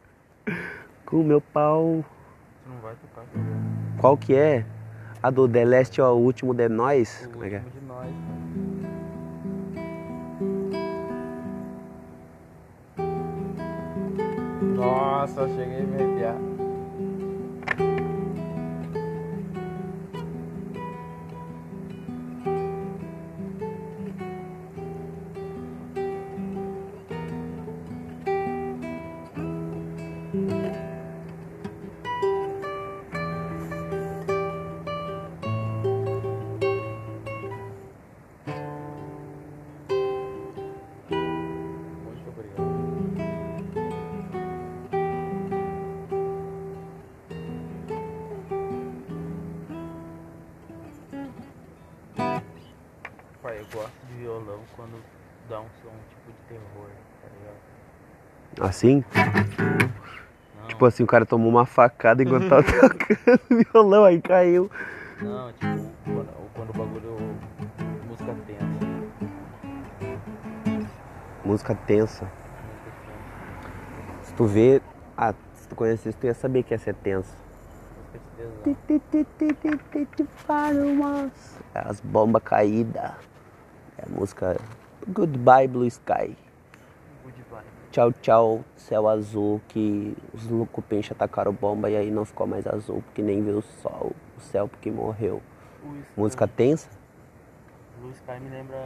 Com 1.05 1.23
meu 1.23 1.41
pau. 1.41 2.03
Você 2.63 2.69
não 2.69 2.77
vai 2.81 2.95
tocar. 2.95 3.25
Qual 3.99 4.17
que 4.17 4.35
é? 4.35 4.65
A 5.23 5.31
do 5.31 5.47
The 5.47 5.63
Last, 5.65 6.01
ó, 6.01 6.11
o 6.13 6.19
último 6.19 6.53
de 6.53 6.67
nós. 6.67 7.25
O 7.25 7.29
Como 7.31 7.45
é 7.45 7.49
que 7.49 7.55
é? 7.55 7.59
último 7.59 7.79
de 7.79 7.87
nós. 7.87 8.09
Nossa, 14.75 15.47
cheguei 15.47 15.81
a 15.81 15.83
me 15.83 15.95
arrepiar. 15.95 16.52
Gosto 53.73 54.05
de 54.07 54.13
violão 54.21 54.59
quando 54.75 55.01
dá 55.49 55.59
um 55.59 55.65
som 55.81 55.89
tipo 56.09 56.31
de 56.31 56.37
terror, 56.47 56.89
tá 57.21 57.27
ligado? 57.33 58.69
Assim? 58.69 59.03
Não, 60.55 60.67
Tipo 60.67 60.85
assim, 60.85 61.03
o 61.03 61.07
cara 61.07 61.25
tomou 61.25 61.49
uma 61.49 61.65
facada 61.65 62.21
enquanto 62.23 62.47
tava 62.47 62.63
tocando 62.63 63.65
violão, 63.73 64.05
aí 64.05 64.21
caiu. 64.21 64.69
não 65.19 65.51
tipo, 65.53 65.91
quando, 66.05 66.51
quando 66.53 66.69
o 66.69 66.73
bagulho. 66.73 67.17
música 68.07 68.35
tensa. 68.45 68.65
Música 71.43 71.75
tensa. 71.75 72.25
Música 72.25 72.25
tensa. 72.25 72.31
Se 74.23 74.33
tu 74.33 74.45
vê. 74.45 74.81
Ah, 75.17 75.33
se 75.55 75.67
tu 75.67 75.75
conhecesse, 75.75 76.17
tu 76.17 76.25
ia 76.25 76.33
saber 76.33 76.63
que 76.63 76.73
ia 76.73 76.77
ser 76.77 76.93
tenso. 76.95 77.35
É 81.75 81.79
As 81.87 81.99
bombas 81.99 82.41
caídas. 82.43 83.32
É 84.03 84.05
a 84.05 84.19
música 84.19 84.57
Goodbye 85.07 85.67
Blue 85.67 85.85
Sky. 85.87 86.35
Good 87.23 87.37
vibe. 87.49 87.63
Tchau, 87.91 88.11
tchau, 88.11 88.65
céu 88.75 89.07
azul, 89.07 89.61
que 89.69 90.15
os 90.33 90.47
loucupincha 90.49 91.13
atacaram 91.13 91.53
bomba 91.53 91.89
e 91.89 91.95
aí 91.95 92.11
não 92.11 92.25
ficou 92.25 92.45
mais 92.45 92.67
azul, 92.67 93.01
porque 93.03 93.21
nem 93.21 93.41
viu 93.41 93.59
o 93.59 93.61
sol, 93.61 94.11
o 94.37 94.41
céu 94.41 94.67
porque 94.67 94.91
morreu. 94.91 95.41
Música 96.17 96.47
tensa? 96.47 96.89
Blue 97.99 98.11
Sky 98.11 98.39
me 98.41 98.49
lembra. 98.49 98.77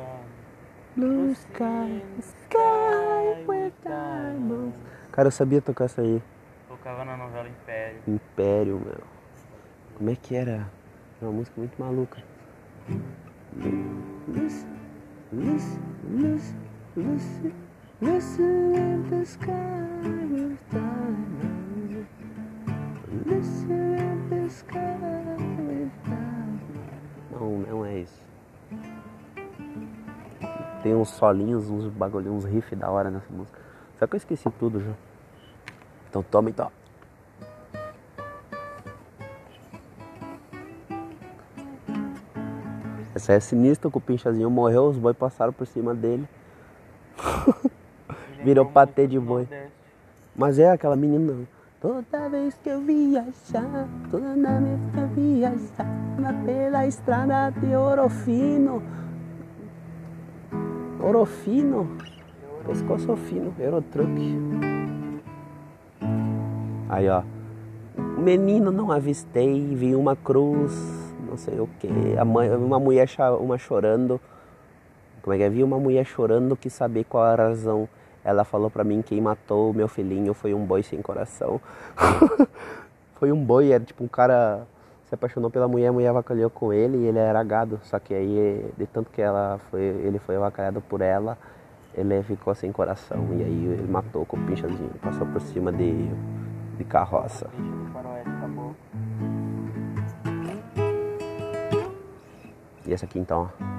Blue 0.96 1.32
sky, 1.32 2.04
sky 2.20 3.46
with 3.48 3.72
diamonds. 3.84 4.76
Cara, 5.12 5.28
eu 5.28 5.32
sabia 5.32 5.62
tocar 5.62 5.86
essa 5.86 6.02
aí. 6.02 6.22
Tocava 6.68 7.06
na 7.06 7.16
novela 7.16 7.48
Império. 7.48 8.02
Império, 8.08 8.82
meu. 8.84 9.04
Como 9.96 10.10
é 10.10 10.16
que 10.16 10.36
era? 10.36 10.68
É 11.22 11.26
uma 11.26 11.32
música 11.32 11.54
muito 11.58 11.80
maluca. 11.80 12.24
Listen, 14.28 14.78
Não, 27.32 27.60
não 27.60 27.86
é 27.86 28.00
isso. 28.00 28.22
Tem 30.82 30.96
uns 30.96 31.10
solinhos, 31.10 31.70
uns 31.70 31.90
bagulhinhos, 31.90 32.46
uns 32.46 32.50
riffs 32.50 32.80
da 32.80 32.90
hora 32.90 33.12
nessa 33.12 33.32
música. 33.34 33.60
Só 34.00 34.08
que 34.08 34.16
eu 34.16 34.18
esqueci 34.18 34.50
tudo 34.52 34.80
já. 34.80 34.94
Então 36.10 36.24
toma 36.24 36.50
então. 36.50 36.72
É 43.28 43.40
sinistra, 43.40 43.92
que 43.92 43.98
o 43.98 44.02
pinchazinho 44.02 44.50
morreu, 44.50 44.86
os 44.86 44.98
boi 44.98 45.14
passaram 45.14 45.52
por 45.52 45.68
cima 45.68 45.94
dele. 45.94 46.28
Me 48.38 48.44
Virou 48.44 48.66
patê 48.66 49.06
de 49.08 49.20
boi. 49.20 49.48
Mas 50.36 50.60
é 50.60 50.72
aquela 50.72 50.96
menina. 50.96 51.34
Toda 51.82 52.30
vez 52.30 52.56
que 52.64 52.70
eu 52.70 52.82
viajar, 52.82 53.88
toda 54.10 54.34
vez 54.60 54.80
que 54.94 55.00
eu 55.00 55.08
viajar 55.10 55.86
pela 56.46 56.88
estrada 56.88 57.52
de 57.52 57.76
Orofino. 57.76 58.82
Orofino? 61.00 61.98
Pescoço 62.66 63.16
fino, 63.16 63.54
Eurotruck. 63.60 64.40
Aí 66.90 67.08
ó. 67.10 67.24
Menino 68.18 68.72
não 68.72 68.92
avistei, 68.92 69.76
vi 69.76 69.96
uma 69.96 70.16
cruz, 70.16 71.07
não 71.28 71.38
sei 71.38 71.60
o 71.60 71.68
que. 71.80 71.88
Uma 71.88 72.80
mulher 72.80 73.08
uma 73.40 73.58
chorando. 73.58 74.20
Como 75.22 75.34
é 75.34 75.38
que 75.38 75.44
é? 75.44 75.50
Vi 75.50 75.64
uma 75.64 75.80
mulher 75.80 76.06
chorando 76.06 76.56
que 76.56 76.70
saber 76.70 77.04
qual 77.04 77.24
a 77.24 77.36
razão. 77.36 77.88
Ela 78.24 78.44
falou 78.44 78.70
pra 78.70 78.84
mim 78.84 79.02
que 79.02 79.10
quem 79.10 79.22
matou 79.22 79.74
meu 79.74 79.88
filhinho 79.88 80.34
foi 80.34 80.54
um 80.54 80.66
boi 80.66 80.84
sem 80.84 81.02
coração. 81.02 81.62
foi 83.16 83.32
um 83.32 83.44
boi, 83.44 83.72
era 83.72 83.84
tipo 83.84 84.04
um 84.04 84.08
cara 84.08 84.68
se 85.08 85.16
apaixonou 85.16 85.50
pela 85.50 85.68
mulher, 85.68 85.88
a 85.88 85.94
mulher 85.94 86.10
avacalhou 86.10 86.50
com 86.50 86.74
ele 86.74 86.98
e 86.98 87.06
ele 87.06 87.18
era 87.18 87.42
gado. 87.44 87.80
Só 87.84 87.98
que 87.98 88.14
aí, 88.14 88.70
de 88.78 88.86
tanto 88.86 89.10
que 89.10 89.22
ela 89.22 89.60
foi, 89.72 89.82
ele 89.82 90.20
foi 90.20 90.36
avacalhado 90.36 90.82
por 90.82 91.02
ela, 91.02 91.38
ele 91.96 92.22
ficou 92.24 92.54
sem 92.54 92.72
coração. 92.72 93.26
E 93.32 93.44
aí 93.44 93.66
ele 93.66 93.88
matou 93.90 94.26
com 94.26 94.36
o 94.36 94.46
pinchazinho, 94.46 94.92
passou 95.02 95.26
por 95.28 95.42
cima 95.42 95.72
de, 95.72 96.10
de 96.78 96.84
carroça. 96.84 97.50
E 102.88 102.94
essa 102.94 103.06
aqui 103.06 103.20
então, 103.20 103.52
ó. 103.54 103.78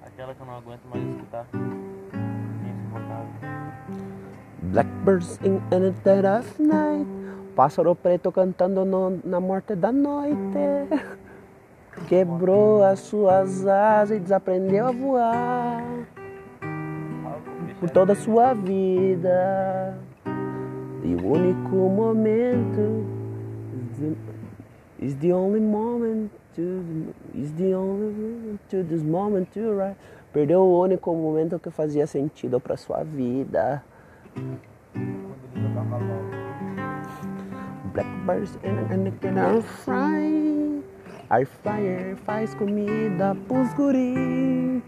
Aquela 0.00 0.34
que 0.34 0.40
eu 0.40 0.46
não 0.46 0.56
aguento 0.56 0.84
mais 0.88 1.02
escutar. 1.02 1.46
Blackbirds 4.72 5.38
in 5.42 5.60
the 5.70 5.92
dead 6.04 6.24
of 6.24 6.44
night. 6.60 7.06
Pássaro 7.56 7.94
preto 7.94 8.30
cantando 8.30 8.84
no- 8.84 9.18
na 9.24 9.40
morte 9.40 9.74
da 9.74 9.90
noite. 9.90 10.88
Quebrou 12.06 12.84
as 12.84 13.00
suas 13.00 13.66
asas 13.66 14.16
e 14.16 14.20
desaprendeu 14.20 14.86
a 14.86 14.92
voar 14.92 15.82
por 17.80 17.90
toda 17.90 18.12
a 18.12 18.16
sua 18.16 18.54
vida. 18.54 19.98
E 21.02 21.14
o 21.14 21.26
único 21.26 21.74
momento 21.88 23.06
is 25.00 25.14
the, 25.16 25.32
only 25.32 25.60
moment 25.60 26.30
to 26.54 27.12
is 27.34 27.52
the 27.52 27.74
only 27.74 28.58
to 28.68 28.84
this 28.84 29.02
moment 29.02 29.48
to 29.52 29.72
right. 29.72 29.96
Perdeu 30.32 30.60
o 30.60 30.80
único 30.82 31.14
momento 31.14 31.58
que 31.58 31.70
fazia 31.70 32.06
sentido 32.06 32.60
para 32.60 32.76
sua 32.76 33.02
vida. 33.02 33.82
Blackbirds 37.92 38.58
and, 38.62 39.38
are 39.38 39.62
frying. 39.62 40.84
Air 41.30 41.44
fryer 41.44 42.16
faz 42.24 42.54
comida 42.54 43.36
pros 43.48 43.68
guri. 43.74 44.82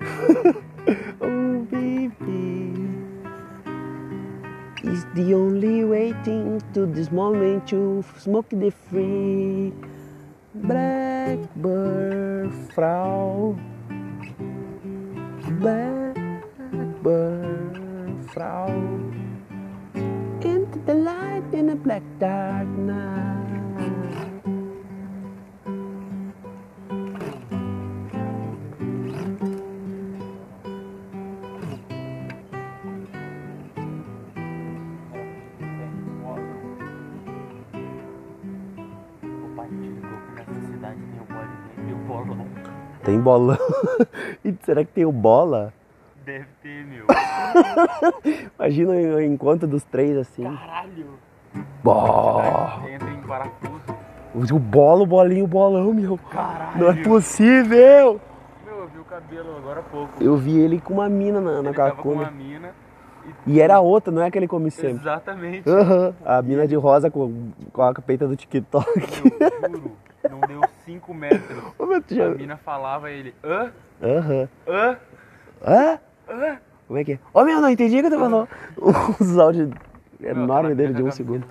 oh 1.20 1.60
baby. 1.70 2.72
Is 4.82 5.04
the 5.14 5.34
only 5.34 5.84
waiting 5.84 6.60
to 6.72 6.86
this 6.86 7.12
moment 7.12 7.68
to 7.68 8.02
smoke 8.18 8.48
the 8.50 8.70
free. 8.70 9.72
Blackbird 10.54 12.52
Frau. 12.72 13.54
Blackbird 15.60 16.14
Frau. 18.34 18.66
Into 20.42 20.78
the 20.86 20.94
light 20.94 21.54
in 21.54 21.70
a 21.70 21.76
black 21.76 22.02
dark 22.18 22.66
night. 22.66 23.44
Tem 43.04 43.20
bolão. 43.20 43.56
Será 44.64 44.84
que 44.84 44.90
tem 44.90 45.04
o 45.04 45.12
bola? 45.12 45.72
Deve 46.24 46.46
ter, 46.62 46.84
meu. 46.86 47.06
Imagina 48.58 48.92
o 48.92 49.20
encontro 49.22 49.66
dos 49.66 49.84
três 49.84 50.16
assim. 50.16 50.44
Caralho. 50.44 51.06
Bó. 51.82 52.80
Entra 52.88 53.10
em 53.10 53.20
parafuso. 53.22 54.54
O 54.54 54.58
bola, 54.58 55.02
o 55.02 55.06
bolinho, 55.06 55.44
o 55.44 55.48
bolão, 55.48 55.92
meu. 55.92 56.18
Caralho. 56.30 56.78
Não 56.80 56.90
é 56.90 57.02
possível. 57.02 58.20
Meu, 58.64 58.74
eu 58.80 58.88
vi 58.88 58.98
o 58.98 59.04
cabelo 59.04 59.56
agora 59.58 59.80
há 59.80 59.82
pouco. 59.82 60.12
Eu 60.22 60.36
vi 60.36 60.58
ele 60.58 60.80
com 60.80 60.94
uma 60.94 61.08
mina 61.08 61.40
na, 61.40 61.62
na 61.62 61.70
Ele 61.70 61.92
com 61.92 62.12
uma 62.12 62.30
mina. 62.30 62.70
E 63.46 63.60
era 63.60 63.80
outra, 63.80 64.12
não 64.12 64.22
é 64.22 64.26
aquele 64.26 64.46
come 64.48 64.70
sempre. 64.70 65.00
Exatamente. 65.02 65.68
Aham, 65.68 66.14
A 66.24 66.42
mina 66.42 66.66
de 66.66 66.74
rosa 66.76 67.10
com, 67.10 67.50
com 67.72 67.82
a 67.82 67.94
peita 67.94 68.26
do 68.28 68.36
TikTok. 68.36 68.86
Meu, 68.98 69.70
juro. 69.70 69.92
Não 70.30 70.40
deu 70.40 70.60
5 70.84 71.14
metros. 71.14 71.58
Ô, 71.78 71.86
meu, 71.86 72.02
já- 72.08 72.26
A 72.26 72.30
mina 72.34 72.56
falava 72.56 73.10
ele, 73.10 73.34
hã? 73.42 73.70
Aham. 74.02 74.48
Hã? 74.68 74.72
Hã? 74.72 74.93
Como 76.94 77.00
é 77.00 77.04
que 77.04 77.12
é? 77.14 77.18
Ô 77.34 77.42
meu, 77.42 77.60
não 77.60 77.68
entendi 77.68 77.98
o 77.98 78.02
que 78.04 78.08
tu 78.08 78.16
falou. 78.20 78.46
Os 79.20 79.36
áudios 79.36 79.68
enorme 80.22 80.76
dele 80.76 80.94
de 80.94 81.02
um 81.02 81.10
segundo. 81.10 81.44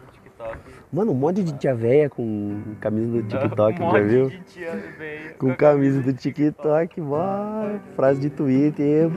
Mano, 0.90 1.12
um 1.12 1.16
monte 1.16 1.44
de 1.44 1.52
tia 1.52 1.76
véia 1.76 2.10
com 2.10 2.62
camisa 2.80 3.12
do 3.12 3.24
TikTok, 3.28 3.82
um 3.84 3.92
já 3.92 4.00
viu? 4.00 4.30
de 4.30 4.40
tia 4.40 4.72
veio 4.98 5.36
Com 5.36 5.54
camisa 5.54 6.00
do 6.00 6.14
TikTok, 6.14 7.02
vai. 7.02 7.82
Frase 7.94 8.22
de 8.22 8.30
Twitter. 8.30 9.10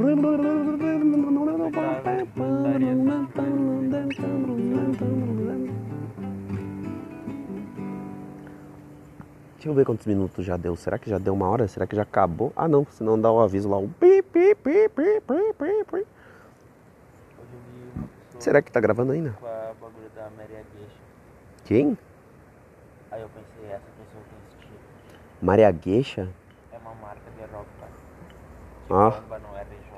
Deixa 9.55 9.69
eu 9.69 9.75
ver 9.75 9.85
quantos 9.85 10.07
minutos 10.07 10.45
já 10.45 10.57
deu. 10.57 10.75
Será 10.75 10.99
que 10.99 11.09
já 11.09 11.19
deu 11.19 11.35
uma 11.35 11.49
hora? 11.49 11.69
Será 11.69 11.87
que 11.87 11.95
já 11.95 12.03
acabou? 12.03 12.53
Ah 12.57 12.67
não, 12.67 12.85
senão 12.91 13.21
dá 13.21 13.31
o 13.31 13.39
aviso 13.39 13.69
lá. 13.69 13.79
Um 13.79 13.89
pi, 13.89 14.23
pi, 14.23 14.57
pi, 14.57 14.89
pi, 14.89 15.21
pi, 15.21 15.53
pi, 15.57 15.85
pi. 15.89 16.07
Hoje 17.39 17.53
eu 17.53 17.59
vi 17.73 17.91
uma 17.97 18.09
pessoa 18.09 18.36
Será 18.47 18.63
que 18.63 18.71
tá 18.71 18.79
gravando 18.79 19.11
ainda? 19.11 19.33
com 19.41 19.45
a 19.49 19.73
bagulho 19.81 20.09
da 20.15 20.31
Maria 20.37 20.63
Gueixa. 20.73 20.95
Quem? 21.65 21.99
Aí 23.11 23.21
eu 23.21 23.29
pensei, 23.31 23.73
essa 23.73 23.83
pessoa 23.99 24.23
tem 24.23 24.39
esse 24.47 24.57
tipo. 24.59 24.79
Maria 25.43 25.69
Gueixa? 25.73 26.29
É 26.71 26.79
uma 26.79 26.95
marca 26.95 27.29
de 27.37 27.41
roupa. 27.53 27.67
De 28.87 28.93
Ah. 28.95 29.21
bomba 29.21 29.39
no 29.41 29.49
RJ. 29.57 29.97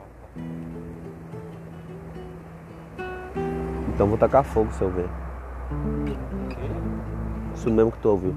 Então 3.95 4.07
vou 4.09 4.17
tacar 4.17 4.43
fogo 4.43 4.73
se 4.73 4.81
eu 4.81 4.89
ver. 4.93 5.11
Isso 7.55 7.71
mesmo 7.71 7.93
que 7.93 7.99
tu 7.99 8.09
ouviu. 8.09 8.35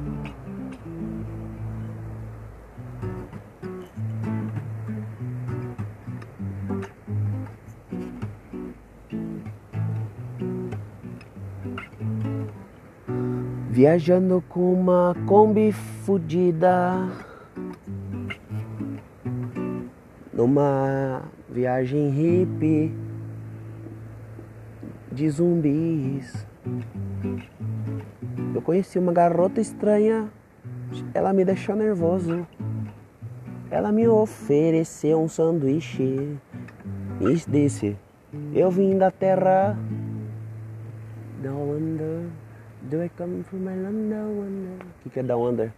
Viajando 13.81 14.43
com 14.47 14.73
uma 14.73 15.15
Kombi 15.25 15.71
fudida 15.71 17.09
Numa 20.31 21.23
viagem 21.49 22.11
hippie 22.11 22.93
de 25.11 25.27
zumbis. 25.31 26.45
Eu 28.53 28.61
conheci 28.61 28.99
uma 28.99 29.11
garota 29.11 29.59
estranha, 29.59 30.29
ela 31.11 31.33
me 31.33 31.43
deixou 31.43 31.75
nervoso. 31.75 32.45
Ela 33.71 33.91
me 33.91 34.07
ofereceu 34.07 35.19
um 35.19 35.27
sanduíche 35.27 36.37
e 37.19 37.49
disse: 37.49 37.97
Eu 38.53 38.69
vim 38.69 38.95
da 38.95 39.09
terra. 39.09 39.75
Down 41.41 41.77
under, 41.77 42.29
do 42.91 43.01
I 43.01 43.09
come 43.17 43.41
from 43.43 43.59
my 43.59 43.73
land? 43.73 44.13
O 45.05 45.09
que, 45.09 45.19
é 45.19 45.23
down 45.23 45.47
under? 45.47 45.71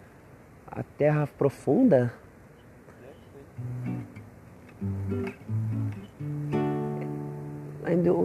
A 0.66 0.82
terra 0.97 1.28
profunda? 1.28 2.11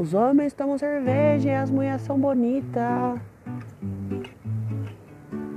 Os 0.01 0.15
homens 0.15 0.55
tomam 0.55 0.79
cerveja 0.79 1.51
e 1.51 1.55
as 1.55 1.71
mulheres 1.71 2.01
são 2.01 2.19
bonitas. 2.19 3.21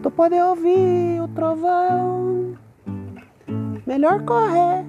Tu 0.03 0.11
pode 0.11 0.35
ouvir 0.35 1.21
o 1.21 1.27
trovão. 1.29 2.57
Melhor 3.87 4.23
correr, 4.25 4.83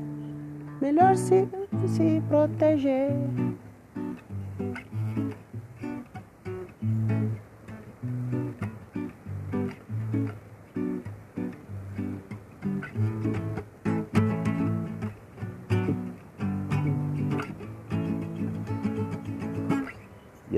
melhor 0.81 1.15
se, 1.15 1.49
se 1.87 2.21
proteger. 2.29 3.13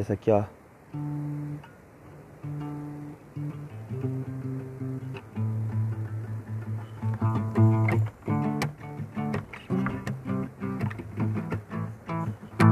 Essa 0.05 0.13
aqui, 0.13 0.31
ó. 0.31 0.45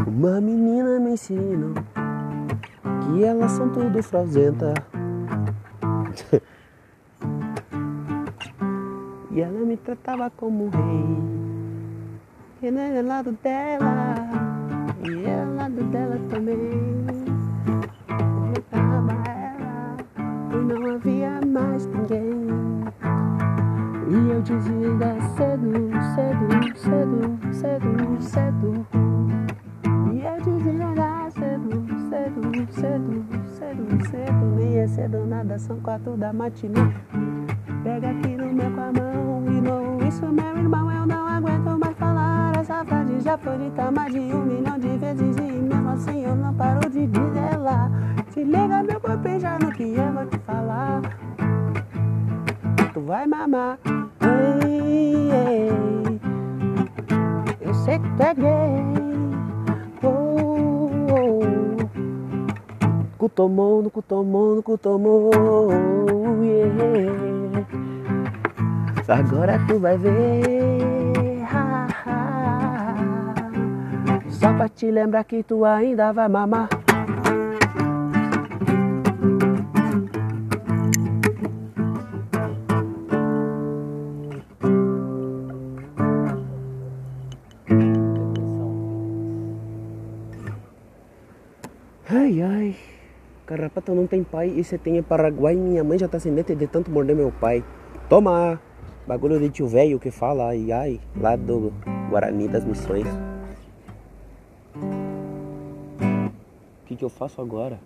Uma 0.06 0.42
menina 0.42 1.00
me 1.00 1.12
ensinou 1.12 1.72
que 3.00 3.24
elas 3.24 3.52
são 3.52 3.70
tudo 3.70 4.02
frauzenta. 4.02 4.74
e 9.32 9.40
ela 9.40 9.58
me 9.60 9.78
tratava 9.78 10.28
como 10.36 10.68
rei. 10.68 11.16
E 12.60 12.70
não 12.70 12.82
é 12.82 13.00
lado 13.00 13.32
dela, 13.42 14.16
e 15.02 15.24
é 15.24 15.44
lado 15.46 15.82
dela 15.84 16.18
também. 16.28 17.01
Mais 21.53 21.86
ninguém. 21.86 22.32
E 24.09 24.30
eu 24.30 24.42
dizia 24.42 25.20
cedo, 25.36 25.72
cedo, 26.14 26.78
cedo, 26.78 27.38
cedo, 27.53 28.22
cedo. 28.22 28.86
E 30.12 30.22
eu 30.24 30.36
dizia 30.40 31.30
cedo, 31.30 31.86
cedo, 32.09 32.72
cedo, 32.72 33.24
cedo, 33.46 34.07
cedo. 34.07 34.44
Nem 34.57 34.78
é 34.78 34.86
cedo 34.86 35.26
nada, 35.26 35.59
são 35.59 35.78
quatro 35.80 36.16
da 36.16 36.32
matinê. 36.32 36.80
Pega 37.84 38.11
aqui 38.11 38.36
no 38.36 38.53
meu 38.53 38.70
com 38.70 38.80
a 38.80 38.92
mão 38.92 39.44
e 39.46 39.61
não 39.61 40.09
isso, 40.09 40.26
meu 40.26 40.57
irmão, 40.57 40.90
eu 40.90 41.07
não 41.07 41.26
aguento 41.26 41.78
mais 41.78 41.96
falar. 41.98 42.57
Essa 42.59 42.84
frase 42.84 43.20
já 43.20 43.36
foi 43.36 43.59
dita 43.59 43.90
mais 43.90 44.12
de 44.12 44.20
um 44.20 44.44
milhão 44.44 44.78
de 44.78 44.96
vezes 44.96 45.36
e 45.36 45.42
mesmo 45.42 45.90
assim 45.90 46.24
eu 46.24 46.34
não 46.34 46.55
paro 46.55 46.88
de 46.88 47.07
dizer 47.07 47.59
lá. 47.59 47.90
Se 48.30 48.42
liga, 48.42 48.82
meu 48.82 48.98
corpo, 49.00 49.38
já 49.38 49.59
no 49.59 49.70
que 49.72 49.82
eu 49.82 50.12
vou 50.12 50.26
te 50.26 50.38
falar. 50.38 51.03
Tu 52.93 53.01
vai 53.01 53.26
mamar, 53.26 53.78
ei, 54.20 55.30
ei. 55.32 56.20
Eu 57.62 57.72
sei 57.72 57.99
que 57.99 58.09
tu 58.16 58.22
é 58.22 58.34
gay. 58.34 58.84
Oh, 60.03 60.90
oh. 61.11 61.40
Cutomou, 63.16 63.82
no 63.82 63.90
cutomou, 63.90 64.57
no 64.57 64.62
cutomou, 64.62 65.30
yeah. 66.43 67.64
Agora 69.09 69.59
tu 69.66 69.78
vai 69.78 69.97
ver. 69.97 70.53
Só 74.28 74.53
pra 74.53 74.68
te 74.68 74.90
lembrar 74.90 75.24
que 75.24 75.43
tu 75.43 75.64
ainda 75.64 76.12
vai 76.12 76.28
mamar. 76.28 76.68
Carrapato 93.82 93.94
não 93.94 94.06
tem 94.06 94.22
pai 94.22 94.48
e 94.48 94.62
você 94.62 94.78
tem 94.78 95.02
Paraguai. 95.02 95.56
Minha 95.56 95.82
mãe 95.82 95.98
já 95.98 96.08
tá 96.08 96.18
sem 96.18 96.32
dente 96.32 96.54
de 96.54 96.66
tanto 96.66 96.90
morder 96.90 97.16
meu 97.16 97.32
pai. 97.32 97.64
Toma! 98.08 98.60
Bagulho 99.06 99.40
de 99.40 99.50
tio 99.50 99.66
velho 99.66 99.98
que 99.98 100.12
fala, 100.12 100.50
ai, 100.50 100.70
ai, 100.70 101.00
lá 101.16 101.34
do 101.34 101.72
Guarani 102.08 102.46
das 102.46 102.64
Missões. 102.64 103.06
O 104.76 106.30
que, 106.86 106.94
que 106.94 107.04
eu 107.04 107.08
faço 107.08 107.40
agora? 107.40 107.80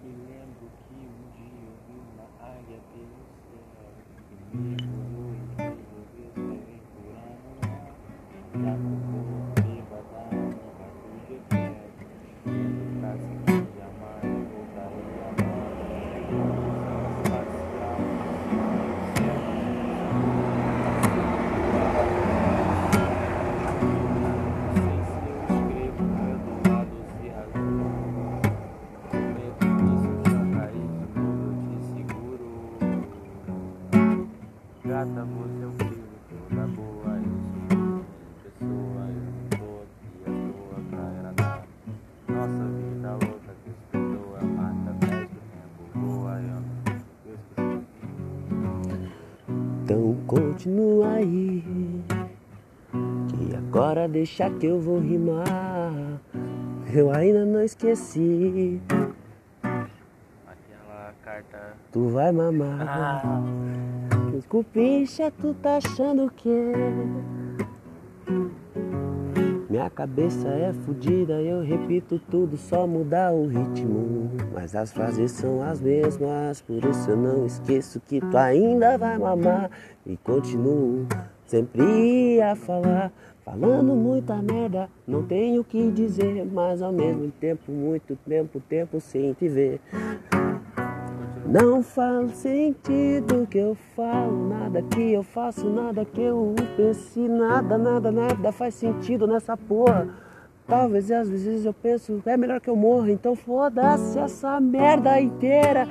gata, 34.97 35.25
você 35.25 35.63
é 35.63 35.67
um 35.67 35.73
filho, 35.77 36.09
Na 36.53 36.67
boa, 36.69 37.19
eu 37.19 37.25
sou 37.69 37.77
uma 37.77 38.01
pessoa, 38.43 39.03
eu 39.13 39.21
não 39.29 39.45
tô 39.51 39.69
aqui 39.83 40.09
a 40.25 40.31
toa 40.47 40.79
pra 40.91 41.03
agradar. 41.07 41.57
Nossa 42.29 42.65
vida 42.65 43.11
louca 43.11 43.53
que 43.63 43.69
os 43.69 43.77
perdoa, 43.93 44.41
mata, 44.41 44.91
perde 45.01 45.35
o 45.35 45.45
tempo, 45.53 45.81
boa, 45.95 46.35
eu 46.41 46.61
Então 49.85 50.17
continua 50.27 51.09
aí. 51.13 51.63
Que 53.29 53.55
agora 53.55 54.09
deixa 54.09 54.49
que 54.49 54.65
eu 54.65 54.81
vou 54.81 54.99
rimar. 54.99 56.23
Eu 56.91 57.11
ainda 57.11 57.45
não 57.45 57.63
esqueci. 57.63 58.81
Aquela 59.63 61.13
carta. 61.23 61.75
Tu 61.93 62.09
vai 62.09 62.33
mamar. 62.33 62.89
Ah. 62.89 64.06
Desculpincha, 64.37 65.33
tu 65.41 65.55
tá 65.55 65.79
achando 65.79 66.31
que 66.31 66.51
minha 69.71 69.89
cabeça 69.89 70.47
é 70.49 70.75
fodida, 70.85 71.41
eu 71.41 71.63
repito 71.63 72.21
tudo, 72.31 72.55
só 72.59 72.87
mudar 72.87 73.33
o 73.33 73.47
ritmo. 73.47 74.31
Mas 74.53 74.77
as 74.77 74.93
frases 74.93 75.33
são 75.33 75.63
as 75.63 75.81
mesmas, 75.81 76.61
por 76.61 76.85
isso 76.85 77.11
eu 77.11 77.17
não 77.17 77.47
esqueço 77.47 77.99
que 77.99 78.21
tu 78.21 78.37
ainda 78.37 78.99
vai 78.99 79.17
mamar. 79.17 79.71
E 80.05 80.19
continuo 80.19 81.07
sempre 81.47 82.39
a 82.43 82.55
falar, 82.55 83.11
falando 83.43 83.95
muita 83.97 84.37
merda, 84.37 84.91
não 85.07 85.23
tenho 85.23 85.63
o 85.63 85.65
que 85.65 85.91
dizer, 85.91 86.45
mas 86.45 86.83
ao 86.83 86.93
mesmo 86.93 87.33
tempo, 87.41 87.73
muito 87.73 88.15
tempo, 88.17 88.61
tempo 88.69 89.01
sem 89.01 89.33
te 89.33 89.49
ver. 89.49 89.81
Não 91.49 91.81
faz 91.81 92.33
sentido 92.33 93.47
que 93.49 93.59
eu 93.59 93.77
falo, 93.95 94.49
nada 94.49 94.83
que 94.83 95.13
eu 95.13 95.23
faço, 95.23 95.71
nada 95.71 96.05
que 96.05 96.21
eu 96.21 96.53
pense, 96.77 97.21
nada, 97.21 97.79
nada, 97.79 98.11
nada 98.11 98.51
faz 98.51 98.75
sentido 98.75 99.29
nessa 99.29 99.57
porra. 99.57 100.09
Talvez 100.67 101.09
às 101.13 101.31
vezes 101.31 101.65
eu 101.65 101.73
penso, 101.73 102.21
é 102.27 102.37
melhor 102.37 102.61
que 102.61 102.69
eu 102.69 102.75
morra, 102.75 103.13
então 103.13 103.37
foda-se 103.37 104.19
essa 104.19 104.61
merda 104.61 105.21
inteira. 105.21 105.87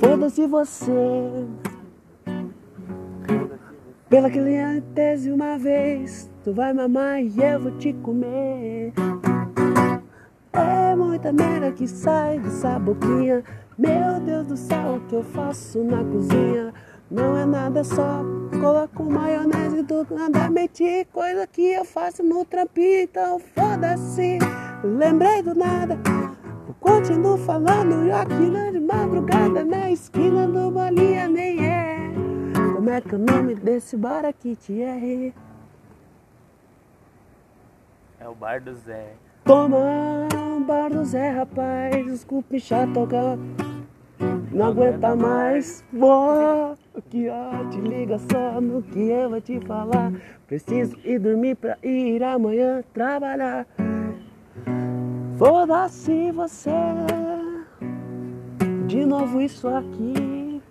Foda-se 0.00 0.46
você. 0.46 1.46
Pela 4.08 4.30
uma 5.34 5.58
vez, 5.58 6.30
tu 6.42 6.54
vai 6.54 6.72
mamar 6.72 7.20
e 7.20 7.42
eu 7.42 7.60
vou 7.60 7.72
te 7.72 7.92
comer. 7.92 8.94
É 10.52 10.96
muita 10.96 11.32
merda 11.32 11.72
que 11.72 11.86
sai 11.86 12.38
dessa 12.38 12.78
boquinha. 12.78 13.42
Meu 13.76 14.20
Deus 14.20 14.46
do 14.46 14.56
céu, 14.56 14.96
o 14.96 15.00
que 15.08 15.14
eu 15.16 15.24
faço 15.24 15.82
na 15.82 16.04
cozinha? 16.04 16.72
Não 17.10 17.36
é 17.36 17.44
nada 17.44 17.82
só 17.82 18.22
coloco 18.60 19.02
maionese 19.02 19.82
do 19.82 20.06
nada 20.10 20.48
meti 20.48 21.06
coisa 21.12 21.44
que 21.46 21.72
eu 21.72 21.84
faço 21.84 22.22
no 22.22 22.44
trampinho, 22.44 23.02
então 23.02 23.40
foda-se. 23.40 24.38
Lembrei 24.84 25.42
do 25.42 25.56
nada, 25.56 25.98
continuo 26.80 27.36
falando 27.36 28.12
aqui 28.12 28.48
na 28.48 28.70
de 28.70 28.78
madrugada 28.78 29.64
na 29.64 29.90
esquina 29.90 30.46
do 30.46 30.70
bolinha 30.70 31.28
nem 31.28 31.66
é. 31.66 31.96
Como 32.74 32.90
é 32.90 33.00
que 33.00 33.12
é 33.12 33.18
o 33.18 33.20
nome 33.20 33.56
desse 33.56 33.96
bar 33.96 34.24
aqui 34.24 34.54
te 34.54 34.80
é? 34.80 35.32
é 38.20 38.28
o 38.28 38.34
bar 38.34 38.60
do 38.60 38.72
Zé. 38.74 39.14
Toma 39.44 40.28
bar 40.64 40.90
do 40.90 41.04
Zé, 41.04 41.30
rapaz, 41.30 42.06
desculpe 42.06 42.58
chato 42.58 42.94
tocar. 42.94 43.36
Não 44.54 44.66
aguenta 44.66 45.16
mais, 45.16 45.84
vó. 45.92 46.76
Que 47.10 47.28
ó, 47.28 47.68
te 47.70 47.80
liga 47.80 48.16
só 48.30 48.60
no 48.60 48.80
que 48.82 49.10
eu 49.10 49.28
vou 49.28 49.40
te 49.40 49.58
falar. 49.60 50.12
Preciso 50.46 50.96
ir 51.04 51.18
dormir 51.18 51.56
pra 51.56 51.76
ir 51.82 52.22
amanhã 52.22 52.84
trabalhar. 52.92 53.66
Foda-se 55.36 56.30
você. 56.30 56.70
De 58.86 59.04
novo 59.04 59.40
isso 59.40 59.66
aqui. 59.66 60.62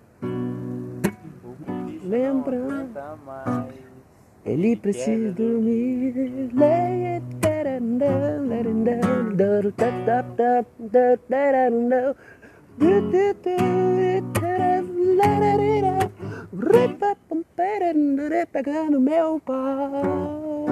Lembra? 2.05 2.87
Ele 4.45 4.77
precisa 4.77 5.33
dormir. 5.33 6.13
Pegando 18.53 19.01
meu 19.01 19.39
pau. 19.39 20.65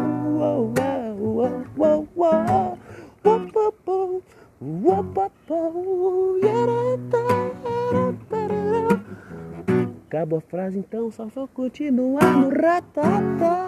Acabou 10.07 10.37
a 10.37 10.41
frase, 10.41 10.77
então 10.77 11.09
só 11.09 11.25
vou 11.25 11.47
continuar 11.47 12.37
no 12.37 12.49
ratatá. 12.49 13.67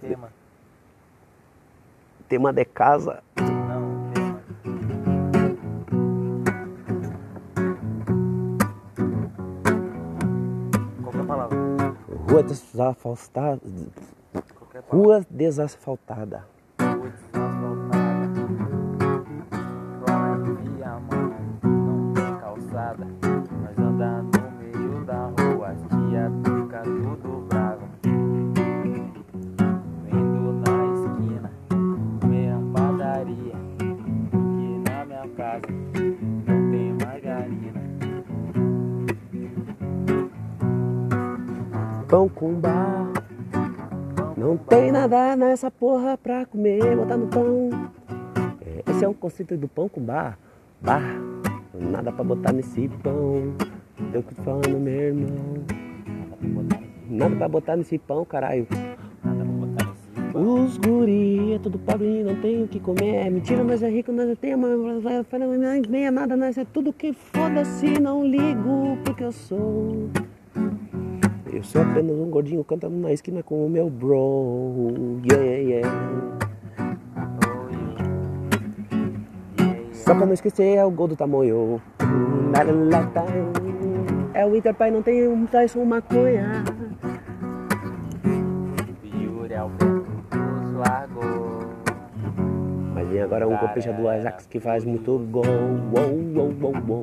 Tema. 0.00 0.32
Tema 2.28 2.52
de 2.52 2.64
casa. 2.64 3.22
Não, 3.36 4.10
tema. 4.14 4.40
Qualquer 11.02 11.26
palavra. 11.26 11.58
Rua 12.30 12.42
desasfaltada. 12.42 13.60
Qualquer 14.54 14.82
palavra. 14.82 14.90
Rua 14.90 15.26
desasfaltada. 15.28 16.55
Calçada. 22.86 23.06
Nós 23.62 23.78
anda 23.78 24.22
no 24.22 24.30
meio 24.58 25.04
da 25.04 25.26
rua, 25.26 25.68
as 25.68 25.80
tia 25.80 26.30
fica 26.44 26.82
tudo 26.82 27.46
brava. 27.48 27.88
Vendo 30.04 30.52
na 30.64 30.74
esquina, 30.94 31.50
meia 32.28 32.58
padaria. 32.72 33.56
Que 34.30 34.90
na 34.90 35.04
minha 35.04 35.28
casa 35.36 35.66
não 36.46 36.70
tem 36.70 36.92
margarina. 36.92 37.80
Pão 42.08 42.28
com 42.28 42.54
bar. 42.54 43.12
Não 44.36 44.56
tem 44.56 44.92
nada 44.92 45.34
nessa 45.34 45.70
porra 45.70 46.16
pra 46.16 46.46
comer, 46.46 46.96
botar 46.96 47.16
no 47.16 47.26
pão. 47.26 47.70
É, 48.60 48.90
esse 48.90 49.04
é 49.04 49.08
o 49.08 49.14
conceito 49.14 49.56
do 49.56 49.66
pão 49.66 49.88
com 49.88 50.00
bar. 50.00 50.38
Bar. 50.80 51.25
Nada 51.90 52.12
pra 52.12 52.24
botar 52.24 52.52
nesse 52.52 52.88
pão. 53.02 53.52
Eu 54.12 54.22
que 54.22 54.34
tô 54.34 54.42
falando, 54.42 54.78
meu 54.78 54.92
irmão. 54.92 55.28
Nada 57.08 57.36
pra 57.36 57.48
botar 57.48 57.76
nesse- 57.76 57.98
pão, 57.98 58.24
caralho. 58.24 58.66
Os 60.34 60.76
guri 60.76 61.54
é 61.54 61.58
tudo 61.58 61.78
pobre, 61.78 62.22
não 62.22 62.36
tem 62.36 62.62
o 62.62 62.68
que 62.68 62.78
comer. 62.78 63.26
É 63.26 63.30
mentira, 63.30 63.64
nós 63.64 63.82
é 63.82 63.88
rico, 63.88 64.12
nós 64.12 64.28
não 64.28 64.36
temos. 64.36 64.68
Nem 65.88 66.06
é 66.06 66.10
nada, 66.10 66.36
nós 66.36 66.58
é 66.58 66.64
tudo 66.64 66.92
que 66.92 67.12
foda-se. 67.14 67.98
Não 67.98 68.22
ligo 68.26 68.98
porque 69.04 69.24
eu 69.24 69.32
sou. 69.32 70.10
Eu 71.50 71.62
sou 71.62 71.80
apenas 71.80 72.14
um 72.18 72.28
gordinho 72.28 72.62
cantando 72.64 72.96
na 72.96 73.12
esquina 73.12 73.42
com 73.42 73.64
o 73.64 73.70
meu 73.70 73.88
bro. 73.88 75.18
Yeah, 75.24 75.44
yeah, 75.46 76.05
Só 80.06 80.14
pra 80.14 80.24
não 80.24 80.34
esquecer, 80.34 80.76
é 80.76 80.84
o 80.84 80.90
gol 80.90 81.08
do 81.08 81.16
tamanho. 81.16 81.82
É 84.32 84.46
o 84.46 84.54
Inter, 84.54 84.72
pai, 84.72 84.88
não 84.88 85.02
tem 85.02 85.26
um, 85.26 85.44
traz 85.46 85.74
uma 85.74 85.84
maconha. 85.84 86.62
Yuri 89.12 89.54
Alberto 89.56 90.06
nos 90.32 90.74
largou. 90.74 91.66
Mas 92.94 93.08
vem 93.08 93.20
agora 93.20 93.48
um 93.48 93.56
copecha 93.56 93.92
do 93.92 94.08
Ajax 94.08 94.46
que 94.46 94.60
faz 94.60 94.84
muito 94.84 95.18
gol. 95.28 95.44
Uou, 95.44 96.14
uou, 96.36 96.54
uou, 96.62 96.74
uou. 96.88 97.00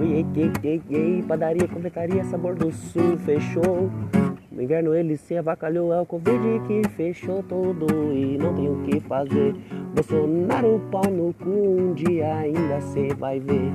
Ei, 0.00 0.26
ei, 0.34 0.52
ei, 0.64 0.82
ei, 0.90 1.22
padaria, 1.22 1.68
completaria, 1.68 2.24
sabor 2.24 2.56
do 2.56 2.72
sul, 2.72 3.16
fechou. 3.18 3.88
No 4.60 4.64
inverno 4.64 4.94
ele 4.94 5.16
se 5.16 5.34
avacalhou, 5.38 5.90
é 5.90 5.98
o 6.02 6.04
Covid 6.04 6.60
que 6.66 6.86
fechou 6.90 7.42
tudo 7.42 7.86
e 8.12 8.36
não 8.36 8.54
tem 8.54 8.68
o 8.68 8.82
que 8.82 9.00
fazer. 9.00 9.54
Bolsonaro, 9.94 10.78
pau 10.92 11.10
no 11.10 11.32
cu, 11.32 11.48
um 11.48 11.94
dia 11.94 12.30
ainda 12.34 12.78
cê 12.82 13.08
vai 13.14 13.40
ver. 13.40 13.72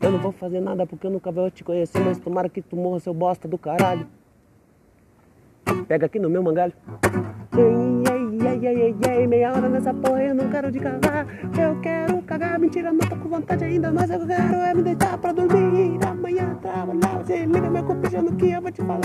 Eu 0.00 0.12
não 0.12 0.20
vou 0.20 0.30
fazer 0.30 0.60
nada 0.60 0.86
porque 0.86 1.04
eu 1.04 1.10
nunca 1.10 1.32
vou 1.32 1.50
te 1.50 1.64
conhecer, 1.64 1.98
mas 1.98 2.16
tomara 2.16 2.48
que 2.48 2.62
tu 2.62 2.76
morra, 2.76 3.00
seu 3.00 3.12
bosta 3.12 3.48
do 3.48 3.58
caralho. 3.58 4.06
Pega 5.86 6.06
aqui 6.06 6.18
no 6.18 6.28
meu 6.28 6.42
mangalho. 6.42 6.72
Ei, 7.56 7.64
ei, 7.64 8.38
yeah, 8.38 8.54
yeah, 8.54 8.96
yeah. 9.04 9.26
Meia 9.26 9.52
hora 9.52 9.68
nessa 9.68 9.92
porra 9.92 10.22
eu 10.22 10.34
não 10.34 10.48
quero 10.48 10.70
de 10.70 10.78
cagar. 10.78 11.26
Eu 11.58 11.80
quero 11.80 12.22
cagar, 12.22 12.58
mentira, 12.58 12.92
não 12.92 13.00
tô 13.00 13.16
com 13.16 13.28
vontade 13.28 13.64
ainda. 13.64 13.90
Mas 13.90 14.10
eu 14.10 14.26
quero 14.26 14.54
é 14.54 14.74
me 14.74 14.82
deitar 14.82 15.18
pra 15.18 15.32
dormir. 15.32 15.98
Amanhã 16.06 16.54
trabalhar, 16.62 17.24
você 17.24 17.46
liga 17.46 17.70
meu 17.70 17.84
cupim 17.84 18.16
no 18.16 18.36
que 18.36 18.50
eu 18.50 18.62
vou 18.62 18.70
te 18.70 18.82
falar. 18.82 19.00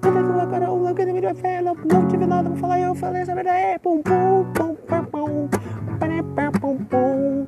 Quando 0.00 0.18
é 0.18 0.20
eu 0.20 0.32
vou 0.32 0.46
cara, 0.46 0.70
o 0.70 0.94
que 0.94 1.02
eu 1.02 1.22
vai 1.22 1.34
falar? 1.34 1.74
Não 1.92 2.08
tive 2.08 2.26
nada 2.26 2.50
pra 2.50 2.58
falar, 2.58 2.80
eu 2.80 2.94
falei 2.94 3.22
essa 3.22 3.34
verdade. 3.34 3.78
Pum, 3.80 4.02
pum, 4.02 4.44
pum, 4.54 4.74
pum, 4.74 5.04
pum. 5.04 5.48
Pum, 5.98 6.52
pum, 6.60 6.76
pum. 6.84 7.46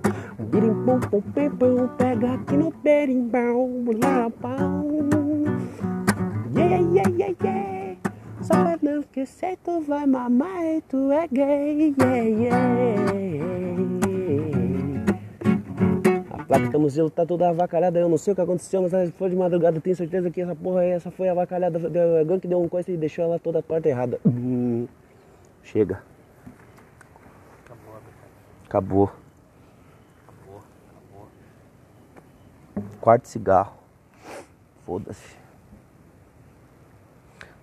Pum, 0.51 1.01
pum, 1.01 1.21
pum, 1.21 1.51
pum. 1.57 1.89
Pega 1.97 2.35
aqui 2.35 2.57
no 2.57 2.73
berimbau. 2.83 3.71
Lá, 4.03 4.31
pau. 4.41 4.87
Yeah, 6.55 6.81
yeah, 6.81 7.09
yeah, 7.17 7.35
yeah. 7.43 7.90
Não 8.83 9.01
esquecer, 9.01 9.59
tu 9.63 9.81
vai 9.81 10.07
mamar 10.07 10.65
e 10.65 10.81
tu 10.83 11.13
é 11.13 11.29
gay. 11.29 11.95
Yeah, 12.01 12.23
yeah. 12.25 12.91
A 16.31 16.45
placa 16.45 16.79
museu 16.79 17.09
tá 17.09 17.25
toda 17.25 17.49
avacalhada, 17.49 17.99
eu 18.01 18.09
não 18.09 18.19
sei 18.19 18.33
o 18.33 18.35
que 18.35 18.43
aconteceu, 18.43 18.83
mas 18.83 19.11
foi 19.11 19.31
de 19.31 19.37
madrugada, 19.37 19.77
eu 19.77 19.81
tenho 19.81 19.95
certeza 19.95 20.31
que 20.31 20.41
essa 20.41 20.57
porra 20.57 20.81
aí, 20.81 20.91
essa 20.91 21.11
foi 21.11 21.29
avacalhada. 21.29 21.79
Deu, 21.79 22.19
alguém 22.19 22.41
que 22.41 22.49
deu 22.49 22.61
um 22.61 22.69
coisa 22.69 22.91
e 22.91 22.97
deixou 22.97 23.25
ela 23.25 23.39
toda 23.39 23.61
a 23.61 23.63
porta 23.63 23.89
errada. 23.89 24.19
Hum, 24.27 24.89
Chega, 25.63 26.03
acabou. 27.65 29.11
Acabou, 30.27 30.61
acabou. 30.89 31.29
Quarto 33.01 33.29
cigarro. 33.29 33.75
Foda-se. 34.85 35.40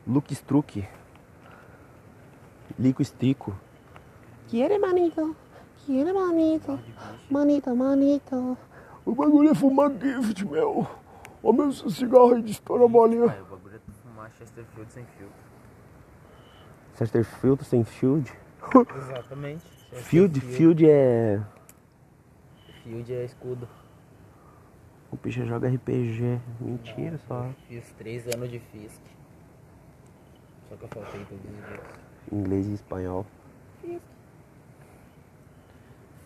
Luke 0.07 0.33
Struck. 0.33 0.87
Lico 2.79 3.03
Strico. 3.03 3.53
Quiere 4.47 4.79
manito. 4.79 5.35
Quiere 5.85 6.13
manito. 6.13 6.79
Manito, 7.29 7.75
manito. 7.75 8.57
O 9.05 9.13
bagulho 9.13 9.49
é 9.49 9.55
fumar 9.55 9.91
gift, 9.91 10.45
meu. 10.45 10.87
Ó, 11.43 11.51
meu 11.51 11.71
cigarro 11.73 12.35
aí 12.35 12.41
de 12.41 12.51
estoura 12.51 12.85
a 12.85 12.87
bolinha. 12.87 13.25
O 13.25 13.27
bagulho 13.27 13.75
é 13.75 13.79
fumar 14.03 14.31
Chesterfield 14.31 14.93
sem 14.93 15.05
filtro. 15.05 15.35
Chesterfield 16.97 17.65
sem 17.65 17.83
field. 17.83 18.33
Exatamente. 18.95 19.65
Field, 19.91 20.39
field 20.39 20.89
é. 20.89 21.41
Field 22.83 23.13
é 23.13 23.25
escudo. 23.25 23.67
O 25.11 25.17
bicho 25.17 25.45
joga 25.45 25.67
RPG. 25.67 26.39
Mentira 26.61 27.17
só. 27.27 27.43
Eu 27.43 27.53
Fiz 27.67 27.93
três 27.97 28.25
anos 28.27 28.49
de 28.49 28.59
Fisk. 28.59 29.01
Só 30.69 30.75
que 30.75 30.83
eu 30.83 30.89
faltei 30.89 31.25
todos 31.25 31.45
os 31.45 31.51
dias. 31.51 31.79
Inglês 32.31 32.67
e 32.67 32.73
espanhol. 32.73 33.25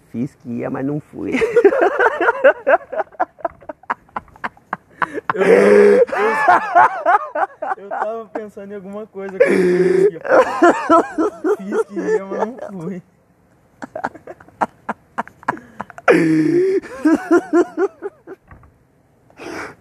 Fiz 0.09 0.35
que 0.35 0.49
ia, 0.49 0.69
mas 0.69 0.85
não 0.85 0.99
fui. 0.99 1.31
Eu 7.77 7.89
tava 7.89 8.25
pensando 8.33 8.71
em 8.71 8.75
alguma 8.75 9.05
coisa 9.07 9.37
com 9.37 9.45
Fisk. 9.45 10.21
Fiz 11.57 11.83
que 11.85 11.99
ia, 11.99 12.25
mas 12.25 12.45
não 12.45 12.57
fui. 12.81 13.01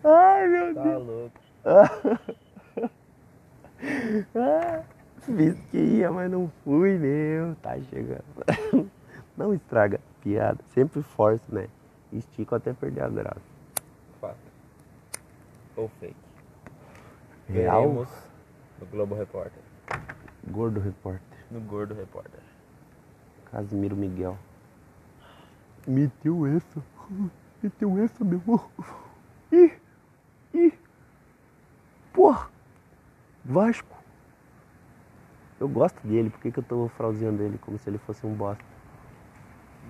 Ai, 0.04 0.46
meu 0.48 0.74
Tá 0.74 0.96
louco. 0.96 1.38
Fiz 5.22 5.54
mas 6.12 6.30
não 6.30 6.50
fui, 6.64 6.98
meu. 6.98 7.54
Tá 7.56 7.78
chegando. 7.80 8.24
Não 9.36 9.54
estraga 9.54 9.98
piada. 10.22 10.58
Sempre 10.74 11.02
forço, 11.02 11.44
né? 11.54 11.66
Estico 12.12 12.54
até 12.54 12.74
perder 12.74 13.04
a 13.04 13.08
graça. 13.08 13.40
Fato. 14.20 14.36
Ou 15.76 15.88
fake. 16.00 16.14
Real, 17.48 17.82
Veremos 17.82 18.08
no 18.78 18.86
Globo 18.86 19.14
Repórter. 19.14 19.62
gordo 20.50 20.78
repórter. 20.80 21.38
No 21.50 21.60
Gordo 21.60 21.94
Repórter. 21.94 22.40
Casimiro 23.50 23.96
Miguel. 23.96 24.36
Meteu 25.86 26.46
essa. 26.46 26.82
Meteu 27.62 27.98
essa, 27.98 28.22
meu 28.22 28.38
irmão. 28.38 28.70
Ih, 29.50 29.72
ih. 30.54 30.72
Porra! 32.12 32.50
Vasco. 33.44 33.96
Eu 35.60 35.68
gosto 35.68 36.00
dele, 36.06 36.30
por 36.30 36.40
que, 36.40 36.50
que 36.50 36.58
eu 36.58 36.62
tô 36.64 36.88
frauseando 36.96 37.42
ele 37.42 37.58
como 37.58 37.78
se 37.78 37.90
ele 37.90 37.98
fosse 37.98 38.24
um 38.26 38.32
bosta? 38.32 38.64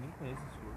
Nem 0.01 0.11
conheço 0.19 0.43
esse 0.43 0.65
jogo. 0.65 0.75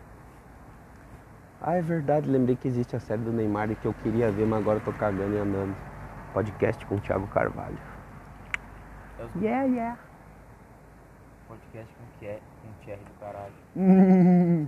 Ah, 1.60 1.76
é 1.76 1.82
verdade, 1.82 2.30
lembrei 2.30 2.56
que 2.56 2.68
existe 2.68 2.96
a 2.96 3.00
série 3.00 3.22
do 3.22 3.32
Neymar 3.32 3.72
e 3.72 3.76
que 3.76 3.88
eu 3.88 3.94
queria 4.04 4.30
ver, 4.32 4.46
mas 4.46 4.60
agora 4.60 4.80
eu 4.80 4.84
tô 4.86 4.92
cagando 4.94 5.34
e 5.36 5.40
andando. 5.40 5.76
Podcast 6.34 6.86
com 6.86 6.96
o 6.96 7.00
Thiago 7.00 7.26
Carvalho. 7.28 7.78
É 9.20 9.24
os 9.26 9.44
Yeah, 9.44 9.64
yeah. 9.66 9.98
podcast 11.48 11.88
com 11.96 12.20
que 12.20 12.26
é 12.26 12.40
com 12.62 12.86
Thierry 12.86 13.04
do 13.04 13.20
caralho. 13.20 13.54
Hum. 13.76 14.68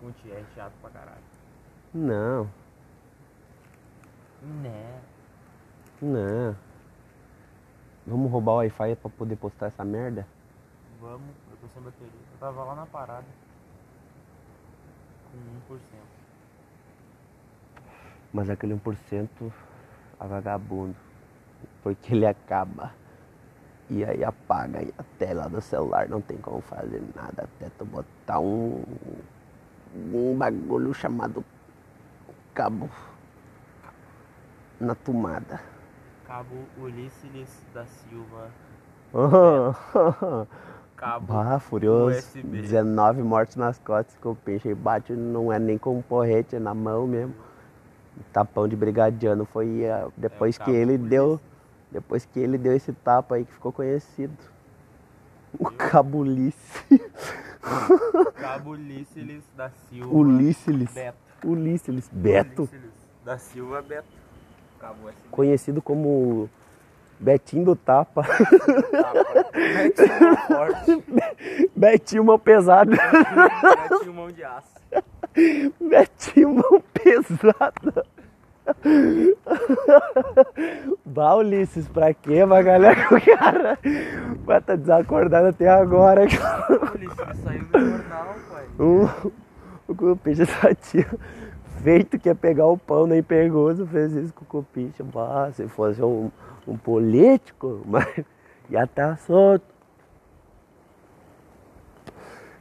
Com 0.00 0.12
Thierry 0.12 0.44
chato 0.54 0.72
pra 0.80 0.90
caralho. 0.90 1.22
Não, 1.94 2.48
Né? 4.62 5.00
não. 6.02 6.65
Vamos 8.06 8.30
roubar 8.30 8.52
o 8.52 8.56
Wi-Fi 8.58 8.94
pra 8.94 9.10
poder 9.10 9.34
postar 9.34 9.66
essa 9.66 9.84
merda? 9.84 10.24
Vamos, 11.00 11.34
eu 11.50 11.56
tô 11.56 11.66
sem 11.74 11.82
bateria. 11.82 12.12
Eu 12.32 12.38
tava 12.38 12.62
lá 12.62 12.74
na 12.76 12.86
parada. 12.86 13.26
Com 15.68 15.74
1%. 15.74 15.78
Mas 18.32 18.48
aquele 18.48 18.74
1% 18.74 19.52
a 20.20 20.26
vagabundo. 20.26 20.94
Porque 21.82 22.14
ele 22.14 22.26
acaba. 22.26 22.94
E 23.90 24.04
aí 24.04 24.22
apaga 24.22 24.82
e 24.82 24.94
a 24.96 25.02
tela 25.18 25.48
do 25.48 25.60
celular 25.60 26.08
não 26.08 26.20
tem 26.20 26.36
como 26.38 26.60
fazer 26.60 27.02
nada 27.14 27.44
até 27.44 27.70
tu 27.70 27.84
botar 27.84 28.40
um, 28.40 28.84
um 30.12 30.36
bagulho 30.36 30.92
chamado 30.92 31.44
cabo 32.52 32.88
na 34.80 34.94
tomada. 34.94 35.60
Cabo 36.26 36.56
Ulisses 36.76 37.62
da 37.72 37.86
Silva. 37.86 38.50
Cabo 40.96 41.60
furioso. 41.60 42.18
USB. 42.18 42.62
19 42.62 43.22
mortos 43.22 43.54
nas 43.56 43.78
costas 43.78 44.16
que 44.16 44.26
o 44.26 44.34
peixe 44.34 44.74
bate 44.74 45.12
não 45.12 45.52
é 45.52 45.58
nem 45.58 45.78
com 45.78 45.96
um 45.96 46.02
porrete, 46.02 46.56
é 46.56 46.58
na 46.58 46.74
mão 46.74 47.06
mesmo. 47.06 47.34
Tapão 48.32 48.66
de 48.66 48.74
brigadiano 48.74 49.44
foi 49.44 49.88
ah, 49.88 50.08
depois 50.16 50.56
É 50.56 50.58
que 50.58 50.64
cabo 50.64 50.76
ele 50.76 50.92
Ulisses. 50.94 51.08
deu. 51.10 51.40
Depois 51.92 52.24
que 52.24 52.40
ele 52.40 52.58
deu 52.58 52.74
esse 52.74 52.92
tapa 52.92 53.36
aí 53.36 53.44
que 53.44 53.52
ficou 53.52 53.70
conhecido. 53.72 54.36
O 55.58 55.70
cabulice. 55.70 56.58
Cabo 58.36 58.70
Ulisses 58.70 59.44
da 59.56 59.70
Silva. 59.70 60.14
Ulisses. 60.14 60.92
Beto. 60.92 61.18
Ulisses. 61.44 62.08
Beto. 62.12 62.62
Ulisses 62.62 62.90
da 63.24 63.38
Silva 63.38 63.80
Beto. 63.82 64.25
Conhecido 65.30 65.82
como 65.82 66.48
Betinho 67.18 67.64
do 67.64 67.76
Tapa. 67.76 68.22
Tapa. 68.22 69.50
Betinho 69.52 70.36
forte. 70.46 71.04
Betinho 71.74 72.24
mão 72.24 72.38
pesada. 72.38 72.96
Betinho 73.88 74.14
mão 74.14 74.30
de 74.30 74.44
aço. 74.44 74.76
Betinho 75.80 76.54
mão 76.54 76.82
pesada. 76.92 78.06
Bah, 81.04 81.36
Ulisses, 81.36 81.88
pra 81.88 82.12
quê, 82.12 82.44
galera? 82.46 83.06
O 83.10 83.38
cara 83.38 83.78
vai 84.44 84.58
estar 84.58 84.76
desacordado 84.76 85.48
até 85.48 85.68
agora. 85.68 86.22
Ulisses 86.22 87.42
saiu 87.42 87.64
do 87.64 87.78
jornal, 87.78 88.34
pai. 88.50 88.64
O, 88.78 89.08
o 89.88 89.94
Cupicha 89.94 90.44
só 90.44 90.68
feito 91.86 92.18
que 92.18 92.28
ia 92.28 92.34
pegar 92.34 92.66
o 92.66 92.76
pão, 92.76 93.06
nem 93.06 93.22
pegou, 93.22 93.72
só 93.76 93.86
fez 93.86 94.12
isso 94.12 94.34
com 94.34 94.42
o 94.42 94.46
Cupicha. 94.48 95.04
Bah, 95.04 95.52
se 95.52 95.68
fosse 95.68 96.02
um, 96.02 96.32
um 96.66 96.76
político, 96.76 97.80
mas 97.86 98.24
já 98.68 98.88
tá 98.88 99.16
solto. 99.16 99.64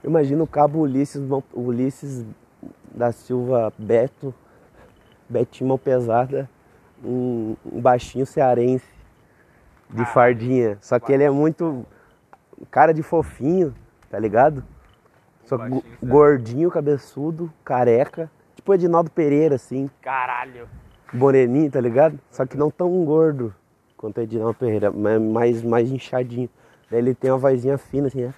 Imagina 0.04 0.44
o 0.44 0.48
cabo 0.48 0.82
Ulisses, 0.82 1.24
Ulisses 1.56 2.24
da 2.94 3.12
Silva 3.12 3.74
Beto, 3.80 4.32
Betinho 5.28 5.70
Mão 5.70 5.78
Pesada, 5.80 6.48
um, 7.04 7.56
um 7.66 7.82
baixinho 7.82 8.28
cearense 8.28 8.86
de 9.90 10.04
Ah, 10.04 10.06
fardinha. 10.06 10.78
Só 10.82 11.00
que 11.00 11.12
ele 11.12 11.24
é 11.24 11.32
muito 11.32 11.84
cara 12.70 12.94
de 12.94 13.02
fofinho, 13.02 13.74
tá 14.08 14.20
ligado? 14.20 14.64
Só 15.46 15.58
gordinho, 16.04 16.70
cabeçudo, 16.70 17.52
careca. 17.64 18.30
Tipo 18.66 18.74
Edinaldo 18.74 19.12
Pereira, 19.12 19.54
assim, 19.58 19.88
Caralho. 20.02 20.68
moreninho, 21.14 21.70
tá 21.70 21.80
ligado? 21.80 22.20
Só 22.32 22.48
que 22.48 22.58
não 22.58 22.72
tão 22.72 23.06
gordo 23.06 23.54
quanto 23.96 24.18
o 24.18 24.22
Edinaldo 24.22 24.56
Pereira, 24.56 24.90
mas 24.92 25.22
mais, 25.22 25.62
mais 25.62 25.92
inchadinho. 25.92 26.50
Daí 26.90 26.98
ele 26.98 27.14
tem 27.14 27.30
uma 27.30 27.38
vozinha 27.38 27.78
fina, 27.78 28.08
assim, 28.08 28.24
né? 28.24 28.34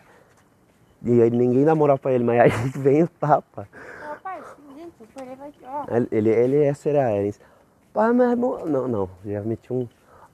E 1.01 1.21
aí 1.21 1.29
ninguém 1.29 1.63
dá 1.63 1.73
moral 1.73 1.97
pra 1.97 2.11
ele, 2.11 2.25
mas 2.25 2.41
aí 2.41 2.49
vem 2.75 3.03
o 3.03 3.07
tapa. 3.07 3.69
O 5.89 5.95
Ele, 6.11 6.29
ele 6.29 6.61
é 6.61 6.73
cerearense. 6.73 7.39
Pai, 7.93 8.11
meu 8.11 8.29
irmão. 8.29 8.65
Não, 8.65 8.85
não, 8.85 9.09
já 9.25 9.39
meti 9.43 9.71
um. 9.71 9.87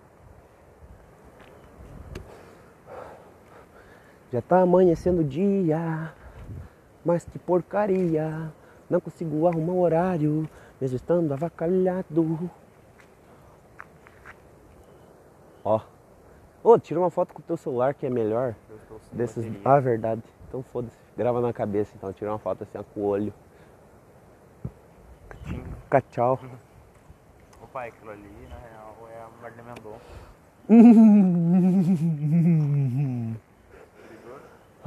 Já 4.32 4.41
tá 4.41 4.61
amanhecendo 4.61 5.22
o 5.22 5.24
dia, 5.24 6.14
mas 7.05 7.24
que 7.24 7.36
porcaria. 7.38 8.53
Não 8.88 9.01
consigo 9.01 9.49
arrumar 9.49 9.72
um 9.72 9.80
horário, 9.80 10.49
mesmo 10.80 10.95
estando 10.97 11.32
avacalhado. 11.32 12.49
Ó. 15.64 15.80
Ô, 16.62 16.78
tira 16.78 17.01
uma 17.01 17.11
foto 17.11 17.34
com 17.34 17.41
o 17.41 17.45
teu 17.45 17.57
celular 17.57 17.95
que 17.95 18.07
é 18.07 18.11
melhor. 18.11 18.55
Eu 18.68 18.76
estou 18.76 19.01
sem 19.01 19.18
Desses... 19.18 19.45
Ah, 19.64 19.80
verdade. 19.80 20.22
Então 20.49 20.62
foda-se. 20.62 21.00
Grava 21.21 21.39
na 21.43 21.53
cabeça, 21.53 21.93
então. 21.95 22.11
Tira 22.14 22.31
uma 22.33 22.39
foto 22.39 22.62
assim, 22.62 22.79
ó, 22.79 22.83
com 22.83 23.01
o 23.01 23.05
olho. 23.05 23.31
Fica 25.45 26.01
tchau. 26.11 26.41
Ô 27.62 27.66
pai, 27.66 27.89
aquilo 27.91 28.11
ali, 28.12 28.49
na 28.49 28.57
real, 28.57 28.97
é 29.12 29.21
a 29.21 29.29
Marlene 29.43 29.68
Mendonça. 29.68 30.01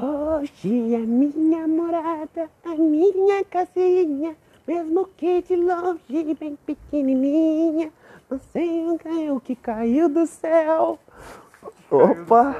Hoje 0.01 0.95
é 0.95 0.97
minha 0.97 1.67
morada, 1.67 2.49
a 2.65 2.69
minha 2.75 3.45
casinha, 3.45 4.35
mesmo 4.67 5.05
que 5.15 5.43
de 5.43 5.55
longe, 5.55 6.33
bem 6.39 6.57
pequenininha. 6.65 7.91
Não 8.27 8.39
sei 8.51 8.87
o 8.89 8.97
que- 8.97 9.29
o 9.29 9.39
que 9.39 9.55
caiu 9.55 10.09
do 10.09 10.25
céu. 10.25 10.97
Opa! 11.91 12.55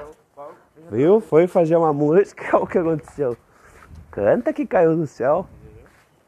Viu? 0.92 1.20
Foi 1.20 1.48
fazer 1.48 1.76
uma 1.76 1.92
música, 1.92 2.56
olha 2.56 2.62
o 2.66 2.68
que 2.68 2.78
aconteceu. 2.78 3.36
Canta 4.14 4.54
que 4.54 4.66
caiu 4.66 4.96
do 4.96 5.08
céu. 5.08 5.48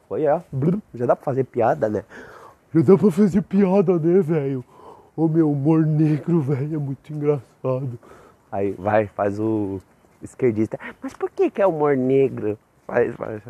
Foi, 0.10 0.26
ó. 0.28 0.42
Já 0.94 1.06
dá 1.06 1.16
pra 1.16 1.24
fazer 1.26 1.44
piada, 1.44 1.88
né? 1.88 2.04
Já 2.74 2.82
dá 2.82 2.98
pra 2.98 3.12
fazer 3.12 3.42
piada, 3.42 4.00
né, 4.00 4.22
velho? 4.22 4.64
O 5.16 5.28
meu 5.28 5.50
humor 5.52 5.86
negro, 5.86 6.42
velho, 6.42 6.76
é 6.76 6.78
muito 6.80 7.14
engraçado. 7.14 7.98
Aí 8.52 8.72
vai, 8.72 9.08
faz 9.08 9.40
o 9.40 9.80
esquerdista. 10.22 10.80
Mas 11.02 11.14
por 11.14 11.30
que 11.30 11.50
que 11.50 11.62
é 11.62 11.68
humor 11.68 11.96
negro? 11.96 12.58
Faz, 12.88 13.16
faz. 13.16 13.42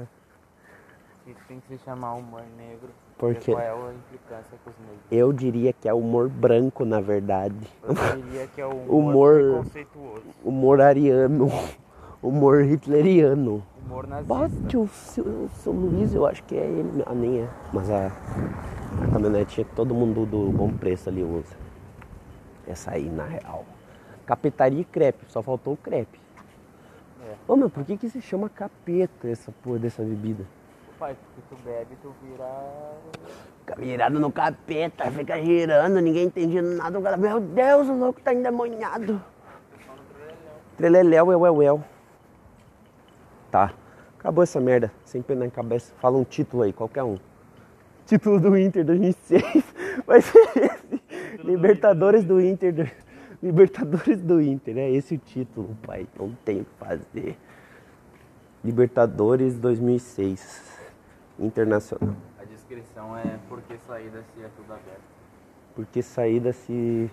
tem 1.48 1.60
que 1.60 1.78
se 1.78 1.84
chamar 1.84 2.14
humor 2.14 2.44
negro. 2.58 2.90
Por 3.18 3.34
porque? 3.34 3.52
Qual 3.54 3.64
é 3.64 3.70
a 3.70 3.94
implicância 3.94 4.58
com 4.64 4.70
os 4.70 4.76
negros? 4.80 5.02
Eu 5.10 5.32
diria 5.34 5.72
que 5.74 5.88
é 5.88 5.94
humor 5.94 6.30
branco, 6.30 6.84
na 6.86 7.00
verdade. 7.00 7.56
Eu 7.84 8.22
diria 8.22 8.48
que 8.48 8.60
é 8.62 8.66
o 8.66 8.72
Humor- 8.72 8.92
humor, 9.40 9.42
preconceituoso. 9.64 10.24
Humor 10.44 10.82
ariano. 10.82 11.50
Humor 12.26 12.64
hitleriano. 12.64 13.62
Humor 13.86 14.08
nazista. 14.08 14.34
Bote 14.34 14.78
o 14.78 14.88
seu, 14.88 15.24
o 15.24 15.50
seu 15.62 15.72
Luiz, 15.72 16.12
eu 16.16 16.26
acho 16.26 16.44
que 16.44 16.56
é 16.58 16.66
ele. 16.66 17.04
Ah, 17.06 17.14
nem 17.14 17.42
é. 17.42 17.48
Mas 17.72 17.88
a, 17.92 18.08
a 18.08 19.12
caminhonetinha 19.12 19.64
que 19.64 19.76
todo 19.76 19.94
mundo 19.94 20.26
do 20.26 20.52
bom 20.52 20.72
preço 20.72 21.08
ali 21.08 21.24
usa. 21.24 21.56
Essa 22.68 22.92
aí, 22.92 23.08
na 23.08 23.26
real. 23.26 23.64
Capetaria 24.26 24.82
e 24.82 24.84
crepe. 24.84 25.26
Só 25.28 25.44
faltou 25.44 25.74
o 25.74 25.78
crepe. 25.78 26.20
É. 27.28 27.36
Ô, 27.48 27.56
meu, 27.56 27.70
por 27.70 27.86
que 27.86 27.96
que 27.96 28.10
se 28.10 28.20
chama 28.22 28.50
capeta 28.50 29.28
essa 29.28 29.52
porra 29.64 29.78
dessa 29.78 30.02
bebida? 30.02 30.44
Pai, 30.98 31.16
porque 31.16 31.42
tu 31.48 31.62
bebe, 31.64 31.96
tu 32.02 32.12
vira... 32.24 32.50
Fica 33.60 33.76
virado 33.80 34.20
no 34.20 34.32
capeta, 34.32 35.12
fica 35.12 35.40
girando, 35.40 36.00
ninguém 36.00 36.26
entende 36.26 36.60
nada. 36.60 37.18
Meu 37.18 37.40
Deus, 37.40 37.88
o 37.88 37.94
louco 37.94 38.20
tá 38.22 38.34
endemoniado. 38.34 39.22
Treleléu, 40.78 41.28
ué, 41.28 41.36
ué, 41.36 41.52
ué. 41.52 41.84
Tá, 43.56 43.74
acabou 44.20 44.44
essa 44.44 44.60
merda, 44.60 44.92
sem 45.06 45.22
pena 45.22 45.46
na 45.46 45.50
cabeça. 45.50 45.94
Fala 46.02 46.18
um 46.18 46.26
título 46.26 46.64
aí, 46.64 46.74
qualquer 46.74 47.04
um. 47.04 47.18
Título 48.06 48.38
do 48.38 48.58
Inter 48.58 48.84
2006. 48.84 49.42
Vai 50.06 50.22
ser 50.22 50.40
esse. 50.58 51.02
Libertadores 51.42 52.26
do 52.26 52.42
Inter. 52.42 52.74
do- 52.74 52.92
Libertadores 53.42 54.20
do 54.22 54.42
Inter, 54.42 54.78
é 54.78 54.92
esse 54.92 55.16
o 55.16 55.18
título, 55.18 55.74
pai. 55.88 56.06
Não 56.20 56.34
tem 56.44 56.60
o 56.60 56.66
que 56.66 56.72
fazer. 56.78 57.38
Libertadores 58.62 59.58
2006. 59.58 60.78
Internacional. 61.40 62.14
A 62.38 62.44
descrição 62.44 63.18
é 63.18 63.40
porque 63.48 63.78
saída 63.88 64.22
se 64.36 64.44
é 64.44 64.50
tudo 64.58 64.74
aberto. 64.74 65.02
Porque 65.74 66.02
saída 66.02 66.52
se 66.52 67.10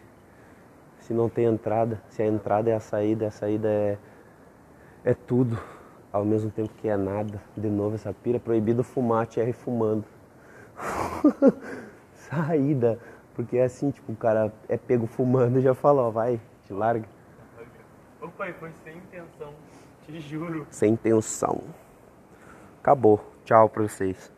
se 0.99 1.15
não 1.15 1.29
tem 1.29 1.45
entrada, 1.45 2.03
se 2.09 2.21
a 2.21 2.27
entrada 2.27 2.69
é 2.69 2.75
a 2.75 2.81
saída, 2.81 3.29
a 3.29 3.31
saída 3.31 3.69
é 3.69 3.97
é 5.05 5.15
tudo 5.15 5.57
ao 6.13 6.25
mesmo 6.25 6.51
tempo 6.51 6.71
que 6.81 6.89
é 6.89 6.97
nada. 6.97 7.41
De 7.57 7.69
novo 7.69 7.95
essa 7.95 8.13
pira, 8.13 8.39
proibido 8.39 8.85
fumar, 8.85 9.27
TR 9.27 9.53
fumando. 9.53 10.05
saída, 12.15 12.99
porque 13.35 13.59
é 13.59 13.65
assim, 13.65 13.91
tipo, 13.91 14.13
o 14.13 14.17
cara 14.17 14.53
é 14.69 14.77
pego 14.77 15.07
fumando 15.07 15.59
e 15.59 15.63
já 15.63 15.75
fala, 15.75 16.03
ó, 16.03 16.11
vai, 16.11 16.41
te 16.65 16.73
larga. 16.73 17.07
Ô 18.21 18.29
pai, 18.29 18.53
foi 18.55 18.71
sem 18.85 18.97
intenção, 18.97 19.53
te 20.07 20.21
juro. 20.21 20.67
Sem 20.71 20.93
intenção. 20.93 21.61
Acabou. 22.81 23.21
Tchau 23.45 23.69
pra 23.69 23.83
vocês. 23.83 24.33